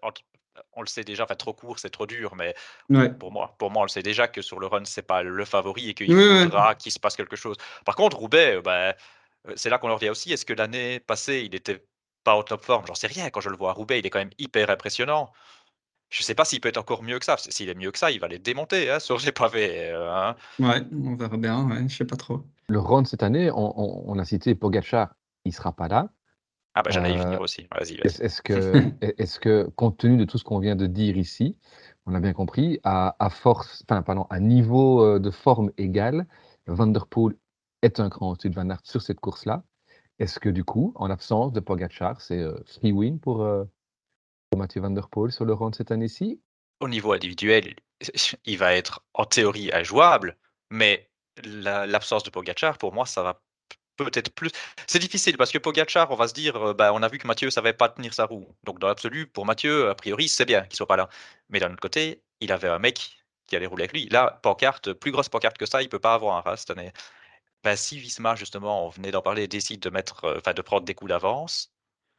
on 0.72 0.80
le 0.80 0.86
sait 0.86 1.04
déjà, 1.04 1.24
enfin 1.24 1.34
trop 1.34 1.52
court, 1.52 1.78
c'est 1.78 1.90
trop 1.90 2.06
dur, 2.06 2.34
mais 2.36 2.54
pour, 3.18 3.32
moi, 3.32 3.54
pour 3.58 3.70
moi, 3.70 3.82
on 3.82 3.84
le 3.84 3.90
sait 3.90 4.02
déjà 4.02 4.28
que 4.28 4.42
sur 4.42 4.58
le 4.58 4.66
run, 4.66 4.84
c'est 4.84 5.06
pas 5.06 5.22
le 5.22 5.44
favori 5.44 5.90
et 5.90 5.94
qu'il 5.94 6.08
faudra 6.08 6.74
qu'il 6.74 6.92
se 6.92 6.98
passe 6.98 7.16
quelque 7.16 7.36
chose. 7.36 7.56
Par 7.84 7.96
contre, 7.96 8.16
Roubaix, 8.16 8.56
euh, 8.56 8.62
bah, 8.62 8.94
euh, 9.48 9.52
c'est 9.56 9.70
là 9.70 9.78
qu'on 9.78 9.90
en 9.90 9.94
revient 9.94 10.10
aussi. 10.10 10.32
Est-ce 10.32 10.44
que 10.44 10.52
l'année 10.52 11.00
passée, 11.00 11.42
il 11.44 11.54
était 11.54 11.84
pas 12.24 12.36
au 12.36 12.42
top 12.42 12.64
forme? 12.64 12.86
J'en 12.86 12.94
sais 12.94 13.06
rien. 13.06 13.30
Quand 13.30 13.40
je 13.40 13.50
le 13.50 13.56
vois 13.56 13.70
à 13.70 13.72
Roubaix, 13.72 13.98
il 13.98 14.06
est 14.06 14.10
quand 14.10 14.18
même 14.18 14.30
hyper 14.38 14.70
impressionnant. 14.70 15.32
Je 16.10 16.22
sais 16.22 16.34
pas 16.34 16.44
s'il 16.44 16.60
peut 16.60 16.68
être 16.68 16.78
encore 16.78 17.02
mieux 17.02 17.18
que 17.18 17.24
ça. 17.24 17.36
S'il 17.38 17.68
est 17.68 17.74
mieux 17.74 17.90
que 17.90 17.98
ça, 17.98 18.10
il 18.10 18.20
va 18.20 18.28
les 18.28 18.38
démonter 18.38 18.90
hein, 18.90 18.98
sur 19.00 19.18
les 19.18 19.32
pavés. 19.32 19.90
Euh, 19.90 20.12
hein. 20.12 20.36
Ouais, 20.58 20.82
on 20.92 21.16
verra 21.16 21.36
bien. 21.36 21.68
Ouais, 21.68 21.88
je 21.88 21.96
sais 21.96 22.04
pas 22.04 22.16
trop. 22.16 22.44
Le 22.68 22.78
run 22.78 23.04
cette 23.04 23.22
année, 23.22 23.50
on, 23.50 24.18
a 24.18 24.24
cité 24.24 24.54
Pogacar, 24.54 25.14
il 25.44 25.54
sera 25.54 25.72
pas 25.72 25.88
là. 25.88 26.10
Ah 26.74 26.82
bah 26.82 26.90
j'allais 26.90 27.14
y 27.14 27.16
venir 27.16 27.40
euh, 27.40 27.44
aussi. 27.44 27.66
Vas-y, 27.72 27.96
vas-y. 27.96 28.22
Est-ce 28.22 28.42
que, 28.42 28.52
est 29.00 29.38
que, 29.40 29.70
compte 29.74 29.96
tenu 29.96 30.18
de 30.18 30.24
tout 30.24 30.36
ce 30.36 30.44
qu'on 30.44 30.58
vient 30.58 30.76
de 30.76 30.86
dire 30.86 31.16
ici, 31.16 31.56
on 32.04 32.14
a 32.14 32.20
bien 32.20 32.34
compris, 32.34 32.78
à, 32.84 33.16
force, 33.30 33.84
enfin, 33.88 34.02
pardon, 34.02 34.26
à 34.28 34.38
niveau 34.38 35.02
euh, 35.02 35.18
de 35.18 35.30
forme 35.30 35.72
égal, 35.78 36.26
Van 36.66 36.86
der 36.86 37.06
Poel 37.06 37.36
est 37.80 38.00
un 38.00 38.10
cran 38.10 38.32
au-dessus 38.32 38.50
de 38.50 38.54
Van 38.54 38.68
Aert 38.68 38.82
sur 38.84 39.00
cette 39.00 39.18
course-là. 39.18 39.64
Est-ce 40.18 40.38
que 40.38 40.50
du 40.50 40.62
coup, 40.62 40.92
en 40.96 41.10
absence 41.10 41.52
de 41.52 41.60
Pogacar, 41.60 42.20
c'est 42.20 42.38
euh, 42.38 42.54
free 42.66 42.92
win 42.92 43.18
pour, 43.18 43.46
Mathieu 44.56 44.80
Van 44.80 44.90
der 44.90 45.08
Poel 45.08 45.32
sur 45.32 45.44
le 45.44 45.52
round 45.52 45.74
cette 45.74 45.90
année-ci? 45.90 46.40
Au 46.80 46.88
niveau 46.88 47.12
individuel, 47.12 47.74
il 48.44 48.58
va 48.58 48.74
être 48.74 49.04
en 49.14 49.24
théorie 49.24 49.70
injouable, 49.72 50.36
mais 50.70 51.10
l'absence 51.44 52.22
de 52.22 52.30
Pogacar, 52.30 52.78
pour 52.78 52.92
moi, 52.92 53.06
ça 53.06 53.22
va 53.22 53.42
peut-être 53.96 54.32
plus. 54.32 54.50
C'est 54.86 54.98
difficile 54.98 55.36
parce 55.36 55.50
que 55.50 55.58
Pogachar, 55.58 56.10
on 56.10 56.16
va 56.16 56.28
se 56.28 56.34
dire, 56.34 56.74
bah, 56.74 56.92
on 56.94 57.02
a 57.02 57.08
vu 57.08 57.18
que 57.18 57.26
Mathieu 57.26 57.50
savait 57.50 57.72
pas 57.72 57.88
tenir 57.88 58.14
sa 58.14 58.26
roue. 58.26 58.46
Donc 58.64 58.78
dans 58.78 58.86
l'absolu, 58.86 59.26
pour 59.26 59.44
Mathieu, 59.44 59.90
a 59.90 59.94
priori, 59.94 60.28
c'est 60.28 60.44
bien 60.44 60.62
qu'il 60.62 60.76
soit 60.76 60.86
pas 60.86 60.96
là. 60.96 61.08
Mais 61.48 61.58
d'un 61.58 61.72
autre 61.72 61.80
côté, 61.80 62.22
il 62.40 62.52
avait 62.52 62.68
un 62.68 62.78
mec 62.78 63.24
qui 63.46 63.56
allait 63.56 63.66
rouler 63.66 63.84
avec 63.84 63.92
lui. 63.92 64.08
Là, 64.08 64.38
pancarte, 64.42 64.92
plus 64.92 65.10
grosse 65.10 65.28
pancarte 65.28 65.58
que 65.58 65.66
ça, 65.66 65.82
il 65.82 65.88
peut 65.88 65.98
pas 65.98 66.14
avoir 66.14 66.36
un 66.36 66.40
ras 66.40 66.58
cette 66.58 66.70
année. 66.70 66.92
Bah, 67.64 67.76
si 67.76 67.98
Visma, 67.98 68.36
justement, 68.36 68.86
on 68.86 68.88
venait 68.88 69.10
d'en 69.10 69.22
parler, 69.22 69.48
décide 69.48 69.80
de 69.80 69.90
mettre, 69.90 70.36
enfin, 70.38 70.54
de 70.54 70.62
prendre 70.62 70.84
des 70.84 70.94
coups 70.94 71.08
d'avance, 71.08 71.72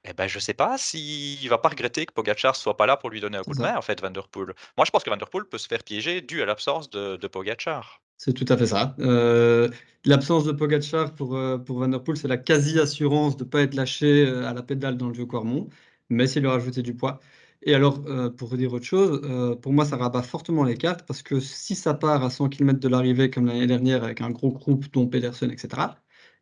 eh 0.10 0.14
ben, 0.14 0.28
je 0.28 0.40
sais 0.40 0.54
pas 0.54 0.78
s'il 0.78 1.48
va 1.50 1.58
pas 1.58 1.70
regretter 1.70 2.06
que 2.06 2.14
Pogacar 2.14 2.56
soit 2.56 2.78
pas 2.78 2.86
là 2.86 2.98
pour 2.98 3.10
lui 3.10 3.20
donner 3.20 3.38
un 3.38 3.44
coup 3.44 3.54
de 3.54 3.62
main, 3.62 3.78
en 3.78 3.82
fait, 3.82 4.02
Van 4.02 4.10
Der 4.10 4.28
Poel. 4.28 4.54
Moi, 4.78 4.86
je 4.86 4.92
pense 4.92 5.04
que 5.04 5.10
Van 5.10 5.18
Der 5.18 5.30
Poel 5.30 5.46
peut 5.46 5.58
se 5.58 5.68
faire 5.68 5.84
piéger 5.84 6.22
dû 6.22 6.42
à 6.42 6.46
l'absence 6.46 6.90
de, 6.90 7.18
de 7.18 7.28
Pogacar. 7.28 8.02
C'est 8.18 8.34
tout 8.34 8.46
à 8.50 8.58
fait 8.58 8.66
ça. 8.66 8.96
Euh, 9.00 9.70
l'absence 10.04 10.46
de 10.46 10.52
Pogacar 10.52 11.14
pour, 11.14 11.36
euh, 11.38 11.58
pour 11.58 11.80
Van 11.80 11.88
Der 11.88 12.04
Poel, 12.04 12.18
c'est 12.18 12.28
la 12.28 12.38
quasi-assurance 12.38 13.38
de 13.38 13.44
ne 13.44 13.50
pas 13.50 13.62
être 13.62 13.76
lâché 13.76 14.26
euh, 14.26 14.48
à 14.48 14.54
la 14.54 14.64
pédale 14.64 14.98
dans 14.98 15.08
le 15.08 15.14
vieux 15.14 15.26
Cormont, 15.26 15.70
mais 16.10 16.26
c'est 16.28 16.40
lui 16.40 16.48
rajouter 16.48 16.82
du 16.82 16.96
poids. 16.96 17.20
Et 17.62 17.76
alors, 17.76 18.02
pour 18.38 18.56
dire 18.56 18.72
autre 18.72 18.86
chose, 18.86 19.22
pour 19.62 19.74
moi, 19.74 19.84
ça 19.84 19.98
rabat 19.98 20.24
fortement 20.24 20.64
les 20.64 20.78
cartes 20.78 21.06
parce 21.06 21.22
que 21.22 21.42
si 21.42 21.76
ça 21.76 21.94
part 21.94 22.24
à 22.24 22.30
100 22.30 22.48
km 22.48 22.80
de 22.80 22.88
l'arrivée 22.88 23.30
comme 23.30 23.48
l'année 23.48 23.68
dernière 23.68 24.06
avec 24.06 24.22
un 24.22 24.30
gros 24.30 24.52
groupe, 24.54 24.86
dont 24.94 25.08
Pedersen, 25.08 25.52
etc., 25.52 25.88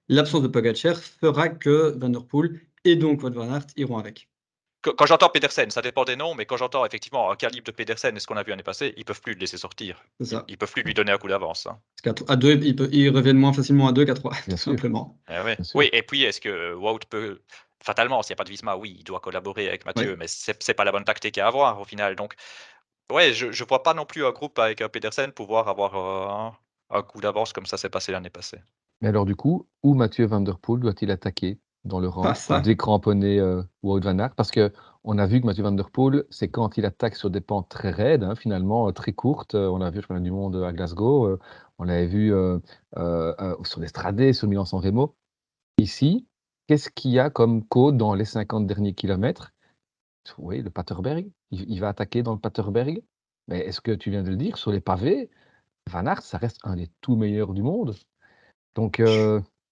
l'absence 0.09 0.43
de 0.43 0.47
Pogacar 0.47 0.95
fera 0.95 1.49
que 1.49 1.97
Van 1.97 2.09
Der 2.09 2.23
Poel 2.23 2.61
et 2.87 2.95
donc 2.95 3.23
Wout 3.23 3.33
Van 3.33 3.53
Aert 3.53 3.67
iront 3.75 3.97
avec. 3.97 4.27
Quand 4.81 5.05
j'entends 5.05 5.29
Pedersen, 5.29 5.69
ça 5.71 5.81
dépend 5.81 6.05
des 6.05 6.15
noms, 6.15 6.35
mais 6.35 6.45
quand 6.45 6.55
j'entends 6.55 6.85
effectivement 6.85 7.31
un 7.31 7.35
calibre 7.35 7.65
de 7.65 7.71
Pedersen 7.71 8.15
et 8.15 8.19
ce 8.19 8.27
qu'on 8.27 8.37
a 8.37 8.43
vu 8.43 8.51
l'année 8.51 8.63
passée, 8.63 8.93
ils 8.95 9.05
peuvent 9.05 9.21
plus 9.21 9.33
le 9.33 9.39
laisser 9.39 9.57
sortir. 9.57 10.03
Ça. 10.21 10.45
Ils 10.47 10.57
peuvent 10.57 10.71
plus 10.71 10.83
lui 10.83 10.93
donner 10.93 11.11
un 11.11 11.17
coup 11.17 11.27
d'avance. 11.27 11.67
Hein. 11.67 11.79
À 12.27 12.35
deux, 12.35 12.57
ils, 12.91 13.09
reviennent 13.09 13.37
moins 13.37 13.53
facilement 13.53 13.87
à 13.87 13.91
2 13.91 14.05
qu'à 14.05 14.13
3, 14.13 14.33
tout 14.49 14.57
simplement. 14.57 15.19
Eh 15.29 15.55
oui, 15.73 15.89
et 15.91 16.03
puis 16.03 16.23
est-ce 16.23 16.39
que 16.39 16.73
Wout 16.75 16.99
peut. 17.09 17.41
Fatalement, 17.83 18.21
s'il 18.21 18.33
n'y 18.33 18.35
a 18.35 18.37
pas 18.37 18.43
de 18.43 18.49
Visma, 18.49 18.75
oui, 18.75 18.95
il 18.99 19.03
doit 19.03 19.19
collaborer 19.19 19.67
avec 19.67 19.85
Mathieu, 19.85 20.15
mais 20.17 20.27
ce 20.27 20.51
n'est 20.51 20.73
pas 20.73 20.83
la 20.83 20.91
bonne 20.91 21.05
tactique 21.05 21.37
à 21.37 21.47
avoir 21.47 21.79
au 21.79 21.85
final. 21.85 22.15
Donc, 22.15 22.35
ouais, 23.11 23.33
je 23.33 23.47
ne 23.47 23.67
vois 23.67 23.83
pas 23.83 23.93
non 23.93 24.05
plus 24.05 24.25
un 24.25 24.31
groupe 24.31 24.57
avec 24.59 24.81
un 24.81 24.89
Pedersen 24.89 25.31
pouvoir 25.31 25.67
avoir 25.67 25.95
euh, 25.95 26.97
un, 26.97 27.01
coup 27.01 27.21
d'avance 27.21 27.53
comme 27.53 27.65
ça 27.65 27.77
s'est 27.77 27.89
passé 27.89 28.11
l'année 28.11 28.29
passée. 28.29 28.59
Mais 29.01 29.09
alors, 29.09 29.25
du 29.25 29.35
coup, 29.35 29.67
où 29.83 29.93
Mathieu 29.93 30.25
Van 30.25 30.41
Der 30.41 30.57
Poel 30.57 30.81
doit-il 30.81 31.11
attaquer? 31.11 31.59
Dans 31.87 31.99
le 31.99 32.07
rang 32.07 32.31
décramponner 32.63 33.39
euh, 33.39 33.63
Wout 33.83 33.99
Van 34.01 34.19
Aert 34.19 34.35
Parce 34.35 34.51
que 34.51 34.71
on 35.09 35.17
a 35.19 35.25
vu 35.25 35.39
que 35.39 35.45
Mathieu 35.45 35.63
Van 35.63 35.71
Der 35.71 35.89
Poel, 35.89 36.25
c'est 36.29 36.49
quand 36.49 36.77
il 36.77 36.85
attaque 36.85 37.15
sur 37.15 37.29
des 37.29 37.39
pentes 37.39 37.69
très 37.69 37.91
raides, 37.91 38.23
hein, 38.23 38.35
finalement 38.35 38.89
euh, 38.89 38.91
très 38.91 39.13
courtes. 39.13 39.55
Euh, 39.55 39.69
on 39.69 39.77
l'a 39.77 39.89
vu, 39.89 40.01
je 40.01 40.05
crois, 40.05 40.19
du 40.19 40.31
monde 40.31 40.57
à 40.57 40.73
Glasgow. 40.73 41.27
Euh, 41.27 41.39
on 41.79 41.85
l'avait 41.85 42.07
vu 42.07 42.33
sur 43.63 43.79
l'Estradé, 43.79 44.33
sur 44.33 44.49
Milan-San 44.49 44.81
Remo. 44.81 45.15
Ici, 45.77 46.27
qu'est-ce 46.67 46.89
qu'il 46.89 47.11
y 47.11 47.19
a 47.19 47.29
comme 47.29 47.63
côte 47.63 47.95
dans 47.95 48.15
les 48.15 48.25
50 48.25 48.67
derniers 48.67 48.93
kilomètres? 48.93 49.53
Oui, 50.37 50.61
le 50.61 50.69
Paterberg. 50.71 51.31
Il, 51.51 51.79
va 51.79 51.87
attaquer 51.87 52.21
dans 52.21 52.33
le 52.33 52.39
Paterberg. 52.39 53.01
Mais 53.47 53.59
est-ce 53.59 53.79
que 53.79 53.91
tu 53.91 54.11
viens 54.11 54.23
de 54.23 54.29
le 54.29 54.35
dire, 54.35 54.57
sur 54.57 54.71
les 54.71 54.81
pavés, 54.81 55.29
Van 55.89 56.05
Aert, 56.05 56.21
ça 56.21 56.37
reste 56.37 56.59
un 56.63 56.75
des 56.75 56.89
tout 56.99 57.15
meilleurs 57.15 57.53
du 57.53 57.61
monde? 57.61 57.95
Donc. 58.75 59.01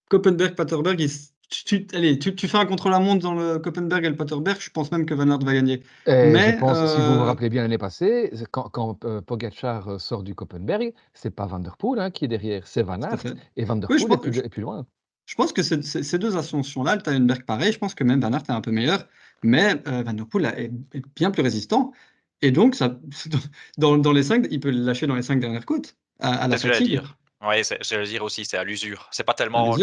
Copenberg-Paterberg, 0.09 1.01
il 1.01 1.09
tu, 1.49 1.87
allez, 1.93 2.17
tu, 2.19 2.47
fais 2.47 2.57
un 2.57 2.65
contre-la-montre 2.65 3.21
dans 3.21 3.33
le 3.33 3.59
Koppenberg 3.59 4.05
et 4.05 4.09
le 4.09 4.15
Paterberg, 4.15 4.57
je 4.59 4.69
pense 4.69 4.91
même 4.91 5.05
que 5.05 5.13
Van 5.13 5.29
Aert 5.29 5.39
va 5.39 5.53
gagner. 5.53 5.83
Mais, 6.07 6.53
je 6.53 6.57
pense, 6.59 6.93
si 6.93 7.01
vous 7.01 7.13
vous 7.13 7.19
euh, 7.19 7.23
rappelez 7.23 7.49
bien 7.49 7.61
l'année 7.61 7.77
passée, 7.77 8.31
quand, 8.51 8.69
quand 8.69 9.05
euh, 9.05 9.21
Pogacar 9.21 9.87
euh, 9.87 9.99
sort 9.99 10.23
du 10.23 10.35
Koppenberg, 10.35 10.93
c'est 11.13 11.29
pas 11.29 11.45
Van 11.45 11.59
Der 11.59 11.77
Poel 11.77 11.99
hein, 11.99 12.11
qui 12.11 12.25
est 12.25 12.27
derrière, 12.27 12.65
c'est 12.67 12.83
Van 12.83 13.01
Aert. 13.01 13.23
Et 13.57 13.65
Van 13.65 13.75
Der 13.75 13.87
Poel 13.87 14.01
est, 14.01 14.49
plus, 14.49 14.61
loin. 14.61 14.85
Je 15.25 15.35
pense 15.35 15.53
que 15.53 15.61
ces 15.63 16.17
deux 16.17 16.37
ascensions-là, 16.37 16.95
le 16.95 17.01
Talenberg 17.01 17.43
pareil, 17.43 17.71
je 17.71 17.79
pense 17.79 17.95
que 17.95 18.03
même 18.03 18.21
Van 18.21 18.33
Aert 18.33 18.43
est 18.49 18.53
un 18.53 18.61
peu 18.61 18.71
meilleur, 18.71 19.07
mais 19.43 19.75
Van 19.85 20.13
Der 20.13 20.25
Poel 20.25 20.45
est, 20.57 20.71
bien 21.15 21.31
plus 21.31 21.43
résistant. 21.43 21.91
Et 22.41 22.51
donc, 22.51 22.75
ça, 22.75 22.99
dans, 23.77 23.97
dans 23.97 24.11
les 24.11 24.23
cinq, 24.23 24.47
il 24.51 24.59
peut 24.59 24.71
le 24.71 24.79
lâcher 24.79 25.07
dans 25.07 25.15
les 25.15 25.23
cinq 25.23 25.39
dernières 25.39 25.65
côtes 25.65 25.95
à, 26.19 26.33
à 26.33 26.47
la 26.47 26.57
fatigue. 26.57 27.01
Oui, 27.47 27.63
je 27.63 27.95
veux 27.95 28.05
dire 28.05 28.23
aussi, 28.23 28.45
c'est 28.45 28.57
à 28.57 28.63
l'usure. 28.63 29.07
C'est 29.11 29.23
pas 29.23 29.33
tellement 29.33 29.75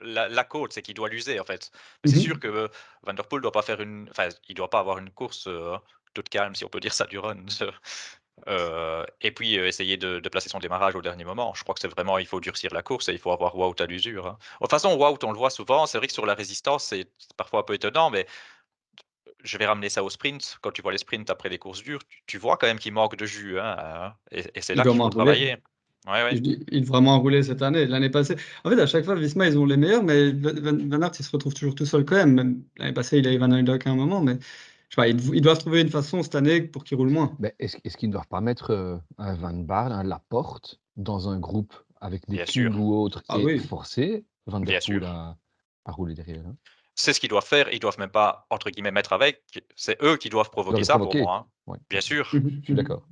la, 0.00 0.28
la, 0.28 0.44
côte, 0.44 0.72
c'est 0.72 0.82
qu'il 0.82 0.94
doit 0.94 1.08
l'user 1.08 1.40
en 1.40 1.44
fait. 1.44 1.70
C'est 2.04 2.16
mmh 2.16 2.20
sûr 2.20 2.40
que 2.40 2.68
Van 3.02 3.14
Der 3.14 3.26
Poel 3.26 3.40
doit 3.40 3.52
pas 3.52 3.62
faire 3.62 3.80
une, 3.80 4.08
enfin, 4.10 4.28
il 4.48 4.54
doit 4.54 4.68
pas 4.68 4.80
avoir 4.80 4.98
une 4.98 5.10
course 5.10 5.46
euh, 5.46 5.76
toute 6.14 6.28
calme, 6.28 6.54
si 6.54 6.64
on 6.64 6.68
peut 6.68 6.80
dire 6.80 6.92
ça 6.92 7.06
du 7.06 7.18
run. 7.18 7.44
Euh, 8.48 9.04
et 9.22 9.30
puis 9.30 9.58
euh, 9.58 9.66
essayer 9.66 9.96
de, 9.96 10.20
placer 10.28 10.50
son 10.50 10.58
démarrage 10.58 10.94
au 10.94 11.00
dernier 11.00 11.24
moment. 11.24 11.54
Je 11.54 11.62
crois 11.62 11.74
que 11.74 11.80
c'est 11.80 11.88
vraiment, 11.88 12.18
il 12.18 12.26
faut 12.26 12.38
durcir 12.38 12.72
la 12.74 12.82
course 12.82 13.08
et 13.08 13.12
il 13.12 13.18
faut 13.18 13.32
avoir 13.32 13.56
Wout 13.56 13.80
à 13.80 13.86
l'usure. 13.86 14.26
Hein. 14.26 14.38
De 14.60 14.64
toute 14.64 14.70
façon, 14.70 14.94
Wout, 14.94 15.24
on 15.24 15.32
le 15.32 15.38
voit 15.38 15.48
souvent. 15.48 15.86
C'est 15.86 15.96
vrai 15.98 16.06
que 16.06 16.12
sur 16.12 16.26
la 16.26 16.34
résistance, 16.34 16.84
c'est 16.84 17.08
parfois 17.36 17.60
un 17.60 17.62
peu 17.62 17.72
étonnant, 17.72 18.10
mais 18.10 18.26
je 19.42 19.56
vais 19.56 19.66
ramener 19.66 19.88
ça 19.88 20.04
au 20.04 20.10
sprint. 20.10 20.58
Quand 20.60 20.70
tu 20.70 20.82
vois 20.82 20.92
les 20.92 20.98
sprints 20.98 21.30
après 21.30 21.48
les 21.48 21.58
courses 21.58 21.82
dures, 21.82 22.02
tu, 22.26 22.38
vois 22.38 22.56
quand 22.58 22.66
même 22.66 22.78
qu'il 22.78 22.92
manque 22.92 23.16
de 23.16 23.24
jus. 23.24 23.58
Hein, 23.58 24.14
et, 24.30 24.60
c'est 24.60 24.74
là 24.74 24.82
qu'il 24.82 24.96
faut 24.96 25.08
travailler. 25.08 25.56
Il, 26.32 26.64
il 26.70 26.84
vraiment 26.84 27.18
rouler 27.20 27.42
cette 27.42 27.62
année. 27.62 27.86
L'année 27.86 28.10
passée, 28.10 28.36
en 28.64 28.70
fait, 28.70 28.80
à 28.80 28.86
chaque 28.86 29.04
fois, 29.04 29.14
Visma, 29.16 29.48
ils 29.48 29.58
ont 29.58 29.66
les 29.66 29.76
meilleurs, 29.76 30.04
mais 30.04 30.30
Van, 30.30 31.02
Aert, 31.02 31.12
il 31.18 31.24
se 31.24 31.30
retrouve 31.30 31.54
toujours 31.54 31.74
tout 31.74 31.86
seul 31.86 32.04
quand 32.04 32.16
même. 32.16 32.62
L'année 32.76 32.92
passée, 32.92 33.18
il 33.18 33.26
a 33.26 33.32
eu 33.32 33.38
Van 33.38 33.50
Aert 33.50 33.78
à 33.84 33.90
un 33.90 33.94
moment, 33.96 34.20
mais 34.20 34.34
je 34.88 34.94
sais 34.94 34.96
pas, 34.96 35.08
ils, 35.08 35.40
doivent 35.40 35.58
trouver 35.58 35.80
une 35.80 35.88
façon 35.88 36.22
cette 36.22 36.36
année 36.36 36.60
pour 36.60 36.84
qu'il 36.84 36.96
roule 36.96 37.10
moins. 37.10 37.36
est-ce, 37.58 37.96
qu'ils 37.96 38.08
ne 38.08 38.12
doivent 38.12 38.28
pas 38.28 38.40
mettre 38.40 38.70
euh, 38.70 38.96
un 39.18 39.34
Van 39.34 39.52
Baarle, 39.52 39.92
un 39.92 40.04
Laporte, 40.04 40.80
dans 40.96 41.28
un 41.28 41.40
groupe 41.40 41.74
avec 42.00 42.28
des 42.28 42.44
tubes 42.44 42.76
ou 42.76 42.94
autres 42.94 43.22
ah 43.28 43.38
et 43.38 43.58
forcer 43.58 44.24
Van 44.46 44.60
Der 44.60 44.80
Poel 44.86 45.04
à, 45.04 45.36
rouler 45.86 46.14
derrière 46.14 46.42
hein? 46.46 46.56
c'est 46.96 47.12
ce 47.12 47.20
qu'ils 47.20 47.28
doivent 47.28 47.46
faire. 47.46 47.72
Ils 47.72 47.78
doivent 47.78 47.98
même 47.98 48.10
pas, 48.10 48.46
entre 48.50 48.70
guillemets, 48.70 48.90
mettre 48.90 49.12
avec. 49.12 49.42
C'est 49.76 50.02
eux 50.02 50.16
qui 50.16 50.30
doivent 50.30 50.50
provoquer 50.50 50.82
ça 50.82 50.98
pour 50.98 51.14
moi. 51.14 51.46
Hein. 51.68 51.74
Bien 51.90 52.00
sûr. 52.00 52.26
je 52.32 52.38
suis 52.64 52.74
d'accord. 52.74 53.06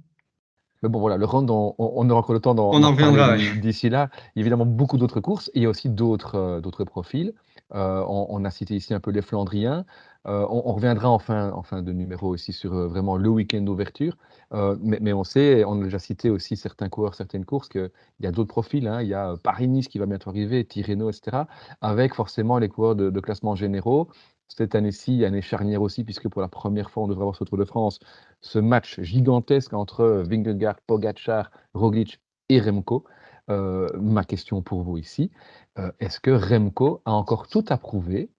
Mais 0.84 0.90
bon, 0.90 1.00
voilà, 1.00 1.16
le 1.16 1.24
round, 1.24 1.48
on, 1.50 1.74
on 1.78 2.10
aura 2.10 2.20
encore 2.20 2.34
le 2.34 2.40
temps 2.40 2.54
d'en 2.54 2.70
On 2.70 2.82
en 2.82 2.90
reviendra, 2.90 3.38
d'ici 3.38 3.88
là. 3.88 4.10
Il 4.36 4.40
y 4.40 4.42
a 4.42 4.42
évidemment 4.42 4.66
beaucoup 4.66 4.98
d'autres 4.98 5.20
courses. 5.20 5.50
Et 5.54 5.60
il 5.60 5.62
y 5.62 5.66
a 5.66 5.70
aussi 5.70 5.88
d'autres 5.88 6.34
euh, 6.34 6.60
d'autres 6.60 6.84
profils. 6.84 7.32
Euh, 7.74 8.04
on, 8.06 8.44
a 8.44 8.50
cité 8.50 8.76
ici 8.76 8.92
un 8.92 9.00
peu 9.00 9.10
les 9.10 9.22
Flandriens. 9.22 9.86
Euh, 10.26 10.46
on, 10.50 10.74
reviendra 10.74 11.08
en 11.08 11.18
fin, 11.18 11.50
en 11.52 11.62
fin 11.62 11.80
de 11.80 11.90
numéro 11.92 12.28
aussi 12.28 12.52
sur 12.52 12.74
vraiment 12.74 13.16
le 13.16 13.30
week-end 13.30 13.62
d'ouverture. 13.62 14.18
mais, 14.52 14.98
mais, 15.00 15.14
on 15.14 15.24
sait, 15.24 15.64
on 15.64 15.80
a 15.80 15.84
déjà 15.84 15.98
cité 15.98 16.28
aussi 16.28 16.56
certains 16.56 16.90
coureurs, 16.90 17.14
certaines 17.14 17.46
courses, 17.46 17.70
qu'il 17.70 17.90
y 18.20 18.26
a 18.26 18.30
d'autres 18.30 18.48
profils. 18.48 18.86
Hein. 18.86 19.00
Il 19.00 19.08
y 19.08 19.14
a 19.14 19.36
Paris-Nice 19.42 19.88
qui 19.88 19.98
va 19.98 20.04
bientôt 20.04 20.28
arriver, 20.28 20.66
Tirreno, 20.66 21.08
etc. 21.08 21.44
Avec 21.80 22.14
forcément 22.14 22.58
les 22.58 22.68
coureurs 22.68 22.94
de, 22.94 23.08
de 23.08 23.20
classement 23.20 23.54
généraux 23.54 24.08
cette 24.48 24.74
année-ci, 24.74 25.24
année 25.24 25.42
charnière 25.42 25.82
aussi, 25.82 26.04
puisque 26.04 26.28
pour 26.28 26.40
la 26.42 26.48
première 26.48 26.90
fois, 26.90 27.04
on 27.04 27.08
devrait 27.08 27.22
avoir 27.22 27.36
ce 27.36 27.44
Tour 27.44 27.58
de 27.58 27.64
France, 27.64 27.98
ce 28.40 28.58
match 28.58 29.00
gigantesque 29.00 29.72
entre 29.72 30.22
Vingegaard, 30.28 30.76
Pogacar, 30.86 31.50
Roglic 31.74 32.20
et 32.48 32.60
Remco. 32.60 33.04
Euh, 33.50 33.88
ma 34.00 34.24
question 34.24 34.62
pour 34.62 34.82
vous 34.82 34.96
ici, 34.96 35.30
euh, 35.78 35.92
est-ce 36.00 36.18
que 36.20 36.30
Remco 36.30 37.02
a 37.04 37.12
encore 37.12 37.48
tout 37.48 37.64
à 37.68 37.76
prouver 37.76 38.30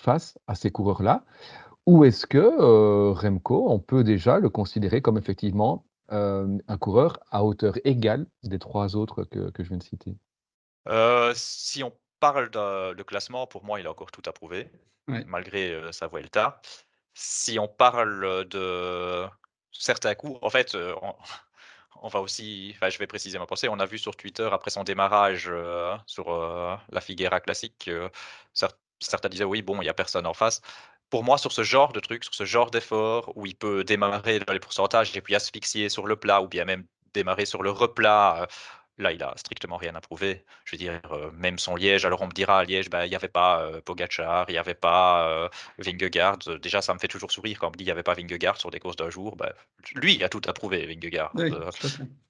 face 0.00 0.38
à 0.46 0.54
ces 0.54 0.70
coureurs-là? 0.70 1.24
Ou 1.86 2.04
est-ce 2.04 2.26
que 2.26 2.38
euh, 2.38 3.12
Remco, 3.12 3.70
on 3.70 3.78
peut 3.78 4.04
déjà 4.04 4.38
le 4.38 4.48
considérer 4.48 5.02
comme 5.02 5.18
effectivement 5.18 5.84
un 6.12 6.76
coureur 6.76 7.20
à 7.30 7.44
hauteur 7.44 7.74
égale 7.84 8.26
des 8.42 8.58
trois 8.58 8.96
autres 8.96 9.22
que, 9.22 9.52
je 9.56 9.68
viens 9.68 9.76
de 9.76 9.82
citer? 9.84 10.16
Si 11.34 11.84
on 11.84 11.92
parle 12.20 12.50
de, 12.50 13.02
classement, 13.02 13.46
pour 13.46 13.64
moi, 13.64 13.80
il 13.80 13.86
a 13.86 13.90
encore 13.90 14.10
tout 14.10 14.22
à 14.26 14.32
prouver 14.32 14.70
malgré 15.26 15.92
sa 15.92 16.06
Vuelta. 16.06 16.60
Si 17.14 17.58
on 17.58 17.66
parle 17.66 18.46
de 18.48 19.26
certains 19.72 20.14
coups, 20.14 20.38
en 20.42 20.50
fait, 20.50 20.76
on, 22.02 22.08
va 22.08 22.20
aussi, 22.20 22.72
enfin, 22.76 22.90
je 22.90 22.98
vais 22.98 23.08
préciser 23.08 23.38
ma 23.38 23.46
pensée. 23.46 23.68
On 23.68 23.80
a 23.80 23.86
vu 23.86 23.98
sur 23.98 24.14
Twitter 24.14 24.48
après 24.52 24.70
son 24.70 24.84
démarrage 24.84 25.50
sur 26.06 26.30
la 26.90 27.00
Figuera 27.00 27.40
classique, 27.40 27.90
certains 29.00 29.28
disaient 29.28 29.44
oui, 29.44 29.62
bon, 29.62 29.76
il 29.76 29.84
n'y 29.84 29.88
a 29.88 29.94
personne 29.94 30.26
en 30.26 30.34
face. 30.34 30.60
Pour 31.08 31.24
moi, 31.24 31.38
sur 31.38 31.50
ce 31.50 31.64
genre 31.64 31.92
de 31.92 32.00
truc, 32.00 32.22
sur 32.22 32.34
ce 32.34 32.44
genre 32.44 32.70
d'effort 32.70 33.32
où 33.36 33.46
il 33.46 33.56
peut 33.56 33.82
démarrer 33.82 34.38
dans 34.38 34.52
les 34.52 34.60
pourcentages 34.60 35.16
et 35.16 35.20
puis 35.20 35.34
asphyxier 35.34 35.88
sur 35.88 36.06
le 36.06 36.16
plat 36.16 36.40
ou 36.40 36.48
bien 36.48 36.64
même 36.64 36.86
démarrer 37.12 37.46
sur 37.46 37.62
le 37.64 37.70
replat 37.70 38.46
Là, 39.00 39.12
il 39.12 39.22
a 39.22 39.32
strictement 39.36 39.78
rien 39.78 39.94
à 39.94 40.02
prouver. 40.02 40.44
Je 40.66 40.72
veux 40.72 40.78
dire, 40.78 41.00
euh, 41.10 41.30
même 41.32 41.58
son 41.58 41.74
Liège, 41.74 42.04
alors 42.04 42.20
on 42.20 42.26
me 42.26 42.32
dira 42.32 42.58
à 42.58 42.64
Liège, 42.64 42.90
bah, 42.90 43.06
il 43.06 43.08
n'y 43.08 43.16
avait 43.16 43.28
pas 43.28 43.62
euh, 43.62 43.80
Pogachar, 43.80 44.44
il 44.48 44.52
n'y 44.52 44.58
avait 44.58 44.74
pas 44.74 45.26
euh, 45.26 45.48
Vingegaard. 45.78 46.36
Déjà, 46.60 46.82
ça 46.82 46.92
me 46.92 46.98
fait 46.98 47.08
toujours 47.08 47.32
sourire 47.32 47.58
quand 47.58 47.68
on 47.68 47.70
me 47.70 47.76
dit 47.76 47.78
qu'il 47.78 47.86
n'y 47.86 47.92
avait 47.92 48.02
pas 48.02 48.12
Vingegaard 48.12 48.58
sur 48.58 48.70
des 48.70 48.78
courses 48.78 48.96
d'un 48.96 49.08
jour. 49.08 49.36
Bah, 49.36 49.54
lui, 49.94 50.16
il 50.16 50.22
a 50.24 50.28
tout 50.28 50.42
à 50.46 50.52
prouver, 50.52 50.84
Vingegaard. 50.86 51.32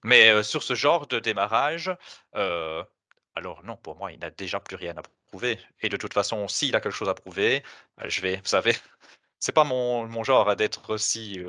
mais 0.04 0.44
sur 0.44 0.62
ce 0.62 0.74
genre 0.74 1.08
de 1.08 1.18
démarrage, 1.18 1.90
alors 2.32 3.64
non, 3.64 3.76
pour 3.76 3.96
moi, 3.96 4.12
il 4.12 4.20
n'a 4.20 4.30
déjà 4.30 4.60
plus 4.60 4.76
rien 4.76 4.96
à 4.96 5.02
prouver. 5.28 5.58
Et 5.80 5.88
de 5.88 5.96
toute 5.96 6.14
façon, 6.14 6.46
s'il 6.46 6.76
a 6.76 6.80
quelque 6.80 6.94
chose 6.94 7.08
à 7.08 7.14
prouver, 7.14 7.64
je 8.04 8.20
vais, 8.20 8.36
vous 8.36 8.42
savez, 8.44 8.76
c'est 9.40 9.52
pas 9.52 9.64
mon, 9.64 10.06
mon 10.06 10.22
genre 10.22 10.54
d'être 10.54 10.98
si 10.98 11.40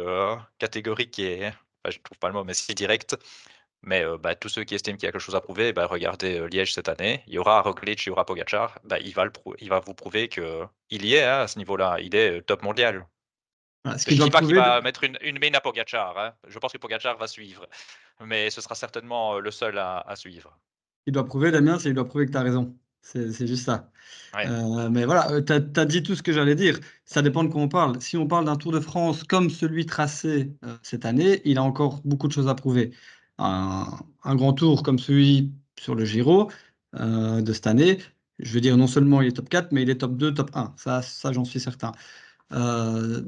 catégorique 0.57 1.19
et, 1.19 1.51
je 1.87 1.99
trouve 1.99 2.17
pas 2.17 2.27
le 2.27 2.33
mot, 2.33 2.43
mais 2.43 2.55
si 2.55 2.73
direct 2.73 3.17
Mais 3.83 4.03
bah, 4.21 4.35
tous 4.35 4.49
ceux 4.49 4.63
qui 4.63 4.75
estiment 4.75 4.97
qu'il 4.97 5.07
y 5.07 5.09
a 5.09 5.11
quelque 5.11 5.21
chose 5.21 5.35
à 5.35 5.41
prouver, 5.41 5.73
bah, 5.73 5.87
regardez 5.87 6.47
Liège 6.49 6.73
cette 6.73 6.87
année. 6.87 7.23
Il 7.27 7.33
y 7.33 7.37
aura 7.39 7.61
Roglic, 7.61 8.05
il 8.05 8.09
y 8.09 8.11
aura 8.11 8.25
Pogacar. 8.25 8.79
Bah, 8.83 8.99
il, 8.99 9.13
va 9.13 9.25
le 9.25 9.31
il 9.59 9.69
va 9.69 9.79
vous 9.79 9.93
prouver 9.93 10.29
qu'il 10.29 11.05
y 11.05 11.15
est 11.15 11.23
hein, 11.23 11.39
à 11.39 11.47
ce 11.47 11.57
niveau-là. 11.57 11.97
Il 11.99 12.15
est 12.15 12.41
top 12.43 12.61
mondial. 12.63 13.07
Ah, 13.83 13.95
je 13.97 14.13
ne 14.13 14.23
dis 14.23 14.29
pas 14.29 14.41
qu'il 14.41 14.55
va 14.55 14.81
mettre 14.81 15.03
une, 15.03 15.17
une 15.21 15.39
main 15.39 15.53
à 15.55 15.61
Pogacar. 15.61 16.17
Hein. 16.17 16.33
Je 16.47 16.59
pense 16.59 16.71
que 16.71 16.77
Pogacar 16.77 17.17
va 17.17 17.27
suivre. 17.27 17.67
Mais 18.23 18.49
ce 18.49 18.61
sera 18.61 18.75
certainement 18.75 19.39
le 19.39 19.51
seul 19.51 19.77
à, 19.77 20.13
suivre. 20.15 20.57
Il 21.07 21.13
doit 21.13 21.25
prouver, 21.25 21.51
Damien, 21.51 21.79
c'est 21.79 21.89
il 21.89 21.95
doit 21.95 22.07
prouver 22.07 22.27
que 22.27 22.31
tu 22.31 22.37
as 22.37 22.43
raison. 22.43 22.75
C'est 23.01 23.47
juste 23.47 23.65
ça. 23.65 23.89
mais 24.91 25.05
voilà, 25.05 25.41
tu 25.41 25.53
as, 25.53 25.85
dit 25.85 26.03
tout 26.03 26.15
ce 26.15 26.21
que 26.21 26.31
j'allais 26.31 26.53
dire. 26.53 26.79
Ça 27.03 27.23
dépend 27.23 27.43
de 27.43 27.49
quoi 27.49 27.61
on 27.61 27.67
parle. 27.67 27.99
Si 27.99 28.15
on 28.15 28.27
parle 28.27 28.45
d'un 28.45 28.57
Tour 28.57 28.71
de 28.71 28.79
France 28.79 29.23
comme 29.23 29.49
celui 29.49 29.87
tracé 29.87 30.51
cette 30.83 31.05
année, 31.05 31.41
il 31.45 31.57
a 31.57 31.63
encore 31.63 32.01
beaucoup 32.05 32.27
de 32.27 32.33
choses 32.33 32.47
à 32.47 32.53
prouver 32.53 32.91
un, 33.43 34.35
grand 34.35 34.53
tour 34.53 34.83
comme 34.83 34.99
celui 34.99 35.51
sur 35.79 35.95
le 35.95 36.05
Giro 36.05 36.51
euh, 36.99 37.41
de 37.41 37.53
cette 37.53 37.67
année, 37.67 37.99
je 38.39 38.53
veux 38.53 38.61
dire, 38.61 38.77
non 38.77 38.87
seulement 38.87 39.21
il 39.21 39.29
est 39.29 39.31
top 39.33 39.49
4, 39.49 39.71
mais 39.71 39.83
il 39.83 39.89
est 39.89 39.99
top 39.99 40.17
2, 40.17 40.33
top 40.33 40.51
1. 40.53 40.73
Ça, 40.77 41.01
ça 41.01 41.31
j'en 41.31 41.45
suis 41.45 41.59
certain. 41.59 41.91
Euh, 42.53 43.21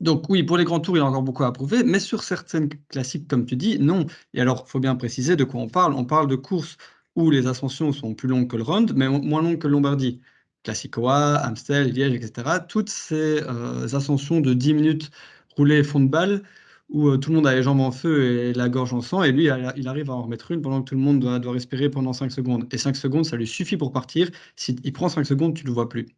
donc 0.00 0.28
oui, 0.30 0.42
pour 0.42 0.56
les 0.56 0.64
grands 0.64 0.80
tours, 0.80 0.96
il 0.96 1.00
y 1.00 1.02
a 1.02 1.06
encore 1.06 1.22
beaucoup 1.22 1.44
à 1.44 1.52
prouver, 1.52 1.84
mais 1.84 2.00
sur 2.00 2.22
certaines 2.22 2.70
classiques, 2.88 3.28
comme 3.28 3.44
tu 3.46 3.56
dis, 3.56 3.78
non. 3.78 4.06
Et 4.34 4.40
alors, 4.40 4.64
il 4.66 4.70
faut 4.70 4.80
bien 4.80 4.96
préciser 4.96 5.36
de 5.36 5.44
quoi 5.44 5.60
on 5.60 5.68
parle. 5.68 5.94
On 5.94 6.04
parle 6.04 6.26
de 6.28 6.36
courses 6.36 6.76
où 7.16 7.30
les 7.30 7.46
ascensions 7.46 7.92
sont 7.92 8.14
plus 8.14 8.28
longues 8.28 8.48
que 8.48 8.56
le 8.56 8.62
round, 8.62 8.92
mais 8.94 9.08
moins 9.08 9.42
longues 9.42 9.58
que 9.58 9.66
le 9.66 9.72
Lombardie. 9.74 10.20
Classicoa, 10.62 11.36
Amstel, 11.36 11.92
Liège, 11.92 12.14
etc. 12.14 12.60
Toutes 12.68 12.90
ces 12.90 13.42
euh, 13.42 13.84
ascensions 13.94 14.40
de 14.40 14.54
10 14.54 14.74
minutes 14.74 15.10
roulées 15.56 15.82
fond 15.82 16.00
de 16.00 16.08
balle, 16.08 16.42
où 16.90 17.08
euh, 17.08 17.16
tout 17.18 17.30
le 17.30 17.36
monde 17.36 17.46
a 17.46 17.54
les 17.54 17.62
jambes 17.62 17.80
en 17.80 17.92
feu 17.92 18.22
et 18.24 18.52
la 18.52 18.68
gorge 18.68 18.92
en 18.92 19.00
sang, 19.00 19.22
et 19.22 19.32
lui, 19.32 19.48
il 19.76 19.88
arrive 19.88 20.10
à 20.10 20.14
en 20.14 20.22
remettre 20.22 20.50
une 20.50 20.60
pendant 20.60 20.82
que 20.82 20.90
tout 20.90 20.94
le 20.94 21.00
monde 21.00 21.20
doit, 21.20 21.52
respirer 21.52 21.88
pendant 21.88 22.12
5 22.12 22.30
secondes. 22.30 22.66
Et 22.72 22.78
5 22.78 22.96
secondes, 22.96 23.24
ça 23.24 23.36
lui 23.36 23.46
suffit 23.46 23.76
pour 23.76 23.92
partir. 23.92 24.28
S'il 24.56 24.92
prend 24.92 25.08
5 25.08 25.24
secondes, 25.24 25.54
tu 25.54 25.62
ne 25.62 25.68
le 25.68 25.74
vois 25.74 25.88
plus. 25.88 26.08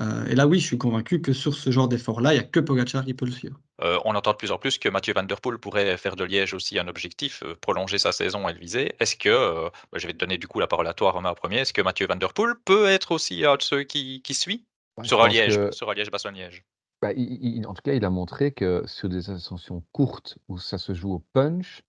Euh, 0.00 0.26
et 0.26 0.36
là, 0.36 0.46
oui, 0.46 0.60
je 0.60 0.66
suis 0.66 0.78
convaincu 0.78 1.20
que 1.20 1.32
sur 1.32 1.54
ce 1.54 1.70
genre 1.70 1.88
d'effort-là, 1.88 2.32
il 2.32 2.38
n'y 2.38 2.44
a 2.44 2.46
que 2.46 2.60
Pogacar 2.60 3.04
qui 3.04 3.14
peut 3.14 3.24
le 3.24 3.32
suivre. 3.32 3.58
Euh, 3.82 3.98
on 4.04 4.14
entend 4.14 4.32
de 4.32 4.36
plus 4.36 4.52
en 4.52 4.58
plus 4.58 4.78
que 4.78 4.88
Mathieu 4.88 5.12
Van 5.14 5.24
Der 5.24 5.40
Poel 5.40 5.58
pourrait 5.58 5.96
faire 5.96 6.14
de 6.14 6.24
Liège 6.24 6.54
aussi 6.54 6.78
un 6.78 6.86
objectif, 6.86 7.42
prolonger 7.60 7.98
sa 7.98 8.12
saison 8.12 8.48
et 8.48 8.52
le 8.52 8.58
viser. 8.60 8.92
Est-ce 9.00 9.16
que, 9.16 9.70
je 9.94 10.06
vais 10.06 10.12
te 10.12 10.18
donner 10.18 10.38
du 10.38 10.46
coup 10.46 10.60
la 10.60 10.68
parole 10.68 10.86
à 10.86 10.94
toi, 10.94 11.10
Romain, 11.10 11.30
au 11.30 11.34
premier, 11.34 11.58
est-ce 11.58 11.72
que 11.72 11.82
Mathieu 11.82 12.06
Van 12.06 12.16
Der 12.16 12.32
Poel 12.32 12.54
peut 12.64 12.86
être 12.86 13.10
aussi 13.10 13.44
un 13.44 13.56
de 13.56 13.62
ceux 13.62 13.82
qui, 13.82 14.22
suit? 14.30 14.64
Sur, 15.02 15.22
un 15.22 15.28
Liège, 15.28 15.70
sur 15.70 15.90
un 15.90 15.94
Liège-Bastogne-Liège 15.94 16.64
bah, 17.00 17.10
en 17.10 17.74
tout 17.74 17.82
cas, 17.82 17.92
il 17.94 18.04
a 18.04 18.10
montré 18.10 18.52
que 18.52 18.82
sur 18.86 19.08
des 19.08 19.30
ascensions 19.30 19.84
courtes 19.92 20.38
où 20.48 20.58
ça 20.58 20.78
se 20.78 20.94
joue 20.94 21.12
au 21.12 21.24
punch, 21.32 21.84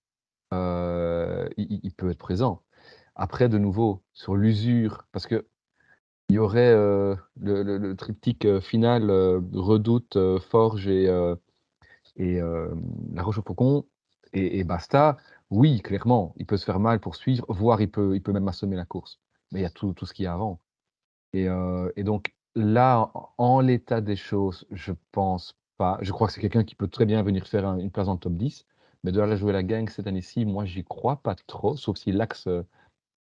euh, 0.53 1.47
il, 1.57 1.91
peut 1.93 2.09
être 2.11 2.17
présent. 2.17 2.63
Après, 3.15 3.49
de 3.49 3.57
nouveau, 3.57 4.03
sur 4.13 4.35
l'usure, 4.35 5.05
parce 5.11 5.27
que 5.27 5.47
il 6.29 6.35
y 6.35 6.39
aurait 6.39 6.71
euh, 6.71 7.15
le, 7.39 7.93
triptyque 7.95 8.45
euh, 8.45 8.61
final 8.61 9.09
Redoute, 9.53 10.17
Forge 10.39 10.87
et, 10.87 11.05
et 12.17 12.39
La 12.39 13.23
Roche 13.23 13.39
au 13.39 13.43
Faucon 13.43 13.85
et, 14.33 14.63
basta. 14.63 15.17
Oui, 15.49 15.81
clairement, 15.81 16.33
il 16.37 16.45
peut 16.45 16.57
se 16.57 16.65
faire 16.65 16.79
mal 16.79 16.99
pour 16.99 17.15
suivre, 17.15 17.45
voire 17.49 17.81
il 17.81 17.89
peut, 17.89 18.15
il 18.15 18.21
peut 18.21 18.33
même 18.33 18.47
assommer 18.47 18.75
la 18.75 18.85
course. 18.85 19.19
Mais 19.51 19.61
il 19.61 19.63
y 19.63 19.65
a 19.65 19.71
tout, 19.71 19.95
ce 20.03 20.13
qu'il 20.13 20.25
y 20.25 20.27
a 20.27 20.33
avant. 20.33 20.59
Et 21.33 21.47
donc, 22.03 22.33
Là, 22.55 23.11
en 23.37 23.61
l'état 23.61 24.01
des 24.01 24.15
choses, 24.15 24.65
je 24.71 24.93
pense 25.11 25.55
pas. 25.77 25.97
Je 26.01 26.11
crois 26.11 26.27
que 26.27 26.33
c'est 26.33 26.41
quelqu'un 26.41 26.63
qui 26.63 26.75
peut 26.75 26.87
très 26.87 27.05
bien 27.05 27.21
venir 27.23 27.47
faire 27.47 27.65
une 27.75 27.91
place 27.91 28.07
dans 28.07 28.13
le 28.13 28.19
top 28.19 28.33
10, 28.33 28.65
mais 29.03 29.11
de 29.11 29.21
là 29.21 29.35
jouer 29.35 29.53
la 29.53 29.63
gang 29.63 29.89
cette 29.89 30.07
année-ci, 30.07 30.45
moi, 30.45 30.65
j'y 30.65 30.83
crois 30.83 31.17
pas 31.17 31.35
trop, 31.35 31.75
sauf 31.77 31.97
s'il 31.97 32.19
axe 32.21 32.47
euh, 32.47 32.63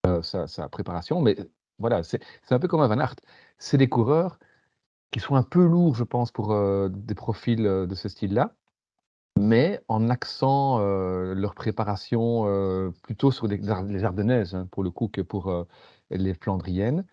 euh, 0.07 0.21
sa, 0.21 0.69
préparation. 0.69 1.21
Mais 1.21 1.37
voilà, 1.79 2.03
c'est 2.03 2.21
un 2.51 2.59
peu 2.59 2.67
comme 2.67 2.81
un 2.81 2.87
Van 2.87 2.99
Aert. 2.99 3.15
C'est 3.57 3.77
des 3.77 3.89
coureurs 3.89 4.39
qui 5.11 5.19
sont 5.19 5.35
un 5.35 5.43
peu 5.43 5.65
lourds, 5.65 5.95
je 5.95 6.03
pense, 6.03 6.31
pour 6.31 6.51
euh, 6.51 6.89
des 6.89 7.15
profils 7.15 7.63
de 7.63 7.95
ce 7.95 8.09
style-là, 8.09 8.55
mais 9.39 9.81
en 9.87 10.09
axant 10.09 10.79
leur 10.79 11.55
préparation 11.55 12.93
plutôt 13.03 13.31
sur 13.31 13.47
les, 13.47 13.57
les 13.57 14.03
Ardennaises, 14.03 14.55
hein, 14.55 14.67
pour 14.71 14.83
le 14.83 14.91
coup, 14.91 15.07
que 15.07 15.21
pour 15.21 15.65
les 16.11 16.33
Flandriennes 16.35 17.05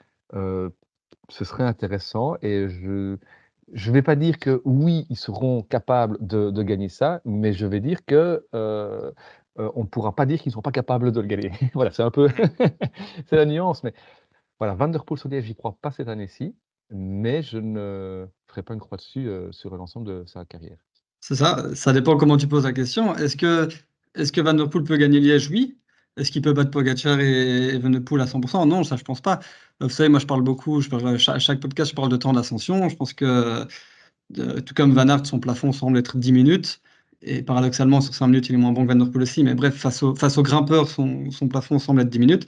ce 1.28 1.44
serait 1.44 1.64
intéressant 1.64 2.36
et 2.42 2.68
je 2.68 3.16
je 3.72 3.92
vais 3.92 4.02
pas 4.02 4.16
dire 4.16 4.38
que 4.38 4.60
oui, 4.64 5.06
ils 5.10 5.16
seront 5.16 5.62
capables 5.62 6.18
de, 6.20 6.50
de 6.50 6.62
gagner 6.64 6.88
ça, 6.88 7.20
mais 7.24 7.52
je 7.52 7.66
vais 7.66 7.80
dire 7.80 8.04
que 8.04 8.44
euh, 8.54 9.12
euh 9.58 9.70
on 9.76 9.82
ne 9.82 9.88
pourra 9.88 10.14
pas 10.14 10.26
dire 10.26 10.40
qu'ils 10.40 10.50
ne 10.50 10.54
sont 10.54 10.62
pas 10.62 10.72
capables 10.72 11.12
de 11.12 11.20
le 11.20 11.26
gagner. 11.26 11.52
voilà, 11.74 11.90
c'est 11.92 12.02
un 12.02 12.10
peu 12.10 12.28
c'est 13.26 13.36
la 13.36 13.46
nuance, 13.46 13.84
mais 13.84 13.94
voilà, 14.58 14.74
Van 14.74 14.88
der 14.88 15.04
Poel 15.04 15.18
sur 15.18 15.30
j'y 15.30 15.54
crois 15.54 15.76
pas 15.80 15.90
cette 15.92 16.08
année-ci, 16.08 16.54
mais 16.90 17.42
je 17.42 17.58
ne 17.58 18.26
ferai 18.48 18.62
pas 18.62 18.74
une 18.74 18.80
croix 18.80 18.98
dessus 18.98 19.28
euh, 19.28 19.52
sur 19.52 19.74
l'ensemble 19.76 20.06
de 20.06 20.24
sa 20.26 20.44
carrière. 20.44 20.78
C'est 21.20 21.36
ça, 21.36 21.74
ça 21.74 21.92
dépend 21.92 22.16
comment 22.16 22.36
tu 22.36 22.48
poses 22.48 22.64
la 22.64 22.72
question. 22.72 23.14
Est-ce 23.16 23.36
que, 23.36 23.68
est-ce 24.14 24.32
que 24.32 24.40
Van 24.40 24.54
der 24.54 24.68
Poel 24.68 24.84
peut 24.84 24.96
gagner 24.96 25.20
Liège? 25.20 25.50
Oui. 25.50 25.78
Est-ce 26.20 26.30
qu'il 26.30 26.42
peut 26.42 26.52
battre 26.52 26.70
Pogacar 26.70 27.18
et 27.20 27.74
Evenepoel 27.74 28.20
à 28.20 28.26
100% 28.26 28.68
Non, 28.68 28.84
ça 28.84 28.96
je 28.96 29.02
pense 29.04 29.20
pas. 29.20 29.40
Vous 29.80 29.88
savez, 29.88 30.10
moi 30.10 30.20
je 30.20 30.26
parle 30.26 30.42
beaucoup, 30.42 30.80
je 30.82 30.90
chaque, 31.16 31.60
podcast 31.60 31.90
je 31.90 31.96
parle 31.96 32.10
de 32.10 32.16
temps 32.16 32.32
d'ascension. 32.34 32.88
Je 32.88 32.96
pense 32.96 33.14
que 33.14 33.66
euh, 34.38 34.60
tout 34.60 34.74
comme 34.74 34.92
Van 34.92 35.08
Aert, 35.08 35.26
son 35.26 35.40
plafond 35.40 35.72
semble 35.72 35.98
être 35.98 36.18
10 36.18 36.32
minutes. 36.32 36.80
Et 37.22 37.42
paradoxalement, 37.42 38.00
sur 38.00 38.14
5 38.14 38.28
minutes, 38.28 38.48
il 38.48 38.54
est 38.54 38.58
moins 38.58 38.72
bon 38.72 38.86
que 38.86 38.92
Van 38.92 38.98
Der 38.98 39.10
Poel 39.10 39.22
aussi. 39.22 39.44
Mais 39.44 39.54
bref, 39.54 39.74
face 39.76 40.02
au, 40.02 40.14
face 40.14 40.38
grimpeur, 40.38 40.88
son, 40.88 41.30
plafond 41.50 41.78
semble 41.78 42.02
être 42.02 42.10
10 42.10 42.18
minutes. 42.18 42.46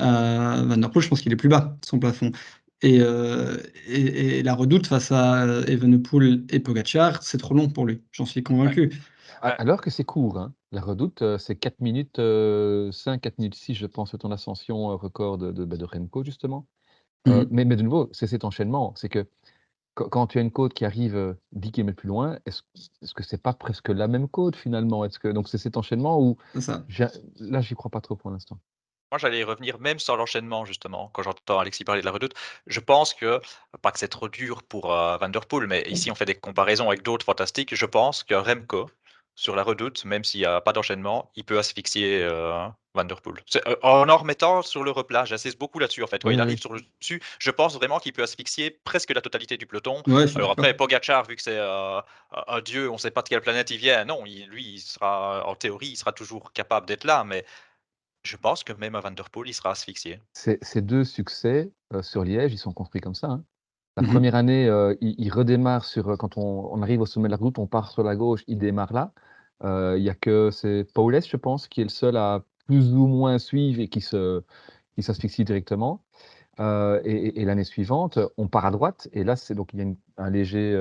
Euh, 0.00 0.64
Van 0.66 0.76
Der 0.76 0.90
Poel, 0.90 1.04
je 1.04 1.08
pense 1.08 1.20
qu'il 1.20 1.32
est 1.32 1.36
plus 1.36 1.48
bas, 1.48 1.76
son 1.84 1.98
plafond. 1.98 2.32
Et, 2.82 2.98
euh, 3.00 3.56
et, 3.88 4.42
la 4.42 4.54
redoute 4.54 4.88
face 4.88 5.12
à 5.12 5.46
Evenepoel 5.68 6.44
et 6.50 6.58
Pogacar, 6.60 7.22
c'est 7.22 7.38
trop 7.38 7.54
long 7.54 7.68
pour 7.68 7.86
lui. 7.86 8.00
J'en 8.12 8.26
suis 8.26 8.42
convaincu. 8.42 8.90
Alors 9.42 9.80
que 9.80 9.90
c'est 9.90 10.04
court, 10.04 10.38
hein. 10.38 10.54
La 10.70 10.80
Redoute, 10.80 11.22
euh, 11.22 11.36
c'est 11.36 11.56
4 11.56 11.80
minutes 11.80 12.16
5, 12.16 12.20
euh, 12.22 12.90
4 12.92 13.38
minutes 13.38 13.54
6, 13.54 13.74
je 13.74 13.86
pense, 13.86 14.14
ton 14.18 14.30
ascension 14.30 14.90
euh, 14.90 14.94
record 14.94 15.36
de, 15.36 15.50
de, 15.52 15.64
bah, 15.64 15.76
Remco, 15.80 16.24
justement. 16.24 16.66
Mmh 17.26 17.42
mais, 17.50 17.64
mais, 17.64 17.76
de 17.76 17.82
nouveau, 17.82 18.08
c'est 18.12 18.26
cet 18.26 18.44
enchaînement. 18.44 18.94
C'est 18.96 19.08
que 19.08 19.26
quand, 19.94 20.26
tu 20.26 20.38
as 20.38 20.40
une 20.40 20.50
côte 20.50 20.74
qui 20.74 20.84
arrive 20.84 21.36
10 21.52 21.72
km 21.72 21.96
plus 21.96 22.08
loin, 22.08 22.38
est-ce 22.46 22.62
est 23.02 23.12
que 23.14 23.22
c'est 23.22 23.42
pas 23.42 23.52
presque 23.52 23.90
la 23.90 24.08
même 24.08 24.28
côte 24.28 24.56
finalement? 24.56 25.04
Est-ce 25.04 25.18
que, 25.18 25.28
Donc 25.28 25.48
c'est 25.48 25.58
cet 25.58 25.76
enchaînement 25.76 26.20
où. 26.20 26.36
Ça. 26.58 26.84
Là, 27.38 27.60
j'y 27.60 27.74
crois 27.74 27.90
pas 27.90 28.00
trop 28.00 28.16
pour 28.16 28.30
l'instant. 28.30 28.58
Moi, 29.12 29.18
j'allais 29.18 29.40
y 29.40 29.44
revenir 29.44 29.78
même 29.78 29.98
sans 29.98 30.16
l'enchaînement, 30.16 30.64
justement, 30.64 31.10
quand 31.12 31.22
j'entends 31.22 31.58
Alexis 31.58 31.84
parler 31.84 32.00
de 32.00 32.06
la 32.06 32.12
redoute. 32.12 32.32
Je 32.66 32.80
pense 32.80 33.12
que, 33.12 33.40
pas 33.82 33.92
que 33.92 33.98
c'est 33.98 34.08
trop 34.08 34.30
dur 34.30 34.62
pour 34.62 34.86
Van 34.86 35.28
Der 35.28 35.44
Poel, 35.44 35.66
mais 35.66 35.82
ici, 35.82 36.10
on 36.10 36.14
fait 36.14 36.24
des 36.24 36.34
comparaisons 36.34 36.88
avec 36.88 37.02
d'autres 37.02 37.26
fantastiques. 37.26 37.74
Je 37.74 37.86
pense 37.86 38.24
que 38.24 38.34
Remco, 38.34 38.88
sur 39.34 39.56
la 39.56 39.62
redoute, 39.62 40.04
même 40.04 40.24
s'il 40.24 40.40
n'y 40.40 40.46
a 40.46 40.60
pas 40.60 40.72
d'enchaînement, 40.72 41.30
il 41.36 41.44
peut 41.44 41.58
asphyxier 41.58 42.22
euh, 42.22 42.66
Van 42.94 43.04
Der 43.04 43.20
Poel. 43.20 43.36
Euh, 43.66 43.76
en 43.82 44.08
en 44.08 44.16
remettant 44.16 44.62
sur 44.62 44.84
le 44.84 44.90
replat, 44.90 45.24
j'insiste 45.24 45.58
beaucoup 45.58 45.78
là-dessus 45.78 46.02
en 46.02 46.06
fait. 46.06 46.22
Quand 46.22 46.30
il 46.30 46.40
arrive 46.40 46.60
sur 46.60 46.72
le 46.72 46.80
dessus, 47.00 47.22
je 47.38 47.50
pense 47.50 47.74
vraiment 47.74 47.98
qu'il 47.98 48.12
peut 48.12 48.22
asphyxier 48.22 48.70
presque 48.84 49.10
la 49.10 49.20
totalité 49.20 49.56
du 49.56 49.66
peloton. 49.66 50.02
Alors 50.36 50.52
après, 50.52 50.74
Pogachar, 50.76 51.24
vu 51.26 51.36
que 51.36 51.42
c'est 51.42 51.58
euh, 51.58 52.00
un 52.46 52.60
dieu, 52.60 52.90
on 52.90 52.94
ne 52.94 52.98
sait 52.98 53.10
pas 53.10 53.22
de 53.22 53.28
quelle 53.28 53.40
planète 53.40 53.70
il 53.70 53.78
vient. 53.78 54.04
Non, 54.04 54.22
lui, 54.24 54.74
il 54.74 54.80
sera 54.80 55.46
en 55.46 55.54
théorie, 55.54 55.88
il 55.88 55.96
sera 55.96 56.12
toujours 56.12 56.52
capable 56.52 56.86
d'être 56.86 57.04
là, 57.04 57.24
mais 57.24 57.44
je 58.24 58.36
pense 58.36 58.62
que 58.62 58.72
même 58.74 58.94
à 58.94 59.00
Van 59.00 59.10
Der 59.10 59.30
Poel, 59.30 59.48
il 59.48 59.54
sera 59.54 59.70
asphyxié. 59.70 60.20
Ces 60.34 60.82
deux 60.82 61.04
succès 61.04 61.70
sur 62.02 62.24
Liège, 62.24 62.52
ils 62.52 62.58
sont 62.58 62.72
construits 62.72 63.00
comme 63.00 63.14
ça. 63.14 63.28
Hein. 63.28 63.44
La 63.96 64.02
mmh 64.02 64.06
première 64.06 64.34
année, 64.34 64.68
euh, 64.68 64.94
il, 65.02 65.30
redémarre 65.30 65.84
sur, 65.84 66.08
euh, 66.08 66.16
quand 66.16 66.38
on, 66.38 66.80
arrive 66.82 67.02
au 67.02 67.06
sommet 67.06 67.28
de 67.28 67.32
la 67.32 67.36
route, 67.36 67.58
on 67.58 67.66
part 67.66 67.90
sur 67.90 68.02
la 68.02 68.16
gauche, 68.16 68.42
il 68.46 68.58
démarre 68.58 68.92
là. 68.92 69.12
Euh, 69.64 69.96
il 69.98 70.04
y 70.04 70.08
a 70.08 70.14
que 70.14 70.50
c'est 70.50 70.86
Paules, 70.94 71.22
je 71.22 71.36
pense, 71.36 71.68
qui 71.68 71.82
est 71.82 71.84
le 71.84 71.90
seul 71.90 72.16
à 72.16 72.42
plus 72.66 72.94
ou 72.94 73.06
moins 73.06 73.38
suivre 73.38 73.80
et 73.80 73.88
qui 73.88 74.00
se, 74.00 74.42
qui 74.94 75.02
s'asphyxie 75.02 75.44
directement. 75.44 76.02
et, 76.58 77.44
l'année 77.44 77.64
suivante, 77.64 78.18
on 78.38 78.48
part 78.48 78.66
à 78.66 78.70
droite 78.70 79.08
et 79.12 79.24
là, 79.24 79.36
c'est 79.36 79.54
donc 79.54 79.74
il 79.74 79.78
y 79.78 79.82
a 79.82 79.84
une, 79.84 79.96
un 80.16 80.30
léger, 80.30 80.72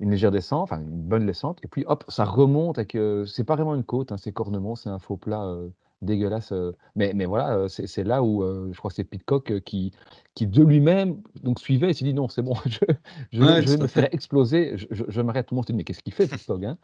une 0.00 0.10
légère 0.10 0.30
descente, 0.32 0.62
enfin 0.62 0.80
une 0.80 1.02
bonne 1.02 1.26
descente, 1.26 1.58
et 1.62 1.68
puis 1.68 1.84
hop, 1.86 2.04
ça 2.08 2.24
remonte 2.24 2.78
avec, 2.78 2.96
c'est 3.26 3.44
pas 3.44 3.54
vraiment 3.56 3.74
une 3.74 3.84
côte, 3.84 4.12
hein, 4.12 4.18
c'est 4.18 4.32
Cornemont, 4.32 4.76
c'est 4.76 4.88
un 4.88 4.98
faux 4.98 5.16
plat 5.16 5.56
dégueulasse. 6.02 6.52
mais, 6.96 7.12
mais 7.14 7.26
voilà, 7.26 7.68
c'est 7.68 8.04
là 8.04 8.22
où 8.22 8.42
je 8.72 8.76
crois 8.78 8.90
que 8.90 8.96
c'est 8.96 9.04
Pitcock 9.04 9.60
qui, 9.60 9.92
qui 10.34 10.46
de 10.46 10.62
lui-même 10.62 11.22
donc 11.42 11.60
suivait 11.60 11.90
et 11.90 11.94
s'est 11.94 12.04
dit 12.04 12.14
non, 12.14 12.28
c'est 12.28 12.42
bon, 12.42 12.56
je, 12.66 12.78
je, 13.32 13.42
vais 13.42 13.76
me 13.76 13.86
faire 13.86 14.08
exploser. 14.12 14.74
Je, 14.76 15.20
m'arrête. 15.20 15.46
Tout 15.46 15.54
le 15.54 15.56
monde 15.56 15.66
dit 15.66 15.72
mais 15.72 15.84
qu'est-ce 15.84 16.02
qu'il 16.02 16.14
fait 16.14 16.26
Pitcock 16.26 16.62
hein? 16.64 16.78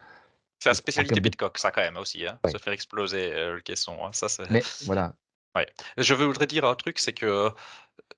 C'est 0.59 0.71
la 0.71 0.75
spécialité 0.75 1.21
Pitcock, 1.21 1.59
ça 1.59 1.71
quand 1.71 1.83
même 1.83 1.99
aussi, 1.99 2.27
hein, 2.27 2.39
se 2.51 2.57
faire 2.59 2.73
exploser 2.73 3.31
le 3.31 3.61
caisson. 3.61 3.97
Hein, 4.05 4.11
ça, 4.13 4.29
mais 4.51 4.63
voilà. 4.85 5.15
Ouais. 5.57 5.67
Je 5.97 6.13
voudrais 6.13 6.47
dire 6.47 6.67
un 6.67 6.75
truc, 6.75 6.99
c'est 6.99 7.15
que 7.15 7.51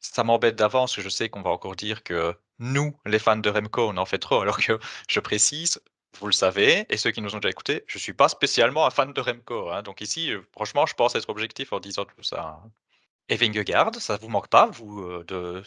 ça 0.00 0.24
m'embête 0.24 0.56
d'avance, 0.56 1.00
je 1.00 1.08
sais 1.08 1.28
qu'on 1.28 1.42
va 1.42 1.50
encore 1.50 1.76
dire 1.76 2.02
que 2.02 2.34
nous, 2.58 2.96
les 3.06 3.18
fans 3.18 3.36
de 3.36 3.48
Remco, 3.48 3.88
on 3.88 3.96
en 3.96 4.06
fait 4.06 4.18
trop, 4.18 4.40
alors 4.40 4.58
que 4.58 4.78
je 5.08 5.20
précise, 5.20 5.80
vous 6.16 6.26
le 6.26 6.32
savez, 6.32 6.86
et 6.88 6.96
ceux 6.96 7.10
qui 7.10 7.20
nous 7.20 7.34
ont 7.34 7.38
déjà 7.38 7.50
écoutés, 7.50 7.84
je 7.86 7.98
ne 7.98 8.00
suis 8.00 8.12
pas 8.12 8.28
spécialement 8.28 8.86
un 8.86 8.90
fan 8.90 9.12
de 9.12 9.20
Remco. 9.20 9.70
Hein. 9.70 9.82
donc 9.82 10.00
ici, 10.00 10.32
euh, 10.32 10.40
franchement, 10.52 10.86
je 10.86 10.94
pense 10.94 11.14
être 11.14 11.28
objectif 11.28 11.72
en 11.72 11.80
disant 11.80 12.04
tout 12.04 12.22
ça. 12.22 12.60
Hein. 12.64 12.70
Et 13.28 13.36
Vingegaard, 13.36 13.94
ça 13.96 14.16
vous 14.16 14.28
manque 14.28 14.48
pas, 14.48 14.66
vous, 14.66 15.02
euh, 15.02 15.24
de 15.24 15.62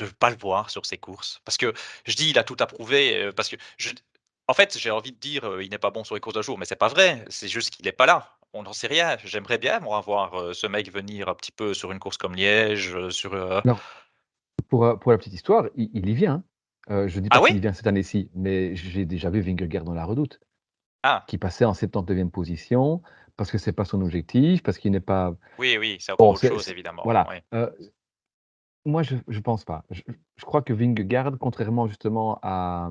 ne 0.00 0.06
pas 0.06 0.30
le 0.30 0.36
voir 0.36 0.70
sur 0.70 0.86
ses 0.86 0.98
courses? 0.98 1.40
Parce 1.44 1.56
que 1.56 1.72
je 2.04 2.14
dis, 2.14 2.30
il 2.30 2.38
a 2.38 2.44
tout 2.44 2.56
approuvé, 2.60 3.16
euh, 3.16 3.32
parce 3.32 3.48
que 3.48 3.56
en 4.46 4.54
fait, 4.54 4.76
j'ai 4.78 4.90
envie 4.90 5.12
de 5.12 5.18
dire, 5.18 5.60
il 5.60 5.70
n'est 5.70 5.78
pas 5.78 5.90
bon 5.90 6.02
sur 6.02 6.14
les 6.14 6.20
courses 6.20 6.34
d'un 6.34 6.42
jour, 6.42 6.58
mais 6.58 6.64
c'est 6.64 6.76
pas 6.76 6.88
vrai. 6.88 7.24
C'est 7.28 7.46
juste 7.46 7.70
qu'il 7.70 7.84
n'est 7.84 7.92
pas 7.92 8.06
là. 8.06 8.36
On 8.52 8.64
n'en 8.64 8.72
sait 8.72 8.88
rien. 8.88 9.16
J'aimerais 9.24 9.58
bien, 9.58 9.78
moi, 9.78 10.00
voir 10.00 10.52
ce 10.54 10.66
mec 10.66 10.92
venir 10.92 11.28
un 11.28 11.36
petit 11.36 11.52
peu 11.52 11.72
sur 11.72 11.92
une 11.92 12.00
course 12.00 12.16
comme 12.16 12.34
Liège, 12.34 13.10
sur. 13.10 13.62
pour, 14.68 14.98
pour 14.98 15.12
la 15.12 15.18
petite 15.18 15.34
histoire, 15.34 15.66
il, 15.76 15.88
il 15.94 16.08
y 16.08 16.14
vient. 16.14 16.42
Euh, 16.90 17.08
je 17.08 17.18
ne 17.18 17.24
dis 17.24 17.28
pas 17.28 17.40
ah 17.42 17.46
qu'il 17.46 17.60
vient 17.60 17.72
cette 17.72 17.86
année-ci, 17.86 18.30
mais 18.34 18.74
j'ai 18.74 19.04
déjà 19.04 19.30
vu 19.30 19.40
Vingegaard 19.40 19.84
dans 19.84 19.92
la 19.92 20.04
redoute, 20.04 20.40
ah. 21.02 21.24
qui 21.28 21.38
passait 21.38 21.64
en 21.64 21.72
79e 21.72 22.30
position, 22.30 23.02
parce 23.36 23.50
que 23.50 23.58
c'est 23.58 23.72
pas 23.72 23.84
son 23.84 24.00
objectif, 24.00 24.62
parce 24.62 24.78
qu'il 24.78 24.92
n'est 24.92 25.00
pas. 25.00 25.34
Oui, 25.58 25.76
oui, 25.78 25.98
c'est 26.00 26.12
encore 26.12 26.30
autre 26.30 26.46
chose, 26.46 26.68
évidemment. 26.68 27.02
Voilà. 27.04 27.28
Euh, 27.54 27.70
moi, 28.86 29.02
je 29.02 29.16
ne 29.16 29.40
pense 29.40 29.64
pas. 29.64 29.84
Je, 29.90 30.02
crois 30.42 30.62
que 30.62 30.72
Vingegaard, 30.72 31.32
contrairement 31.38 31.86
justement 31.86 32.38
à, 32.42 32.90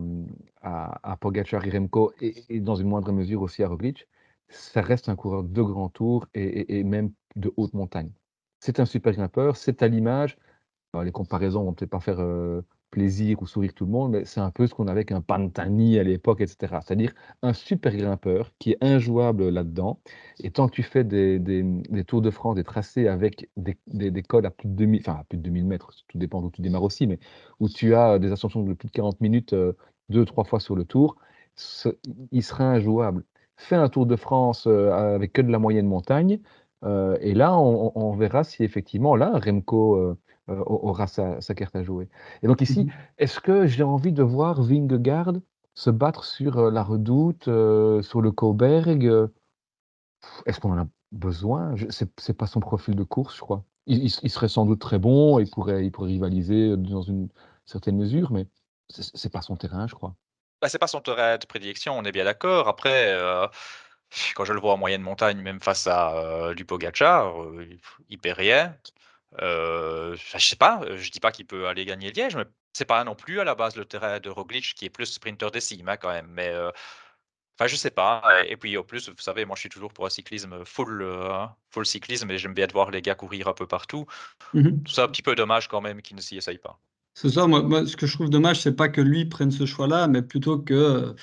à, 0.61 1.11
à 1.11 1.17
Pogacar 1.17 1.65
et 1.65 1.71
Remco, 1.71 2.13
et, 2.21 2.59
dans 2.59 2.75
une 2.75 2.87
moindre 2.87 3.11
mesure 3.11 3.41
aussi 3.41 3.63
à 3.63 3.67
Roglic, 3.67 4.07
ça 4.49 4.81
reste 4.81 5.09
un 5.09 5.15
coureur 5.15 5.43
de 5.43 5.61
grand 5.61 5.89
tour 5.89 6.27
et, 6.33 6.79
et 6.79 6.83
même 6.83 7.11
de 7.35 7.51
haute 7.57 7.73
montagne. 7.73 8.11
C'est 8.59 8.79
un 8.79 8.85
super 8.85 9.13
grimpeur, 9.13 9.55
c'est 9.55 9.81
à 9.81 9.87
l'image. 9.87 10.37
Les 11.03 11.11
comparaisons 11.11 11.63
vont 11.63 11.73
peut-être 11.73 11.91
pas 11.91 11.99
faire 11.99 12.19
euh, 12.19 12.61
plaisir 12.89 13.41
ou 13.41 13.47
sourire 13.47 13.73
tout 13.73 13.85
le 13.85 13.91
monde, 13.91 14.11
mais 14.11 14.25
c'est 14.25 14.39
un 14.39 14.51
peu 14.51 14.67
ce 14.67 14.73
qu'on 14.73 14.87
avait 14.87 14.99
avec 14.99 15.11
un 15.11 15.21
Pantani 15.21 15.99
à 15.99 16.03
l'époque, 16.03 16.41
etc. 16.41 16.79
C'est-à-dire 16.85 17.13
un 17.41 17.53
super 17.53 17.95
grimpeur 17.95 18.51
qui 18.59 18.71
est 18.71 18.83
injouable 18.83 19.49
là-dedans. 19.49 19.99
Et 20.43 20.51
tant 20.51 20.67
que 20.67 20.73
tu 20.73 20.83
fais 20.83 21.03
des, 21.03 21.39
des, 21.39 22.03
Tours 22.05 22.21
de 22.21 22.31
France, 22.31 22.55
des 22.55 22.63
tracés 22.63 23.07
avec 23.07 23.49
des, 23.57 23.77
des, 23.87 24.23
cols 24.23 24.45
à 24.45 24.51
plus 24.51 24.67
de 24.67 24.73
2000, 24.73 25.01
enfin 25.01 25.19
à 25.19 25.23
plus 25.23 25.37
de 25.37 25.43
2000 25.43 25.65
mètres, 25.65 25.91
tout 26.07 26.17
dépend 26.17 26.41
d'où 26.41 26.49
tu 26.51 26.61
démarres 26.61 26.83
aussi, 26.83 27.07
mais 27.07 27.19
où 27.59 27.69
tu 27.69 27.95
as 27.95 28.19
des 28.19 28.31
ascensions 28.31 28.63
de 28.63 28.73
plus 28.73 28.87
de 28.87 28.93
40 28.93 29.21
minutes, 29.21 29.53
euh, 29.53 29.73
deux, 30.09 30.25
trois 30.25 30.43
fois 30.43 30.59
sur 30.59 30.75
le 30.75 30.85
tour, 30.85 31.15
il 32.31 32.43
sera 32.43 32.65
injouable. 32.65 33.23
Fais 33.57 33.75
un 33.75 33.89
Tour 33.89 34.05
de 34.05 34.15
France 34.15 34.65
euh, 34.67 34.91
avec 34.91 35.33
que 35.33 35.41
de 35.41 35.51
la 35.51 35.59
moyenne 35.59 35.87
montagne, 35.87 36.39
euh, 36.85 37.17
et 37.21 37.33
là, 37.33 37.57
on, 37.59 38.15
verra 38.15 38.43
si 38.43 38.63
effectivement, 38.63 39.15
là, 39.15 39.37
Remco 39.37 40.15
aura 40.65 41.07
sa, 41.07 41.39
carte 41.55 41.75
à 41.75 41.83
jouer. 41.83 42.09
Et 42.43 42.47
donc 42.47 42.61
ici, 42.61 42.85
mmh 42.85 42.91
est-ce 43.17 43.39
que 43.39 43.67
j'ai 43.67 43.83
envie 43.83 44.13
de 44.13 44.23
voir 44.23 44.61
Vingegaard 44.61 45.33
se 45.73 45.89
battre 45.89 46.25
sur 46.25 46.57
euh, 46.57 46.71
la 46.71 46.83
redoute, 46.83 47.47
euh, 47.47 48.01
sur 48.01 48.21
le 48.21 48.31
Coburg 48.31 48.87
Est-ce 50.45 50.59
qu'on 50.59 50.73
en 50.73 50.79
a 50.79 50.87
besoin? 51.11 51.75
C'est 51.89 52.09
n'est 52.27 52.35
pas 52.35 52.47
son 52.47 52.59
profil 52.59 52.95
de 52.95 53.03
course, 53.03 53.35
je 53.35 53.41
crois. 53.41 53.63
Il, 53.85 54.09
serait 54.09 54.49
sans 54.49 54.65
doute 54.65 54.79
très 54.79 54.99
bon, 54.99 55.39
il 55.39 55.49
pourrait, 55.49 55.83
il 55.83 55.91
pourrait 55.91 56.09
rivaliser 56.09 56.77
dans 56.77 57.01
une 57.01 57.27
certaine 57.65 57.97
mesure, 57.97 58.31
mais 58.31 58.45
c'est 58.89 59.31
pas 59.31 59.41
son 59.41 59.55
terrain, 59.55 59.87
je 59.87 59.95
crois. 59.95 60.15
Bah, 60.61 60.69
c'est 60.69 60.77
pas 60.77 60.85
son 60.85 61.01
terrain 61.01 61.37
de 61.37 61.45
prédilection, 61.47 61.97
on 61.97 62.03
est 62.03 62.11
bien 62.11 62.25
d'accord. 62.25 62.67
Après, 62.67 63.17
quand 64.35 64.45
je 64.45 64.53
le 64.53 64.59
vois 64.59 64.73
en 64.73 64.77
moyenne 64.77 65.01
montagne, 65.01 65.41
même 65.41 65.59
face 65.59 65.87
à 65.87 66.53
du 66.55 66.65
Pogacar, 66.65 67.33
il 68.09 68.19
perd 68.19 68.37
rien. 68.37 68.75
Euh, 69.41 70.15
je 70.15 70.43
sais 70.43 70.55
pas, 70.55 70.81
euh, 70.83 70.97
je 70.97 71.11
dis 71.11 71.19
pas 71.19 71.31
qu'il 71.31 71.45
peut 71.45 71.67
aller 71.67 71.85
gagner 71.85 72.11
Liège, 72.11 72.35
mais 72.35 72.45
c'est 72.73 72.85
pas 72.85 73.03
non 73.03 73.15
plus 73.15 73.39
à 73.39 73.43
la 73.43 73.55
base 73.55 73.75
le 73.75 73.85
terrain 73.85 74.19
de 74.19 74.29
Roglic 74.29 74.73
qui 74.75 74.85
est 74.85 74.89
plus 74.89 75.05
sprinter 75.05 75.51
des 75.51 75.61
cimes 75.61 75.87
hein, 75.87 75.97
quand 75.97 76.09
même. 76.09 76.27
Mais 76.31 76.49
euh, 76.49 76.71
enfin, 77.57 77.67
je 77.67 77.75
sais 77.75 77.91
pas. 77.91 78.23
Et, 78.47 78.57
puis 78.57 78.75
au 78.77 78.83
plus, 78.83 79.09
vous 79.09 79.15
savez, 79.19 79.45
moi 79.45 79.55
je 79.55 79.61
suis 79.61 79.69
toujours 79.69 79.93
pour 79.93 80.05
un 80.05 80.09
cyclisme 80.09 80.65
full, 80.65 81.01
euh, 81.03 81.45
full 81.69 81.85
cyclisme 81.85 82.29
et 82.31 82.37
j'aime 82.37 82.53
bien 82.53 82.67
de 82.67 82.73
voir 82.73 82.89
les 82.89 83.01
gars 83.01 83.15
courir 83.15 83.47
un 83.47 83.53
peu 83.53 83.67
partout. 83.67 84.05
Mmh 84.53 84.83
Tout 84.83 84.91
ça 84.91 85.03
un 85.03 85.07
petit 85.07 85.23
peu 85.23 85.35
dommage 85.35 85.67
quand 85.67 85.81
même 85.81 86.01
qu'ils 86.01 86.17
ne 86.17 86.21
s'y 86.21 86.37
essayent 86.37 86.57
pas. 86.57 86.79
C'est 87.13 87.29
ça, 87.29 87.47
moi, 87.47 87.85
ce 87.85 87.97
que 87.97 88.07
je 88.07 88.13
trouve 88.13 88.29
dommage, 88.29 88.61
c'est 88.61 88.75
pas 88.75 88.87
que 88.87 89.01
lui 89.01 89.25
prenne 89.25 89.51
ce 89.51 89.65
choix-là, 89.65 90.07
mais 90.07 90.21
plutôt 90.21 90.57
que 90.57 91.15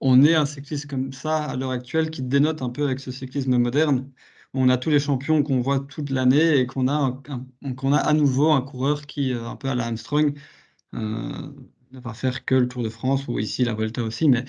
on 0.00 0.22
ait 0.22 0.34
un 0.34 0.46
cycliste 0.46 0.88
comme 0.88 1.12
ça 1.12 1.44
à 1.44 1.56
l'heure 1.56 1.70
actuelle 1.70 2.10
qui 2.10 2.22
dénote 2.22 2.62
un 2.62 2.70
peu 2.70 2.84
avec 2.84 3.00
ce 3.00 3.10
cyclisme 3.10 3.56
moderne 3.58 4.10
on 4.54 4.68
a 4.68 4.78
tous 4.78 4.90
les 4.90 5.00
champions 5.00 5.42
qu'on 5.42 5.60
voit 5.60 5.80
toute 5.80 6.10
l'année 6.10 6.58
et 6.58 6.66
qu'on 6.66 6.88
a, 6.88 7.20
a 7.62 7.96
à 7.96 8.12
nouveau 8.12 8.52
un 8.52 8.62
coureur 8.62 9.06
qui, 9.06 9.32
euh, 9.32 9.46
un 9.46 9.56
peu 9.56 9.68
à 9.68 9.74
la 9.74 9.86
Armstrong, 9.86 10.38
euh, 10.94 11.52
ne 11.90 12.00
va 12.00 12.14
faire 12.14 12.44
que 12.44 12.54
le 12.54 12.68
Tour 12.68 12.84
de 12.84 12.88
France 12.88 13.26
ou 13.28 13.38
ici 13.38 13.64
la 13.64 13.74
Volta 13.74 14.02
aussi. 14.02 14.28
Mais 14.28 14.44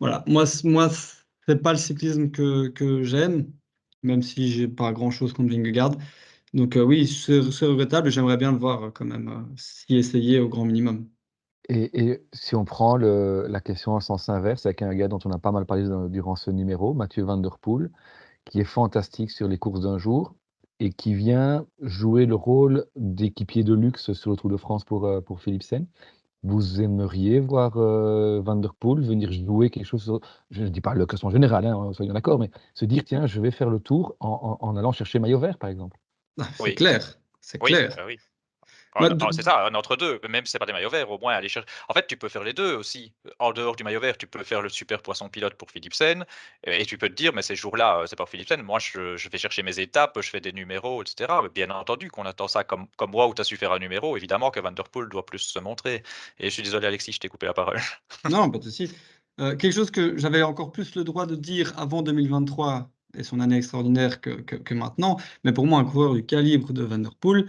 voilà, 0.00 0.24
moi, 0.26 0.44
moi 0.64 0.88
c'est 1.46 1.62
pas 1.62 1.72
le 1.72 1.78
cyclisme 1.78 2.30
que, 2.30 2.68
que 2.68 3.02
j'aime, 3.02 3.46
même 4.02 4.22
si 4.22 4.48
j'ai 4.48 4.68
pas 4.68 4.92
grand 4.92 5.10
chose 5.10 5.32
contre 5.32 5.50
Vingegaard. 5.50 5.92
Donc 6.54 6.76
euh, 6.76 6.82
oui, 6.82 7.06
c'est 7.06 7.66
regrettable. 7.66 8.10
J'aimerais 8.10 8.38
bien 8.38 8.52
le 8.52 8.58
voir 8.58 8.92
quand 8.94 9.04
même 9.04 9.46
s'y 9.56 9.96
essayer 9.96 10.40
au 10.40 10.48
grand 10.48 10.64
minimum. 10.64 11.08
Et, 11.68 12.22
si 12.32 12.54
on 12.54 12.64
prend 12.64 12.96
la 12.96 13.60
question 13.60 13.92
en 13.92 14.00
sens 14.00 14.28
inverse 14.28 14.66
avec 14.66 14.82
un 14.82 14.94
gars 14.94 15.08
dont 15.08 15.18
on 15.24 15.32
a 15.32 15.38
pas 15.38 15.50
mal 15.50 15.66
parlé 15.66 15.84
durant 16.10 16.36
ce 16.36 16.52
numéro, 16.52 16.94
Mathieu 16.94 17.24
Van 17.24 17.38
Der 17.38 17.58
Poel, 17.58 17.90
qui 18.50 18.60
est 18.60 18.64
fantastique 18.64 19.30
sur 19.30 19.48
les 19.48 19.58
courses 19.58 19.80
d'un 19.80 19.98
jour 19.98 20.34
et 20.80 20.90
qui 20.90 21.14
vient 21.14 21.66
jouer 21.80 22.26
le 22.26 22.34
rôle 22.34 22.86
d'équipier 22.96 23.64
de 23.64 23.74
luxe 23.74 24.12
sur 24.12 24.30
le 24.30 24.36
Tour 24.36 24.50
de 24.50 24.56
France 24.56 24.84
pour, 24.84 25.06
euh, 25.06 25.20
pour 25.20 25.40
Philipsen. 25.40 25.86
Vous 26.42 26.80
aimeriez 26.80 27.40
voir 27.40 27.76
euh, 27.76 28.40
Van 28.44 28.56
Der 28.56 28.74
Poel 28.74 29.02
venir 29.02 29.32
jouer 29.32 29.70
quelque 29.70 29.86
chose, 29.86 30.20
je 30.50 30.62
ne 30.62 30.68
dis 30.68 30.80
pas 30.80 30.94
le 30.94 31.06
classement 31.06 31.30
général, 31.30 31.66
hein, 31.66 31.92
soyons 31.92 32.12
d'accord, 32.12 32.38
mais 32.38 32.50
se 32.74 32.84
dire, 32.84 33.04
tiens, 33.04 33.26
je 33.26 33.40
vais 33.40 33.50
faire 33.50 33.70
le 33.70 33.80
tour 33.80 34.16
en, 34.20 34.76
allant 34.76 34.92
chercher 34.92 35.18
maillot 35.18 35.40
vert, 35.40 35.58
par 35.58 35.70
exemple. 35.70 35.98
Ah, 36.38 36.44
c'est 36.54 36.74
clair, 36.74 37.18
c'est 37.40 37.58
clair. 37.58 37.94
Bah 37.96 38.04
oui. 38.06 38.18
C'est 39.32 39.42
ça, 39.42 39.66
un 39.66 39.74
entre 39.74 39.96
deux. 39.96 40.20
Même 40.28 40.44
si 40.46 40.52
c'est 40.52 40.58
pas 40.58 40.66
des 40.66 40.72
maillots 40.72 40.90
verts, 40.90 41.10
au 41.10 41.18
moins 41.18 41.34
aller 41.34 41.48
chercher. 41.48 41.68
En 41.88 41.94
fait, 41.94 42.06
tu 42.06 42.16
peux 42.16 42.28
faire 42.28 42.42
les 42.42 42.52
deux 42.52 42.74
aussi. 42.74 43.12
En 43.38 43.52
dehors 43.52 43.76
du 43.76 43.84
maillot 43.84 44.00
vert, 44.00 44.16
tu 44.16 44.26
peux 44.26 44.42
faire 44.44 44.62
le 44.62 44.68
super 44.68 45.02
poisson 45.02 45.28
pilote 45.28 45.54
pour 45.54 45.70
Philipsen. 45.70 46.24
Et 46.64 46.84
tu 46.86 46.98
peux 46.98 47.08
te 47.08 47.14
dire, 47.14 47.32
mais 47.32 47.42
ces 47.42 47.56
jours-là, 47.56 48.00
euh, 48.00 48.06
c'est 48.06 48.16
pas 48.16 48.26
Philipsen. 48.26 48.62
Moi, 48.62 48.78
je, 48.78 49.16
je, 49.16 49.28
vais 49.28 49.38
chercher 49.38 49.62
mes 49.62 49.78
étapes, 49.78 50.18
je 50.20 50.30
fais 50.30 50.40
des 50.40 50.52
numéros, 50.52 51.02
etc. 51.02 51.32
Bien 51.54 51.70
entendu 51.70 52.10
qu'on 52.10 52.24
attend 52.24 52.48
ça 52.48 52.64
comme, 52.64 52.86
comme 52.96 53.10
moi 53.10 53.26
où 53.26 53.34
tu 53.34 53.40
as 53.40 53.44
su 53.44 53.56
faire 53.56 53.72
un 53.72 53.78
numéro. 53.78 54.16
Évidemment 54.16 54.50
que 54.50 54.60
Van 54.60 54.72
Der 54.72 54.88
Poel 54.88 55.08
doit 55.08 55.26
plus 55.26 55.38
se 55.38 55.58
montrer. 55.58 56.02
Et 56.38 56.46
je 56.46 56.50
suis 56.50 56.62
désolé, 56.62 56.86
Alexis, 56.86 57.12
je 57.12 57.20
t'ai 57.20 57.28
coupé 57.28 57.46
la 57.46 57.54
parole. 57.54 57.80
non, 58.30 58.50
pas 58.50 58.58
de 58.58 58.64
souci. 58.64 58.92
Euh, 59.40 59.54
quelque 59.56 59.74
chose 59.74 59.90
que 59.90 60.16
j'avais 60.16 60.42
encore 60.42 60.72
plus 60.72 60.94
le 60.94 61.04
droit 61.04 61.26
de 61.26 61.36
dire 61.36 61.74
avant 61.78 62.02
2023 62.02 62.90
et 63.18 63.22
son 63.22 63.40
année 63.40 63.56
extraordinaire 63.56 64.20
que, 64.20 64.30
que, 64.30 64.56
que 64.56 64.74
maintenant, 64.74 65.18
mais 65.44 65.52
pour 65.52 65.66
moi, 65.66 65.78
un 65.78 65.84
coureur 65.84 66.14
du 66.14 66.24
calibre 66.24 66.72
de 66.72 66.82
Van 66.82 66.98
Der 66.98 67.14
Poel, 67.14 67.46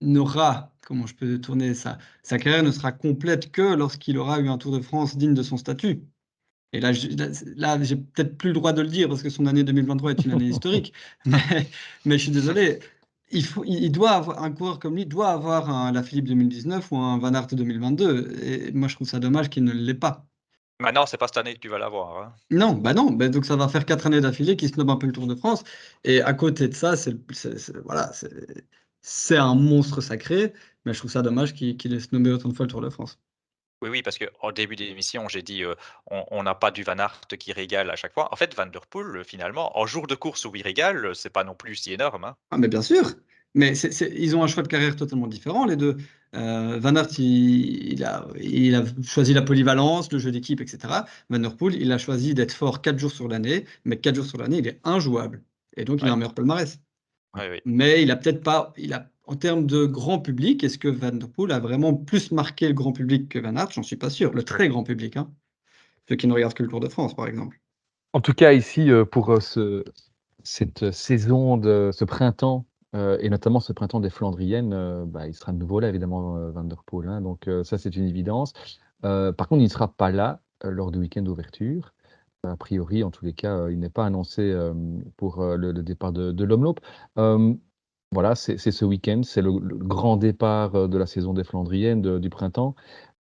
n'aura, 0.00 0.72
comment 0.86 1.06
je 1.06 1.14
peux 1.14 1.40
tourner 1.40 1.74
ça, 1.74 1.98
sa 2.22 2.38
carrière 2.38 2.62
ne 2.62 2.70
sera 2.70 2.92
complète 2.92 3.50
que 3.52 3.74
lorsqu'il 3.74 4.18
aura 4.18 4.40
eu 4.40 4.48
un 4.48 4.58
Tour 4.58 4.72
de 4.76 4.80
France 4.82 5.16
digne 5.16 5.34
de 5.34 5.42
son 5.42 5.56
statut. 5.56 6.02
Et 6.72 6.80
là, 6.80 6.92
là, 7.56 7.82
j'ai 7.82 7.96
peut-être 7.96 8.38
plus 8.38 8.50
le 8.50 8.54
droit 8.54 8.72
de 8.72 8.82
le 8.82 8.88
dire 8.88 9.08
parce 9.08 9.22
que 9.22 9.30
son 9.30 9.46
année 9.46 9.64
2023 9.64 10.12
est 10.12 10.24
une 10.24 10.32
année 10.32 10.46
historique. 10.46 10.92
Mais, 11.26 11.68
mais, 12.04 12.16
je 12.16 12.22
suis 12.24 12.32
désolé. 12.32 12.78
Il, 13.32 13.44
faut, 13.44 13.64
il 13.64 13.90
doit 13.90 14.10
avoir 14.12 14.42
un 14.42 14.52
coureur 14.52 14.78
comme 14.78 14.94
lui 14.96 15.06
doit 15.06 15.30
avoir 15.30 15.70
un 15.70 15.92
la 15.92 16.02
Philippe 16.02 16.26
2019 16.26 16.92
ou 16.92 16.96
un 16.96 17.18
Van 17.18 17.34
Aert 17.34 17.48
2022. 17.48 18.42
Et 18.42 18.72
moi, 18.72 18.88
je 18.88 18.94
trouve 18.94 19.08
ça 19.08 19.18
dommage 19.18 19.50
qu'il 19.50 19.64
ne 19.64 19.72
l'ait 19.72 19.94
pas. 19.94 20.26
Bah 20.80 20.92
non, 20.92 21.04
c'est 21.06 21.18
pas 21.18 21.26
cette 21.26 21.36
année 21.36 21.54
que 21.54 21.60
tu 21.60 21.68
vas 21.68 21.78
l'avoir. 21.78 22.22
Hein. 22.22 22.34
Non, 22.50 22.72
bah 22.72 22.94
non. 22.94 23.12
Bah 23.12 23.28
donc 23.28 23.44
ça 23.44 23.56
va 23.56 23.68
faire 23.68 23.84
quatre 23.84 24.06
années 24.06 24.20
d'affilée 24.20 24.56
qu'il 24.56 24.68
snob 24.68 24.88
un 24.90 24.96
peu 24.96 25.06
le 25.06 25.12
Tour 25.12 25.26
de 25.26 25.34
France. 25.34 25.62
Et 26.04 26.22
à 26.22 26.32
côté 26.32 26.68
de 26.68 26.74
ça, 26.74 26.96
c'est 26.96 27.16
voilà, 27.84 28.10
c'est 28.14 28.64
c'est 29.02 29.36
un 29.36 29.54
monstre 29.54 30.00
sacré, 30.00 30.52
mais 30.84 30.92
je 30.92 30.98
trouve 30.98 31.10
ça 31.10 31.22
dommage 31.22 31.54
qu'il 31.54 31.76
qu 31.76 31.88
ait 31.88 32.30
autant 32.30 32.48
de 32.48 32.54
fois 32.54 32.66
le 32.66 32.70
Tour 32.70 32.80
de 32.80 32.90
France. 32.90 33.18
Oui, 33.82 33.88
oui, 33.88 34.02
parce 34.02 34.18
qu'au 34.18 34.52
début 34.52 34.76
de 34.76 34.84
l'émission, 34.84 35.26
j'ai 35.28 35.40
dit 35.40 35.64
euh, 35.64 35.74
on 36.10 36.42
n'a 36.42 36.54
pas 36.54 36.70
du 36.70 36.82
Van 36.82 36.98
Aert 36.98 37.22
qui 37.38 37.52
régale 37.52 37.88
à 37.90 37.96
chaque 37.96 38.12
fois. 38.12 38.28
En 38.30 38.36
fait, 38.36 38.54
Van 38.54 38.66
Der 38.66 38.86
Poel, 38.86 39.24
finalement, 39.24 39.78
en 39.78 39.86
jour 39.86 40.06
de 40.06 40.14
course 40.14 40.44
où 40.44 40.54
il 40.54 40.62
régale, 40.62 41.14
c'est 41.14 41.30
pas 41.30 41.44
non 41.44 41.54
plus 41.54 41.76
si 41.76 41.92
énorme. 41.92 42.24
Hein. 42.24 42.36
Ah, 42.50 42.58
mais 42.58 42.68
bien 42.68 42.82
sûr. 42.82 43.14
Mais 43.54 43.76
ils 43.78 44.36
ont 44.36 44.44
un 44.44 44.46
choix 44.46 44.62
de 44.62 44.68
carrière 44.68 44.96
totalement 44.96 45.26
différent, 45.26 45.64
les 45.64 45.76
deux. 45.76 45.96
Euh, 46.34 46.78
Van 46.78 46.94
Aert, 46.94 47.18
il, 47.18 48.04
a, 48.04 48.26
il, 48.38 48.74
a, 48.74 48.84
choisi 49.02 49.32
la 49.32 49.42
polyvalence, 49.42 50.12
le 50.12 50.18
jeu 50.18 50.30
d'équipe, 50.30 50.60
etc. 50.60 50.78
Van 51.30 51.38
Der 51.38 51.56
Poel, 51.56 51.74
il 51.74 51.90
a 51.90 51.98
choisi 51.98 52.34
d'être 52.34 52.52
fort 52.52 52.82
4 52.82 52.98
jours 52.98 53.10
sur 53.10 53.28
l'année, 53.28 53.64
mais 53.84 53.98
4 53.98 54.14
jours 54.14 54.26
sur 54.26 54.38
l'année, 54.38 54.58
il 54.58 54.68
est 54.68 54.80
injouable. 54.84 55.42
Et 55.76 55.84
donc, 55.84 56.02
il 56.02 56.08
a 56.08 56.12
un 56.12 56.16
meilleur 56.16 56.34
palmarès. 56.34 56.78
Mais 57.64 58.02
il 58.02 58.10
a 58.10 58.16
peut-être 58.16 58.42
pas, 58.42 58.72
il 58.76 58.92
a, 58.92 59.08
en 59.30 59.36
termes 59.36 59.66
de 59.66 59.86
grand 59.86 60.18
public, 60.18 60.64
est-ce 60.64 60.78
que 60.78 60.88
Van 60.88 61.12
Der 61.12 61.28
Poel 61.28 61.52
a 61.52 61.60
vraiment 61.60 61.94
plus 61.94 62.32
marqué 62.32 62.66
le 62.66 62.74
grand 62.74 62.92
public 62.92 63.28
que 63.28 63.38
Van 63.38 63.54
Aert? 63.56 63.70
J'en 63.70 63.84
suis 63.84 63.96
pas 63.96 64.10
sûr. 64.10 64.32
Le 64.34 64.42
très 64.42 64.68
grand 64.68 64.82
public, 64.82 65.16
hein. 65.16 65.30
ceux 66.08 66.16
qui 66.16 66.26
ne 66.26 66.32
regardent 66.32 66.54
que 66.54 66.64
le 66.64 66.68
Tour 66.68 66.80
de 66.80 66.88
France, 66.88 67.14
par 67.14 67.28
exemple. 67.28 67.60
En 68.12 68.20
tout 68.20 68.32
cas, 68.32 68.52
ici, 68.52 68.90
euh, 68.90 69.04
pour 69.04 69.30
euh, 69.30 69.38
ce, 69.38 69.84
cette 70.42 70.90
saison 70.90 71.56
de 71.56 71.90
ce 71.92 72.04
printemps, 72.04 72.66
euh, 72.96 73.18
et 73.20 73.30
notamment 73.30 73.60
ce 73.60 73.72
printemps 73.72 74.00
des 74.00 74.10
Flandriennes, 74.10 75.04
bah, 75.06 75.28
il 75.28 75.34
sera 75.34 75.52
de 75.52 75.58
nouveau 75.58 75.78
là, 75.78 75.88
évidemment, 75.88 76.50
Van 76.50 76.64
Der 76.64 76.82
Poel. 76.82 77.08
Hein. 77.08 77.20
donc 77.20 77.48
ça, 77.62 77.78
c'est 77.78 77.94
une 77.94 78.08
évidence. 78.08 78.52
par 79.02 79.48
contre, 79.48 79.60
il 79.60 79.64
ne 79.64 79.68
sera 79.68 79.94
pas 79.94 80.10
là 80.10 80.40
lors 80.64 80.90
du 80.90 80.98
week-end 80.98 81.22
d'ouverture. 81.22 81.94
A 82.48 82.56
priori, 82.56 83.04
en 83.04 83.10
tous 83.10 83.24
les 83.24 83.34
cas, 83.34 83.68
il 83.68 83.78
n'est 83.78 83.90
pas 83.90 84.06
annoncé 84.06 84.56
pour 85.18 85.44
le, 85.44 85.72
départ 85.74 86.12
de, 86.12 86.32
de 86.32 86.44
l'Omloop. 86.44 86.80
voilà, 88.12 88.34
c'est 88.34 88.56
ce 88.58 88.84
week-end, 88.84 89.22
c'est 89.22 89.42
le, 89.42 89.52
grand 89.52 90.16
départ 90.16 90.88
de 90.88 90.98
la 90.98 91.06
saison 91.06 91.34
des 91.34 91.44
Flandriennes 91.44 92.18
du 92.18 92.30
printemps. 92.30 92.74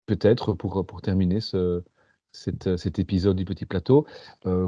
Peut-être 0.07 0.55
pour, 0.55 0.87
pour 0.87 1.03
terminer 1.03 1.41
ce, 1.41 1.83
cet 2.33 2.99
épisode 2.99 3.37
du 3.37 3.45
petit 3.45 3.67
plateau, 3.67 4.07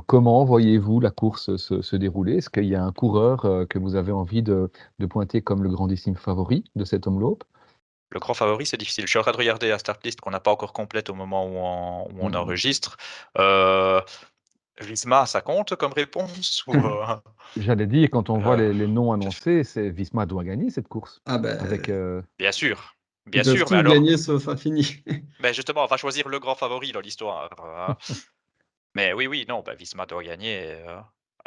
comment 0.07 0.45
voyez-vous 0.45 1.01
la 1.01 1.11
course 1.11 1.57
se, 1.57 1.97
dérouler? 1.97 2.36
Est-ce 2.36 2.51
qu'il 2.51 2.66
y 2.66 2.74
a 2.74 2.84
un 2.84 2.92
coureur 2.92 3.66
que 3.70 3.78
vous 3.78 3.97
avez 3.97 4.12
envie 4.12 4.42
de, 4.42 4.70
de, 4.99 5.07
pointer 5.07 5.40
comme 5.40 5.62
le 5.62 5.70
grandissime 5.70 6.16
favori 6.16 6.64
de 6.76 6.84
cet 6.84 7.07
Omloop 7.07 7.45
le 8.14 8.20
grand 8.20 8.34
favori, 8.34 8.64
c'est 8.64 8.76
difficile. 8.76 9.05
Je 9.07 9.11
suis 9.11 9.18
en 9.18 9.22
train 9.22 9.32
de 9.32 9.36
regarder 9.36 9.68
la 9.68 9.78
start 9.78 10.05
list 10.05 10.20
qu'on 10.20 10.30
n'a 10.30 10.38
pas 10.38 10.53
encore 10.53 10.72
complète 10.72 11.11
au 11.11 11.14
moment 11.14 11.47
où 11.47 11.57
on, 12.20 12.30
mmh. 12.30 12.36
enregistre. 12.36 12.97
Euh, 13.38 14.01
Visma, 14.81 15.27
ça 15.27 15.41
compte 15.41 15.77
comme 15.77 15.93
réponse 15.93 16.64
euh, 16.68 17.16
J'allais 17.57 17.87
dire, 17.87 18.09
quand 18.11 18.31
on 18.31 18.39
voit 18.39 18.59
euh, 18.59 18.72
les, 18.72 18.87
noms 18.87 19.12
annoncés, 19.12 19.64
c'est 19.64 19.91
Visma 19.91 20.27
doit 20.27 20.45
gagner 20.45 20.70
cette 20.70 20.89
course. 20.89 21.20
Ah 21.27 21.39
ben, 21.39 21.59
avec, 21.61 21.91
Bien 22.39 22.53
sûr. 22.53 22.95
Bien 23.27 23.43
sûr, 23.43 23.66
mais 23.70 23.79
alors. 23.79 23.95
gagner 23.95 24.18
sauf 24.18 24.55
fini. 24.57 25.03
mais 25.41 25.55
justement, 25.55 25.85
on 25.85 25.87
va 25.87 25.97
choisir 25.97 26.29
le 26.29 26.39
grand 26.39 26.55
favori 26.55 26.93
dans 26.93 27.01
l'histoire. 27.01 27.99
Mais 28.97 29.12
oui, 29.12 29.27
oui, 29.27 29.45
non, 29.49 29.61
ben, 29.66 29.75
Visma 29.75 30.07
doit 30.07 30.22
gagner 30.22 30.77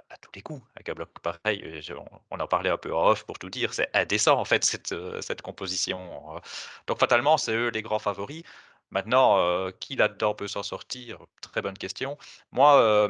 à 0.09 0.17
tous 0.17 0.31
les 0.35 0.41
coups. 0.41 0.61
Avec 0.75 0.89
un 0.89 0.93
bloc 0.93 1.09
pareil, 1.21 1.61
euh, 1.63 1.95
on, 2.31 2.39
en 2.39 2.47
parlait 2.47 2.69
un 2.69 2.77
peu 2.77 2.93
en 2.93 3.09
off 3.09 3.25
pour 3.25 3.39
tout 3.39 3.49
dire, 3.49 3.73
c'est 3.73 3.89
indécent 3.93 4.39
en 4.39 4.45
fait 4.45 4.63
cette, 4.63 4.91
euh, 4.91 5.21
cette 5.21 5.41
composition. 5.41 6.35
Euh. 6.35 6.39
Donc 6.87 6.99
fatalement, 6.99 7.37
c'est 7.37 7.53
eux 7.53 7.69
les 7.69 7.81
grands 7.81 7.99
favoris. 7.99 8.43
Maintenant, 8.91 9.71
qui 9.79 9.95
là-dedans 9.95 10.33
peut 10.33 10.47
s'en 10.47 10.63
sortir? 10.63 11.19
Très 11.41 11.61
bonne 11.61 11.77
question. 11.77 12.17
Moi, 12.51 13.09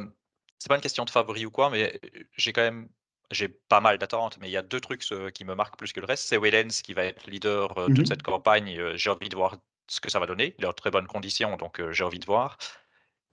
c'est 0.60 0.70
pas 0.70 0.76
une 0.76 0.82
question 0.82 1.06
de 1.06 1.10
favori 1.10 1.46
ou 1.46 1.52
quoi, 1.52 1.70
mais 1.70 2.00
j'ai 2.36 2.54
quand 2.54 2.62
même 2.62 2.90
j'ai 3.30 3.50
pas 3.50 3.82
mal 3.82 3.98
d'attentes, 3.98 4.38
mais 4.40 4.48
il 4.48 4.52
y 4.52 4.58
a 4.58 4.62
deux 4.62 4.80
trucs 4.80 5.04
qui 5.34 5.46
me 5.46 5.54
marquent 5.54 5.78
plus 5.78 5.92
que 5.92 6.00
le 6.00 6.06
reste. 6.06 6.24
C'est 6.28 6.38
Wellens 6.38 6.82
qui 6.84 6.94
va 6.94 7.04
être 7.04 7.28
leader 7.28 7.76
de 7.76 7.94
toute 7.94 8.00
mmh 8.00 8.06
cette 8.06 8.24
campagne. 8.24 8.96
J'ai 8.96 9.10
envie 9.10 9.30
de 9.30 9.36
voir 9.36 9.58
ce 9.88 10.00
que 10.00 10.10
ça 10.10 10.20
va 10.20 10.26
donner. 10.26 10.56
Il 10.58 10.64
est 10.64 10.68
en 10.68 10.74
très 10.74 10.92
bonnes 10.92 11.08
conditions, 11.08 11.58
donc 11.58 11.82
j'ai 11.92 12.04
envie 12.04 12.20
de 12.20 12.26
voir. 12.26 12.58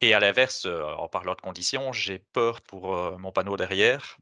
Et 0.01 0.13
à 0.13 0.21
l'inverse, 0.21 0.67
euh, 0.67 0.85
en 0.99 1.09
parlant 1.09 1.35
de 1.35 1.41
conditions, 1.41 1.93
j'ai 1.93 2.19
peur 2.19 2.61
pour 2.61 2.95
euh, 2.95 3.17
mon 3.17 3.33
panneau 3.33 3.57
derrière. 3.57 4.19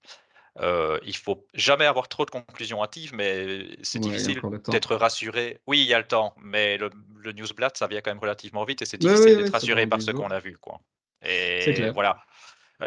Euh, 0.61 0.98
il 1.05 1.16
faut 1.16 1.46
jamais 1.55 1.86
avoir 1.86 2.09
trop 2.09 2.26
de 2.26 2.30
conclusions 2.30 2.82
hâtives, 2.82 3.14
mais 3.14 3.66
c'est 3.82 3.98
difficile 3.98 4.40
d'être 4.68 4.94
rassuré. 4.96 5.61
Oui, 5.66 5.80
il 5.80 5.86
y 5.86 5.94
a 5.94 5.98
le 5.98 6.07
temps, 6.07 6.34
mais 6.38 6.76
le, 6.76 6.90
le 7.16 7.32
newsblad, 7.32 7.76
ça 7.76 7.86
vient 7.86 8.00
quand 8.00 8.11
même 8.11 8.18
relativement 8.18 8.64
vite 8.64 8.82
et 8.82 8.84
c'est 8.84 8.98
difficile 8.98 9.38
d'être 9.38 9.53
rassuré 9.53 9.86
par 9.86 10.03
ce 10.03 10.11
qu'on 10.11 10.30
a 10.30 10.40
vu. 10.40 10.59
Quoi. 10.59 10.80
Et 11.24 11.90
voilà. 11.90 12.18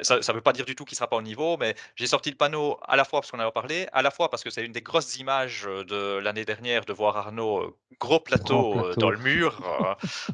Ça 0.01 0.17
ne 0.17 0.33
veut 0.33 0.41
pas 0.41 0.51
dire 0.51 0.65
du 0.65 0.75
tout 0.75 0.83
qu'il 0.83 0.95
ne 0.95 0.97
sera 0.97 1.07
pas 1.07 1.15
au 1.15 1.21
niveau, 1.21 1.55
mais 1.55 1.73
j'ai 1.95 2.05
sorti 2.05 2.29
le 2.29 2.35
panneau 2.35 2.77
à 2.85 2.97
la 2.97 3.05
fois 3.05 3.21
parce 3.21 3.31
qu'on 3.31 3.39
en 3.39 3.47
a 3.47 3.51
parlé, 3.51 3.87
à 3.93 4.01
la 4.01 4.11
fois 4.11 4.29
parce 4.29 4.43
que 4.43 4.49
c'est 4.49 4.65
une 4.65 4.73
des 4.73 4.81
grosses 4.81 5.15
images 5.15 5.63
de 5.63 6.17
l'année 6.17 6.43
dernière 6.43 6.83
de 6.83 6.91
voir 6.91 7.15
Arnaud 7.15 7.77
gros 7.97 8.19
plateau, 8.19 8.93
dans 8.97 9.09
le 9.09 9.17
mur. 9.17 9.61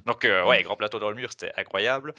donc, 0.07 0.23
ouais, 0.23 0.63
grand 0.63 0.75
plateau 0.75 0.97
dans 0.97 1.09
le 1.09 1.15
mur, 1.15 1.29
c'était 1.29 1.53
incroyable 1.57 2.15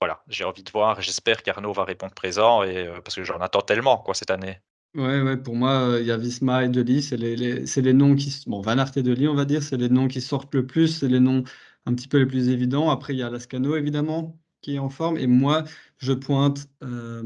voilà, 0.00 0.22
j'ai 0.28 0.44
envie 0.44 0.62
de 0.62 0.70
voir. 0.70 1.00
J'espère 1.00 1.42
qu'Arnaud 1.42 1.72
va 1.72 1.84
répondre 1.84 2.14
présent 2.14 2.62
et, 2.62 2.86
euh, 2.86 3.00
parce 3.02 3.16
que 3.16 3.24
j'en 3.24 3.38
attends 3.38 3.62
tellement 3.62 3.98
quoi, 3.98 4.14
cette 4.14 4.30
année. 4.30 4.60
Ouais, 4.94 5.20
ouais, 5.20 5.36
pour 5.36 5.54
moi, 5.54 5.72
euh, 5.72 6.00
il 6.00 6.06
y 6.06 6.10
a 6.10 6.16
Visma 6.16 6.64
et 6.64 6.68
Deli, 6.68 7.02
c'est 7.02 7.16
les, 7.16 7.36
les, 7.36 7.92
noms 7.92 8.14
qui. 8.14 8.42
Bon, 8.46 8.60
Van 8.60 8.78
Aert 8.78 8.96
et 8.96 9.28
on 9.28 9.34
va 9.34 9.44
dire, 9.44 9.62
c'est 9.62 9.76
les 9.76 9.88
noms 9.88 10.08
qui 10.08 10.20
sortent 10.20 10.54
le 10.54 10.66
plus, 10.66 10.88
c'est 10.88 11.08
les 11.08 11.20
noms 11.20 11.44
un 11.86 11.94
petit 11.94 12.08
peu 12.08 12.18
les 12.18 12.26
plus 12.26 12.48
évidents. 12.48 12.90
Après, 12.90 13.12
il 13.12 13.18
y 13.18 13.22
a 13.22 13.30
Lascano, 13.30 13.76
évidemment, 13.76 14.38
qui 14.62 14.76
est 14.76 14.78
en 14.78 14.88
forme. 14.88 15.18
Et 15.18 15.26
moi, 15.26 15.64
je 15.98 16.12
pointe 16.12 16.68
euh, 16.82 17.22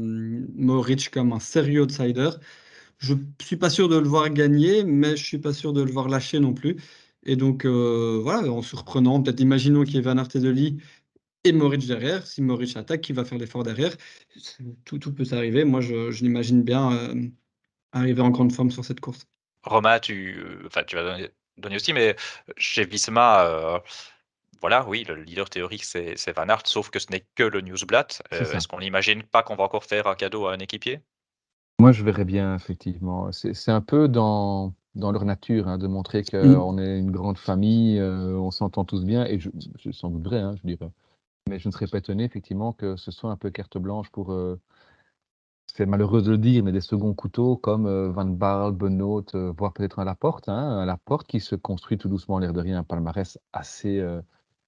Moritz 0.55 1.09
comme 1.09 1.31
un 1.31 1.39
sérieux 1.39 1.83
outsider. 1.83 2.29
Je 2.97 3.13
suis 3.41 3.57
pas 3.57 3.69
sûr 3.69 3.89
de 3.89 3.97
le 3.97 4.07
voir 4.07 4.29
gagner, 4.29 4.83
mais 4.83 5.15
je 5.15 5.23
suis 5.23 5.39
pas 5.39 5.53
sûr 5.53 5.73
de 5.73 5.81
le 5.83 5.91
voir 5.91 6.09
lâcher 6.09 6.39
non 6.39 6.53
plus. 6.53 6.77
Et 7.25 7.35
donc, 7.35 7.65
voilà, 7.65 8.51
en 8.51 8.61
surprenant, 8.61 9.21
peut-être 9.21 9.39
imaginons 9.39 9.83
qu'il 9.83 9.95
y 9.95 9.97
ait 9.99 10.01
Van 10.01 10.17
Aert 10.17 10.35
et 10.35 10.39
Deli 10.39 10.79
et 11.43 11.51
Moritz 11.51 11.87
derrière. 11.87 12.25
Si 12.25 12.41
Moritz 12.41 12.75
attaque, 12.75 13.01
qui 13.01 13.13
va 13.13 13.25
faire 13.25 13.37
l'effort 13.37 13.63
derrière? 13.63 13.95
Tout, 14.85 14.97
tout 14.97 15.13
peut 15.13 15.25
arriver. 15.31 15.63
Moi, 15.65 15.81
je, 15.81 16.11
je 16.11 16.23
l'imagine 16.23 16.63
bien 16.63 16.93
euh, 16.93 17.27
arriver 17.91 18.21
en 18.21 18.29
grande 18.29 18.51
forme 18.51 18.71
sur 18.71 18.85
cette 18.85 18.99
course. 18.99 19.25
Romain, 19.63 19.99
tu, 19.99 20.43
enfin, 20.65 20.83
tu 20.85 20.95
vas 20.95 21.17
donner, 21.57 21.75
aussi, 21.75 21.93
mais 21.93 22.15
chez 22.57 22.85
Visma, 22.85 23.45
euh, 23.45 23.79
voilà, 24.59 24.87
oui, 24.87 25.05
le 25.07 25.15
leader 25.15 25.49
théorique, 25.49 25.85
c'est 25.85 26.35
Van 26.35 26.47
Aert, 26.49 26.63
sauf 26.65 26.89
que 26.89 26.99
ce 26.99 27.07
n'est 27.11 27.25
que 27.35 27.43
le 27.43 27.61
Newsblad. 27.61 28.07
Euh, 28.33 28.51
est-ce 28.53 28.67
qu'on 28.67 28.79
n'imagine 28.79 29.23
pas 29.23 29.43
qu'on 29.43 29.55
va 29.55 29.63
encore 29.63 29.85
faire 29.85 30.07
un 30.07 30.15
cadeau 30.15 30.47
à 30.47 30.53
un 30.53 30.59
équipier? 30.59 30.99
Moi, 31.79 31.91
je 31.91 32.03
verrais 32.03 32.25
bien, 32.25 32.55
effectivement. 32.55 33.31
C'est 33.31 33.71
un 33.71 33.81
peu 33.81 34.07
dans, 34.07 34.73
dans 34.95 35.11
leur 35.11 35.25
nature 35.25 35.67
hein, 35.67 35.77
de 35.77 35.87
montrer 35.87 36.23
qu'on 36.23 36.73
mmh. 36.73 36.79
est 36.79 36.99
une 36.99 37.11
grande 37.11 37.37
famille, 37.37 38.01
on 38.01 38.51
s'entend 38.51 38.85
tous 38.85 39.03
bien, 39.05 39.25
et 39.25 39.39
je, 39.39 39.49
je 39.79 39.91
sans 39.91 40.09
doute 40.09 40.23
vrai, 40.23 40.39
hein, 40.39 40.55
je 40.61 40.67
dirais. 40.67 40.89
Mais 41.49 41.59
je 41.59 41.67
ne 41.67 41.73
serais 41.73 41.87
pas 41.87 41.97
étonné 41.97 42.23
effectivement 42.23 42.73
que 42.73 42.95
ce 42.95 43.11
soit 43.11 43.31
un 43.31 43.35
peu 43.35 43.49
carte 43.49 43.77
blanche 43.77 44.09
pour, 44.09 44.31
euh, 44.31 44.59
c'est 45.67 45.85
malheureux 45.85 46.21
de 46.21 46.31
le 46.31 46.37
dire, 46.37 46.63
mais 46.63 46.71
des 46.71 46.81
seconds 46.81 47.13
couteaux 47.13 47.57
comme 47.57 47.85
euh, 47.85 48.09
Van 48.11 48.25
Baal, 48.25 48.71
Benoît, 48.71 49.23
euh, 49.35 49.51
voire 49.57 49.73
peut-être 49.73 49.99
un 49.99 50.05
Laporte, 50.05 50.47
hein, 50.47 50.55
un 50.55 50.85
Laporte 50.85 51.27
qui 51.27 51.39
se 51.39 51.55
construit 51.55 51.97
tout 51.97 52.09
doucement, 52.09 52.39
l'air 52.39 52.53
de 52.53 52.61
rien, 52.61 52.79
un 52.79 52.83
palmarès 52.83 53.37
assez, 53.51 54.01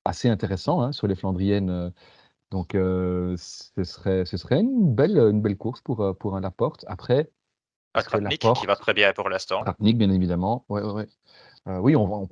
assez 0.03 0.29
intéressant 0.29 0.81
hein, 0.81 0.91
sur 0.91 1.07
les 1.07 1.15
Flandriennes. 1.15 1.93
donc 2.51 2.71
ce, 2.73 3.35
serait, 3.83 4.25
ce 4.25 4.37
serait 4.37 4.59
une 4.59 4.93
belle, 4.93 5.17
une 5.17 5.41
belle 5.41 5.57
course 5.57 5.81
pour, 5.81 6.15
pour 6.17 6.35
un 6.35 6.41
Laporte. 6.41 6.83
Après, 6.87 7.31
Tratnik 8.03 8.41
qui 8.53 8.65
va 8.65 8.75
très 8.75 8.93
bien 8.93 9.13
pour 9.13 9.29
l'instant. 9.29 9.61
Tratnik, 9.63 9.97
bien 9.97 10.09
évidemment. 10.09 10.65
Ouais, 10.69 10.81
ouais, 10.81 10.91
ouais. 10.91 11.07
Euh, 11.67 11.79
oui, 11.79 11.95
on, 11.95 12.27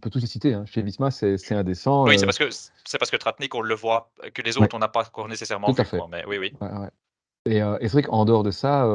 peut 0.00 0.08
tous 0.08 0.20
les 0.20 0.26
citer. 0.26 0.54
Hein. 0.54 0.64
Chez 0.64 0.80
Visma, 0.82 1.10
c'est 1.10 1.52
indécent. 1.52 2.06
Oui, 2.06 2.18
c'est 2.18 2.24
euh. 2.24 2.26
parce 2.26 2.38
que 2.38 2.48
c'est 2.50 2.98
parce 2.98 3.10
que 3.10 3.16
Tratnik, 3.16 3.54
on 3.54 3.60
le 3.60 3.74
voit, 3.74 4.10
que 4.32 4.40
les 4.40 4.56
autres, 4.56 4.74
on 4.74 4.78
n'a 4.78 4.88
pas 4.88 5.06
encore 5.06 5.28
nécessairement 5.28 5.72
Tout 5.72 5.82
à 5.82 5.84
fait. 5.84 5.98
mais 6.10 6.24
oui, 6.26 6.38
oui. 6.38 6.54
Et, 7.46 7.62
euh, 7.62 7.76
et 7.80 7.88
c'est 7.88 7.92
vrai 7.92 8.02
qu'en 8.02 8.24
dehors 8.24 8.42
de 8.42 8.50
ça, 8.50 8.88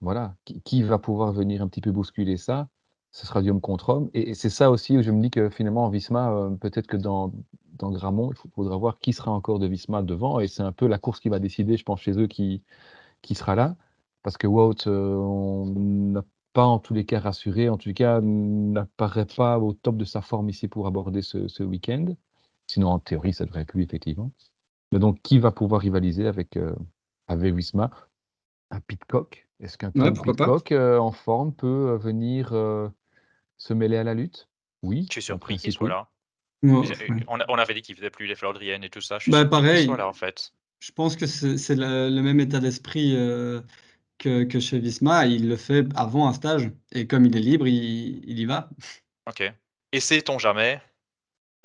voilà, 0.00 0.34
qui, 0.64 0.82
va 0.82 0.98
pouvoir 0.98 1.32
venir 1.32 1.62
un 1.62 1.68
petit 1.68 1.80
peu 1.80 1.92
bousculer 1.92 2.36
ça 2.36 2.68
Ce 3.10 3.26
sera 3.26 3.40
du 3.40 3.50
homme 3.50 3.60
contre 3.60 3.88
homme. 3.90 4.10
Et, 4.12 4.34
c'est 4.34 4.50
ça 4.50 4.70
aussi 4.70 4.98
où 4.98 5.02
je 5.02 5.10
me 5.10 5.22
dis 5.22 5.30
que 5.30 5.48
finalement, 5.48 5.86
en 5.86 5.88
Visma, 5.88 6.50
peut-être 6.60 6.86
que 6.86 6.98
dans, 6.98 7.32
dans 7.78 7.90
Gramont, 7.90 8.32
il 8.32 8.50
faudra 8.54 8.76
voir 8.76 8.98
qui 8.98 9.14
sera 9.14 9.30
encore 9.30 9.58
de 9.58 9.66
Visma 9.66 10.02
devant. 10.02 10.40
Et 10.40 10.48
c'est 10.48 10.62
un 10.62 10.72
peu 10.72 10.86
la 10.86 10.98
course 10.98 11.20
qui 11.20 11.30
va 11.30 11.38
décider, 11.38 11.78
je 11.78 11.84
pense, 11.84 12.02
chez 12.02 12.18
eux, 12.18 12.26
qui, 12.26 12.62
qui 13.22 13.34
sera 13.34 13.54
là. 13.54 13.76
Parce 14.22 14.36
que 14.36 14.46
Wout, 14.46 14.86
on 14.86 15.72
n'a 15.74 16.22
pas 16.52 16.64
en 16.64 16.78
tous 16.78 16.94
les 16.94 17.04
cas 17.04 17.20
rassuré, 17.20 17.68
en 17.68 17.78
tout 17.78 17.92
cas 17.92 18.20
n'apparaît 18.20 19.26
pas 19.26 19.58
au 19.58 19.72
top 19.72 19.96
de 19.96 20.04
sa 20.04 20.20
forme 20.20 20.48
ici 20.48 20.68
pour 20.68 20.86
aborder 20.86 21.22
ce, 21.22 21.62
week-end. 21.62 22.14
Sinon, 22.66 22.88
en 22.88 22.98
théorie, 22.98 23.32
ça 23.32 23.44
devrait 23.44 23.62
être 23.62 23.74
lui, 23.74 23.84
effectivement. 23.84 24.30
Mais 24.92 24.98
donc, 24.98 25.20
qui 25.22 25.38
va 25.38 25.50
pouvoir 25.50 25.80
rivaliser 25.80 26.26
avec, 26.26 26.56
euh, 26.56 26.74
avec 27.26 27.54
Wisma? 27.54 27.90
Un 28.70 28.80
Pitcock? 28.80 29.48
Est-ce 29.60 29.78
qu'un 29.78 29.90
Pitcock 29.90 30.72
euh, 30.72 30.98
en 30.98 31.12
forme 31.12 31.54
peut 31.54 31.90
euh, 31.90 31.96
venir 31.96 32.50
se 33.56 33.74
mêler 33.74 33.96
à 33.96 34.04
la 34.04 34.14
lutte? 34.14 34.48
Oui. 34.82 35.06
Je 35.08 35.12
suis 35.12 35.22
surpris 35.22 35.58
qu'il 35.58 35.72
soit 35.72 35.88
là. 35.88 36.08
on, 36.62 37.58
avait 37.58 37.74
dit 37.74 37.82
qu'il 37.82 37.96
faisait 37.96 38.10
plus 38.10 38.26
les 38.26 38.34
Flandriennes 38.34 38.84
et 38.84 38.90
tout 38.90 39.00
ça. 39.00 39.18
Je 39.18 39.24
suis 39.24 39.32
bah, 39.32 39.44
pareil. 39.44 39.86
Là, 39.86 40.08
en 40.08 40.12
fait. 40.12 40.52
Je 40.80 40.90
pense 40.90 41.16
que 41.16 41.26
c'est 41.26 41.76
le, 41.76 42.20
même 42.20 42.40
état 42.40 42.58
d'esprit 42.58 43.14
que, 44.22 44.60
chez 44.60 44.78
Visma, 44.78 45.26
il 45.26 45.48
le 45.48 45.56
fait 45.56 45.86
avant 45.96 46.28
un 46.28 46.32
stage. 46.32 46.70
Et 46.92 47.06
comme 47.06 47.26
il 47.26 47.36
est 47.36 47.40
libre, 47.40 47.66
il, 47.66 48.38
y 48.38 48.44
va. 48.44 48.70
Ok. 49.28 49.42
Et 49.92 50.00
sait-on 50.00 50.38
jamais 50.38 50.80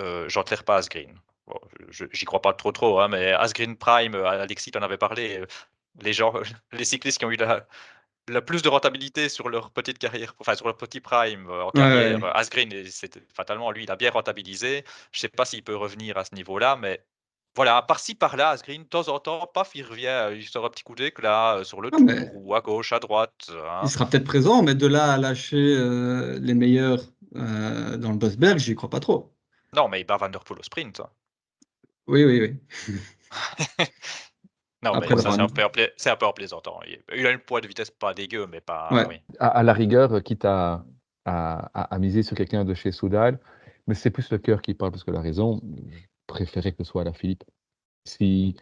euh, 0.01 0.27
J'enterre 0.27 0.63
pas 0.63 0.77
Asgreen. 0.77 1.13
Bon, 1.47 1.59
J'y 1.89 2.25
crois 2.25 2.41
pas 2.41 2.53
trop 2.53 2.71
trop, 2.71 2.99
hein, 2.99 3.07
mais 3.07 3.31
Asgreen 3.31 3.77
Prime, 3.77 4.15
euh, 4.15 4.27
Alexis 4.27 4.71
en 4.75 4.81
avait 4.81 4.97
parlé. 4.97 5.39
Euh, 5.39 5.45
les 6.01 6.13
gens, 6.13 6.33
les 6.73 6.85
cyclistes 6.85 7.19
qui 7.19 7.25
ont 7.25 7.31
eu 7.31 7.37
la, 7.37 7.65
la 8.27 8.41
plus 8.41 8.61
de 8.61 8.69
rentabilité 8.69 9.29
sur 9.29 9.49
leur 9.49 9.71
petite 9.71 9.97
carrière, 9.97 10.35
enfin 10.39 10.55
sur 10.55 10.65
leur 10.65 10.77
petit 10.77 10.99
prime 10.99 11.49
euh, 11.49 11.63
en 11.63 11.71
carrière, 11.71 12.35
Asgreen, 12.35 12.71
fatalement, 13.33 13.71
lui, 13.71 13.83
il 13.83 13.91
a 13.91 13.95
bien 13.95 14.11
rentabilisé. 14.11 14.83
Je 15.11 15.19
sais 15.19 15.29
pas 15.29 15.45
s'il 15.45 15.63
peut 15.63 15.75
revenir 15.75 16.17
à 16.17 16.25
ce 16.25 16.35
niveau-là, 16.35 16.75
mais 16.75 17.03
voilà, 17.57 17.81
par-ci, 17.81 18.13
par-là, 18.13 18.49
Asgreen, 18.49 18.83
de 18.83 18.87
temps 18.87 19.07
en 19.09 19.17
temps, 19.17 19.49
paf, 19.51 19.71
il 19.73 19.81
revient, 19.81 20.29
il 20.35 20.43
sort 20.43 20.63
un 20.67 20.69
petit 20.69 20.83
coup 20.83 20.93
d'éclat 20.93 21.55
euh, 21.55 21.63
sur 21.63 21.81
le 21.81 21.89
tour 21.89 22.07
ou 22.35 22.53
à 22.53 22.61
gauche, 22.61 22.93
à 22.93 22.99
droite. 22.99 23.49
Hein. 23.49 23.79
Il 23.83 23.89
sera 23.89 24.05
peut-être 24.05 24.25
présent, 24.25 24.61
mais 24.61 24.75
de 24.75 24.85
là 24.85 25.13
à 25.13 25.17
lâcher 25.17 25.75
euh, 25.75 26.37
les 26.39 26.53
meilleurs 26.53 27.01
euh, 27.35 27.97
dans 27.97 28.11
le 28.11 28.17
Bosberg, 28.17 28.59
j'y 28.59 28.75
crois 28.75 28.91
pas 28.91 28.99
trop. 28.99 29.33
Non, 29.75 29.87
mais 29.87 30.01
il 30.01 30.03
bat 30.03 30.17
Van 30.17 30.29
Der 30.29 30.43
Poel 30.43 30.59
au 30.59 30.63
sprint. 30.63 30.99
Hein. 30.99 31.09
Oui, 32.05 32.23
oui, 32.25 32.41
oui. 32.41 32.95
non, 34.83 34.99
mais 34.99 35.07
ça, 35.07 35.31
c'est 35.31 35.41
un, 35.41 35.47
peu 35.47 35.63
en, 35.63 35.65
un 35.65 36.15
peu 36.15 36.25
en 36.27 36.33
plaisantant. 36.33 36.79
Il 37.11 37.25
a 37.25 37.31
une 37.31 37.39
poids 37.39 37.61
de 37.61 37.67
vitesse 37.67 37.89
pas 37.89 38.13
dégueu, 38.13 38.45
mais 38.45 38.61
pas. 38.61 38.89
À, 39.39 39.63
la 39.63 39.73
rigueur, 39.73 40.21
quitte 40.21 40.45
à, 40.45 40.85
à, 41.25 41.97
miser 41.97 42.21
sur 42.21 42.37
quelqu'un 42.37 42.65
de 42.65 42.75
chez 42.75 42.91
Soudal, 42.91 43.39
mais 43.87 43.95
c'est 43.95 44.11
plus 44.11 44.29
le 44.29 44.37
cœur 44.37 44.61
qui 44.61 44.75
parle 44.75 44.91
parce 44.91 45.03
que 45.03 45.09
la 45.09 45.21
raison 45.21 45.59
préféré 46.27 46.71
que 46.73 46.83
ce 46.83 46.89
soit 46.91 47.03
la 47.03 47.13
Philippe. 47.13 47.43
si 48.05 48.55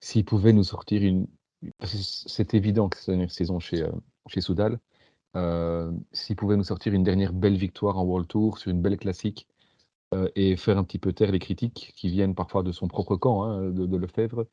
s'ils 0.00 0.24
pouvaient 0.24 0.52
nous 0.52 0.64
sortir 0.64 1.02
une 1.02 1.26
c'est 1.82 2.54
évident 2.54 2.88
que 2.88 2.98
c'est 2.98 3.14
une 3.14 3.28
saison 3.28 3.60
chez, 3.60 3.82
euh, 3.82 3.90
chez 4.28 4.40
Soudal, 4.40 4.78
euh, 5.36 5.92
s'ils 6.12 6.36
pouvaient 6.36 6.56
nous 6.56 6.64
sortir 6.64 6.92
une 6.94 7.02
dernière 7.02 7.32
belle 7.32 7.56
victoire 7.56 7.98
en 7.98 8.04
World 8.04 8.28
Tour 8.28 8.58
sur 8.58 8.70
une 8.70 8.82
belle 8.82 8.98
classique, 8.98 9.48
euh, 10.14 10.28
et 10.36 10.56
faire 10.56 10.78
un 10.78 10.84
petit 10.84 10.98
peu 10.98 11.12
taire 11.12 11.32
les 11.32 11.38
critiques 11.38 11.92
qui 11.96 12.08
viennent 12.08 12.34
parfois 12.34 12.62
de 12.62 12.72
son 12.72 12.88
propre 12.88 13.16
camp, 13.16 13.44
hein, 13.44 13.70
de 13.70 13.86
de 13.86 13.96
Lefebvre, 13.96 14.46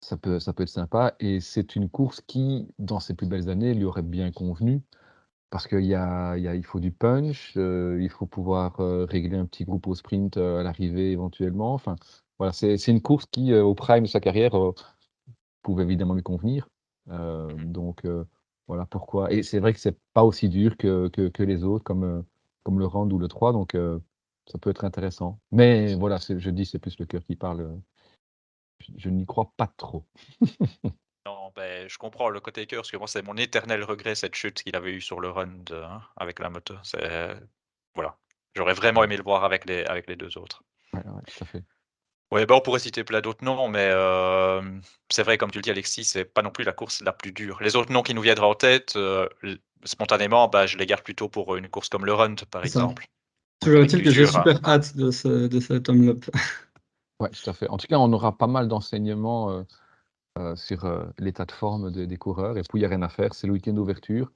ça 0.00 0.16
peut 0.18 0.38
ça 0.38 0.52
peut 0.52 0.64
être 0.64 0.68
sympa 0.68 1.14
et 1.18 1.40
c'est 1.40 1.76
une 1.76 1.88
course 1.88 2.20
qui, 2.20 2.68
dans 2.78 3.00
ses 3.00 3.14
plus 3.14 3.26
belles 3.26 3.48
années, 3.48 3.74
lui 3.74 3.84
aurait 3.84 4.02
bien 4.02 4.30
convenu 4.32 4.82
parce 5.50 5.66
qu'il 5.68 5.84
y 5.84 5.94
a 5.94 6.36
il 6.36 6.64
faut 6.64 6.80
du 6.80 6.90
punch, 6.90 7.52
il 7.56 8.08
faut 8.10 8.26
pouvoir, 8.26 8.76
régler 8.78 9.36
un 9.36 9.46
petit 9.46 9.64
groupe 9.64 9.86
au 9.86 9.94
sprint, 9.94 10.36
à 10.36 10.62
l'arrivée 10.62 11.12
éventuellement, 11.12 11.74
enfin 11.74 11.96
voilà, 12.38 12.52
c'est 12.52 12.88
une 12.88 13.00
course 13.02 13.26
qui, 13.26 13.52
euh, 13.52 13.62
au 13.62 13.74
prime 13.74 14.04
de 14.04 14.08
sa 14.08 14.20
carrière, 14.20 14.54
euh, 14.56 14.74
pouvait 15.62 15.84
évidemment 15.84 16.14
lui 16.14 16.22
convenir. 16.22 16.68
Euh, 17.10 17.48
donc 17.64 18.06
voilà 18.66 18.86
pourquoi. 18.86 19.32
Et 19.32 19.42
c'est 19.42 19.60
vrai 19.60 19.72
que 19.72 19.80
c'est 19.80 19.98
pas 20.14 20.24
aussi 20.24 20.48
dur 20.48 20.76
que, 20.76 21.42
les 21.42 21.64
autres, 21.64 21.84
comme, 21.84 22.24
comme 22.64 22.78
le 22.78 22.86
Rand 22.86 23.10
ou 23.10 23.18
le 23.18 23.28
3, 23.28 23.52
donc 23.52 23.76
ça 24.46 24.58
peut 24.58 24.70
être 24.70 24.84
intéressant. 24.84 25.40
Mais 25.52 25.94
voilà, 25.94 26.18
je 26.18 26.50
dis, 26.50 26.66
c'est 26.66 26.78
plus 26.78 26.98
le 26.98 27.06
cœur 27.06 27.24
qui 27.24 27.36
parle. 27.36 27.80
Je, 28.96 29.08
n'y 29.08 29.24
crois 29.26 29.52
pas 29.56 29.72
trop. 29.76 30.04
non, 31.26 31.50
ben, 31.56 31.88
je 31.88 31.96
comprends 31.98 32.28
le 32.28 32.40
côté 32.40 32.66
cœur, 32.66 32.82
parce 32.82 32.90
que 32.90 32.96
moi, 32.96 33.06
c'est 33.06 33.22
mon 33.22 33.36
éternel 33.36 33.82
regret, 33.82 34.14
cette 34.14 34.34
chute 34.34 34.62
qu'il 34.62 34.76
avait 34.76 34.92
eue 34.92 35.00
sur 35.00 35.20
le 35.20 35.30
run 35.30 35.48
hein, 35.72 36.02
avec 36.16 36.38
la 36.38 36.50
moto. 36.50 36.74
Voilà. 37.94 38.16
J'aurais 38.54 38.74
vraiment 38.74 39.02
aimé 39.02 39.16
le 39.16 39.22
voir 39.22 39.44
avec 39.44 39.64
les, 39.64 39.84
avec 39.84 40.08
les 40.08 40.16
deux 40.16 40.36
autres. 40.38 40.62
Ouais, 40.92 41.00
ouais, 41.00 41.22
tout 41.26 41.44
à 41.44 41.46
fait. 41.46 41.64
Ouais, 42.30 42.46
bah, 42.46 42.56
on 42.56 42.60
pourrait 42.60 42.80
citer 42.80 43.04
plein 43.04 43.20
d'autres 43.20 43.44
noms, 43.44 43.68
mais 43.68 43.90
c'est 45.10 45.22
vrai, 45.22 45.38
comme 45.38 45.50
tu 45.50 45.58
le 45.58 45.62
dis, 45.62 45.70
Alexis, 45.70 46.04
c'est 46.04 46.24
pas 46.24 46.42
non 46.42 46.50
plus 46.50 46.64
la 46.64 46.72
course 46.72 47.00
la 47.02 47.12
plus 47.12 47.32
dure. 47.32 47.58
Les 47.62 47.76
autres 47.76 47.92
noms 47.92 48.02
qui 48.02 48.14
nous 48.14 48.22
viendraient 48.22 48.46
en 48.46 48.54
tête, 48.54 48.98
spontanément, 49.84 50.48
bah, 50.48 50.66
je 50.66 50.76
les 50.76 50.86
garde 50.86 51.02
plutôt 51.02 51.28
pour 51.28 51.56
une 51.56 51.68
course 51.68 51.88
comme 51.88 52.04
le 52.04 52.12
Run, 52.12 52.34
par 52.50 52.64
exemple. 52.64 53.06
Toujours 53.60 53.82
est-il 53.82 54.02
que 54.02 54.10
j'ai 54.10 54.26
super 54.26 54.58
hâte 54.64 54.96
de, 54.96 55.10
ce, 55.10 55.46
de 55.46 55.60
cet 55.60 55.88
homme 55.88 56.18
Ouais, 57.20 57.30
tout 57.30 57.48
à 57.48 57.52
fait. 57.52 57.68
En 57.68 57.76
tout 57.76 57.86
cas, 57.86 57.96
on 57.96 58.12
aura 58.12 58.36
pas 58.36 58.48
mal 58.48 58.68
d'enseignements 58.68 59.64
sur 60.56 61.12
l'état 61.18 61.44
de 61.44 61.52
forme 61.52 61.90
des 61.90 62.16
coureurs. 62.16 62.58
Et 62.58 62.62
puis, 62.62 62.78
il 62.78 62.80
n'y 62.80 62.86
a 62.86 62.88
rien 62.88 63.02
à 63.02 63.08
faire. 63.08 63.34
C'est 63.34 63.46
le 63.46 63.52
week-end 63.52 63.72
d'ouverture. 63.72 64.32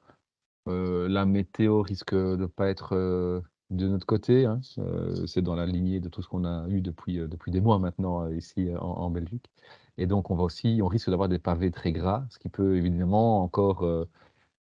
la 0.67 1.27
météo 1.27 1.83
risque 1.83 2.15
de 2.15 2.37
ne 2.37 2.47
pas 2.47 2.69
être 2.69 3.43
de 3.71 3.89
notre 3.89 4.07
côté. 4.07 4.47
Hein, 4.47 4.61
euh, 4.79 5.27
c'est 5.27 5.43
dans 5.43 5.55
la 5.55 5.67
lignée 5.67 6.01
de 6.01 6.09
tout 6.09 6.23
ce 6.23 6.29
qu'on 6.29 6.45
a 6.45 6.67
eu 6.69 6.81
depuis, 6.81 7.19
euh, 7.19 7.29
depuis 7.29 7.51
des 7.51 7.61
mois 7.61 7.79
maintenant 7.79 8.25
euh, 8.25 8.35
ici 8.35 8.71
en, 8.81 9.11
Belgique. 9.11 9.51
Et 9.99 10.07
donc, 10.07 10.31
on 10.31 10.37
va 10.37 10.45
aussi, 10.45 10.81
on 10.83 10.87
risque 10.89 11.11
d'avoir 11.11 11.29
des 11.29 11.39
pavés 11.39 11.71
très 11.71 11.93
gras, 11.93 12.25
ce 12.31 12.39
qui 12.39 12.49
peut 12.49 12.77
évidemment 12.77 13.43
encore 13.43 13.85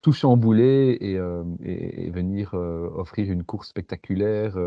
tout 0.02 0.12
chambouler 0.12 0.98
et, 1.02 1.14
et, 1.64 2.10
venir 2.10 2.54
offrir 2.56 3.32
une 3.32 3.44
course 3.44 3.70
spectaculaire 3.70 4.58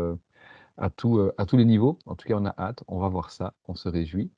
à 0.77 0.89
tous 0.89 1.33
les 1.53 1.65
niveaux. 1.65 1.99
En 2.05 2.15
tout 2.15 2.29
cas, 2.29 2.35
on 2.37 2.45
a 2.45 2.55
hâte, 2.57 2.81
on 2.87 2.99
va 2.99 3.09
voir 3.09 3.31
ça, 3.31 3.53
on 3.67 3.75
se 3.75 3.89
réjouit. 3.89 4.31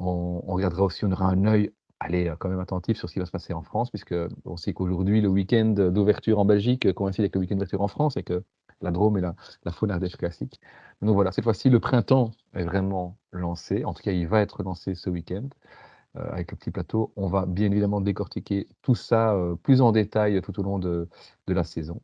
On, 0.00 0.40
regardera 0.54 0.84
aussi, 0.84 1.04
on 1.04 1.12
aura 1.12 1.26
un 1.26 1.44
œil 1.46 1.70
allez, 2.00 2.32
quand 2.38 2.48
même 2.48 2.60
attentif 2.60 2.96
sur 2.96 3.08
ce 3.08 3.14
qui 3.14 3.20
va 3.20 3.26
se 3.26 3.30
passer 3.30 3.52
en 3.52 3.62
France, 3.62 3.90
puisque 3.90 4.14
on 4.46 4.56
sait 4.56 4.72
qu'aujourd'hui, 4.72 5.20
le 5.20 5.28
week-end 5.28 5.74
d'ouverture 5.92 6.38
en 6.38 6.44
Belgique 6.46 6.92
coïncide 6.94 7.20
avec 7.20 7.34
le 7.34 7.40
week-end 7.40 7.56
d'ouverture 7.56 7.82
en 7.82 7.88
France 7.88 8.16
et 8.16 8.22
que 8.22 8.42
la 8.82 8.90
Drôme 8.90 9.18
et 9.18 9.20
la, 9.20 9.34
faune 9.72 9.90
ardèche 9.90 10.16
classique. 10.16 10.60
Donc 11.02 11.14
voilà, 11.14 11.32
cette 11.32 11.44
fois-ci, 11.44 11.70
le 11.70 11.80
printemps 11.80 12.32
est 12.54 12.64
vraiment 12.64 13.18
lancé. 13.32 13.84
En 13.84 13.94
tout 13.94 14.02
cas, 14.02 14.12
il 14.12 14.26
va 14.26 14.40
être 14.40 14.62
lancé 14.62 14.94
ce 14.94 15.10
week-end 15.10 15.48
euh, 16.16 16.30
avec 16.32 16.50
le 16.50 16.56
petit 16.56 16.70
plateau. 16.70 17.12
On 17.16 17.28
va 17.28 17.46
bien 17.46 17.70
évidemment 17.70 18.00
décortiquer 18.00 18.68
tout 18.82 18.94
ça 18.94 19.34
euh, 19.34 19.56
plus 19.56 19.80
en 19.80 19.92
détail 19.92 20.40
tout 20.42 20.58
au 20.58 20.62
long 20.62 20.78
de, 20.78 21.08
la 21.46 21.64
saison. 21.64 22.00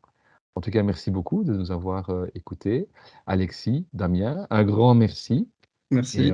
En 0.55 0.61
tout 0.61 0.71
cas, 0.71 0.83
merci 0.83 1.11
beaucoup 1.11 1.45
de 1.45 1.55
nous 1.55 1.71
avoir 1.71 2.11
euh, 2.11 2.27
écoutés. 2.35 2.89
Alexis, 3.27 3.87
Damien, 3.93 4.47
un 4.51 4.65
grand 4.65 4.95
merci. 4.95 5.49
Merci. 5.91 6.33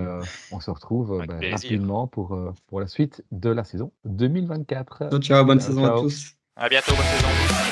on 0.51 0.61
se 0.61 0.71
retrouve 0.71 1.25
ben, 1.27 1.53
rapidement 1.53 2.07
pour, 2.07 2.39
pour 2.69 2.81
la 2.81 2.87
suite 2.87 3.23
de 3.33 3.51
la 3.51 3.65
saison 3.65 3.93
2024. 4.05 5.11
Ciao, 5.11 5.21
ciao 5.21 5.45
bonne 5.45 5.61
saison 5.61 5.85
à 5.85 6.01
tous. 6.01 6.37
À 6.57 6.69
bientôt, 6.69 6.93
bonne 6.95 7.05
saison. 7.05 7.72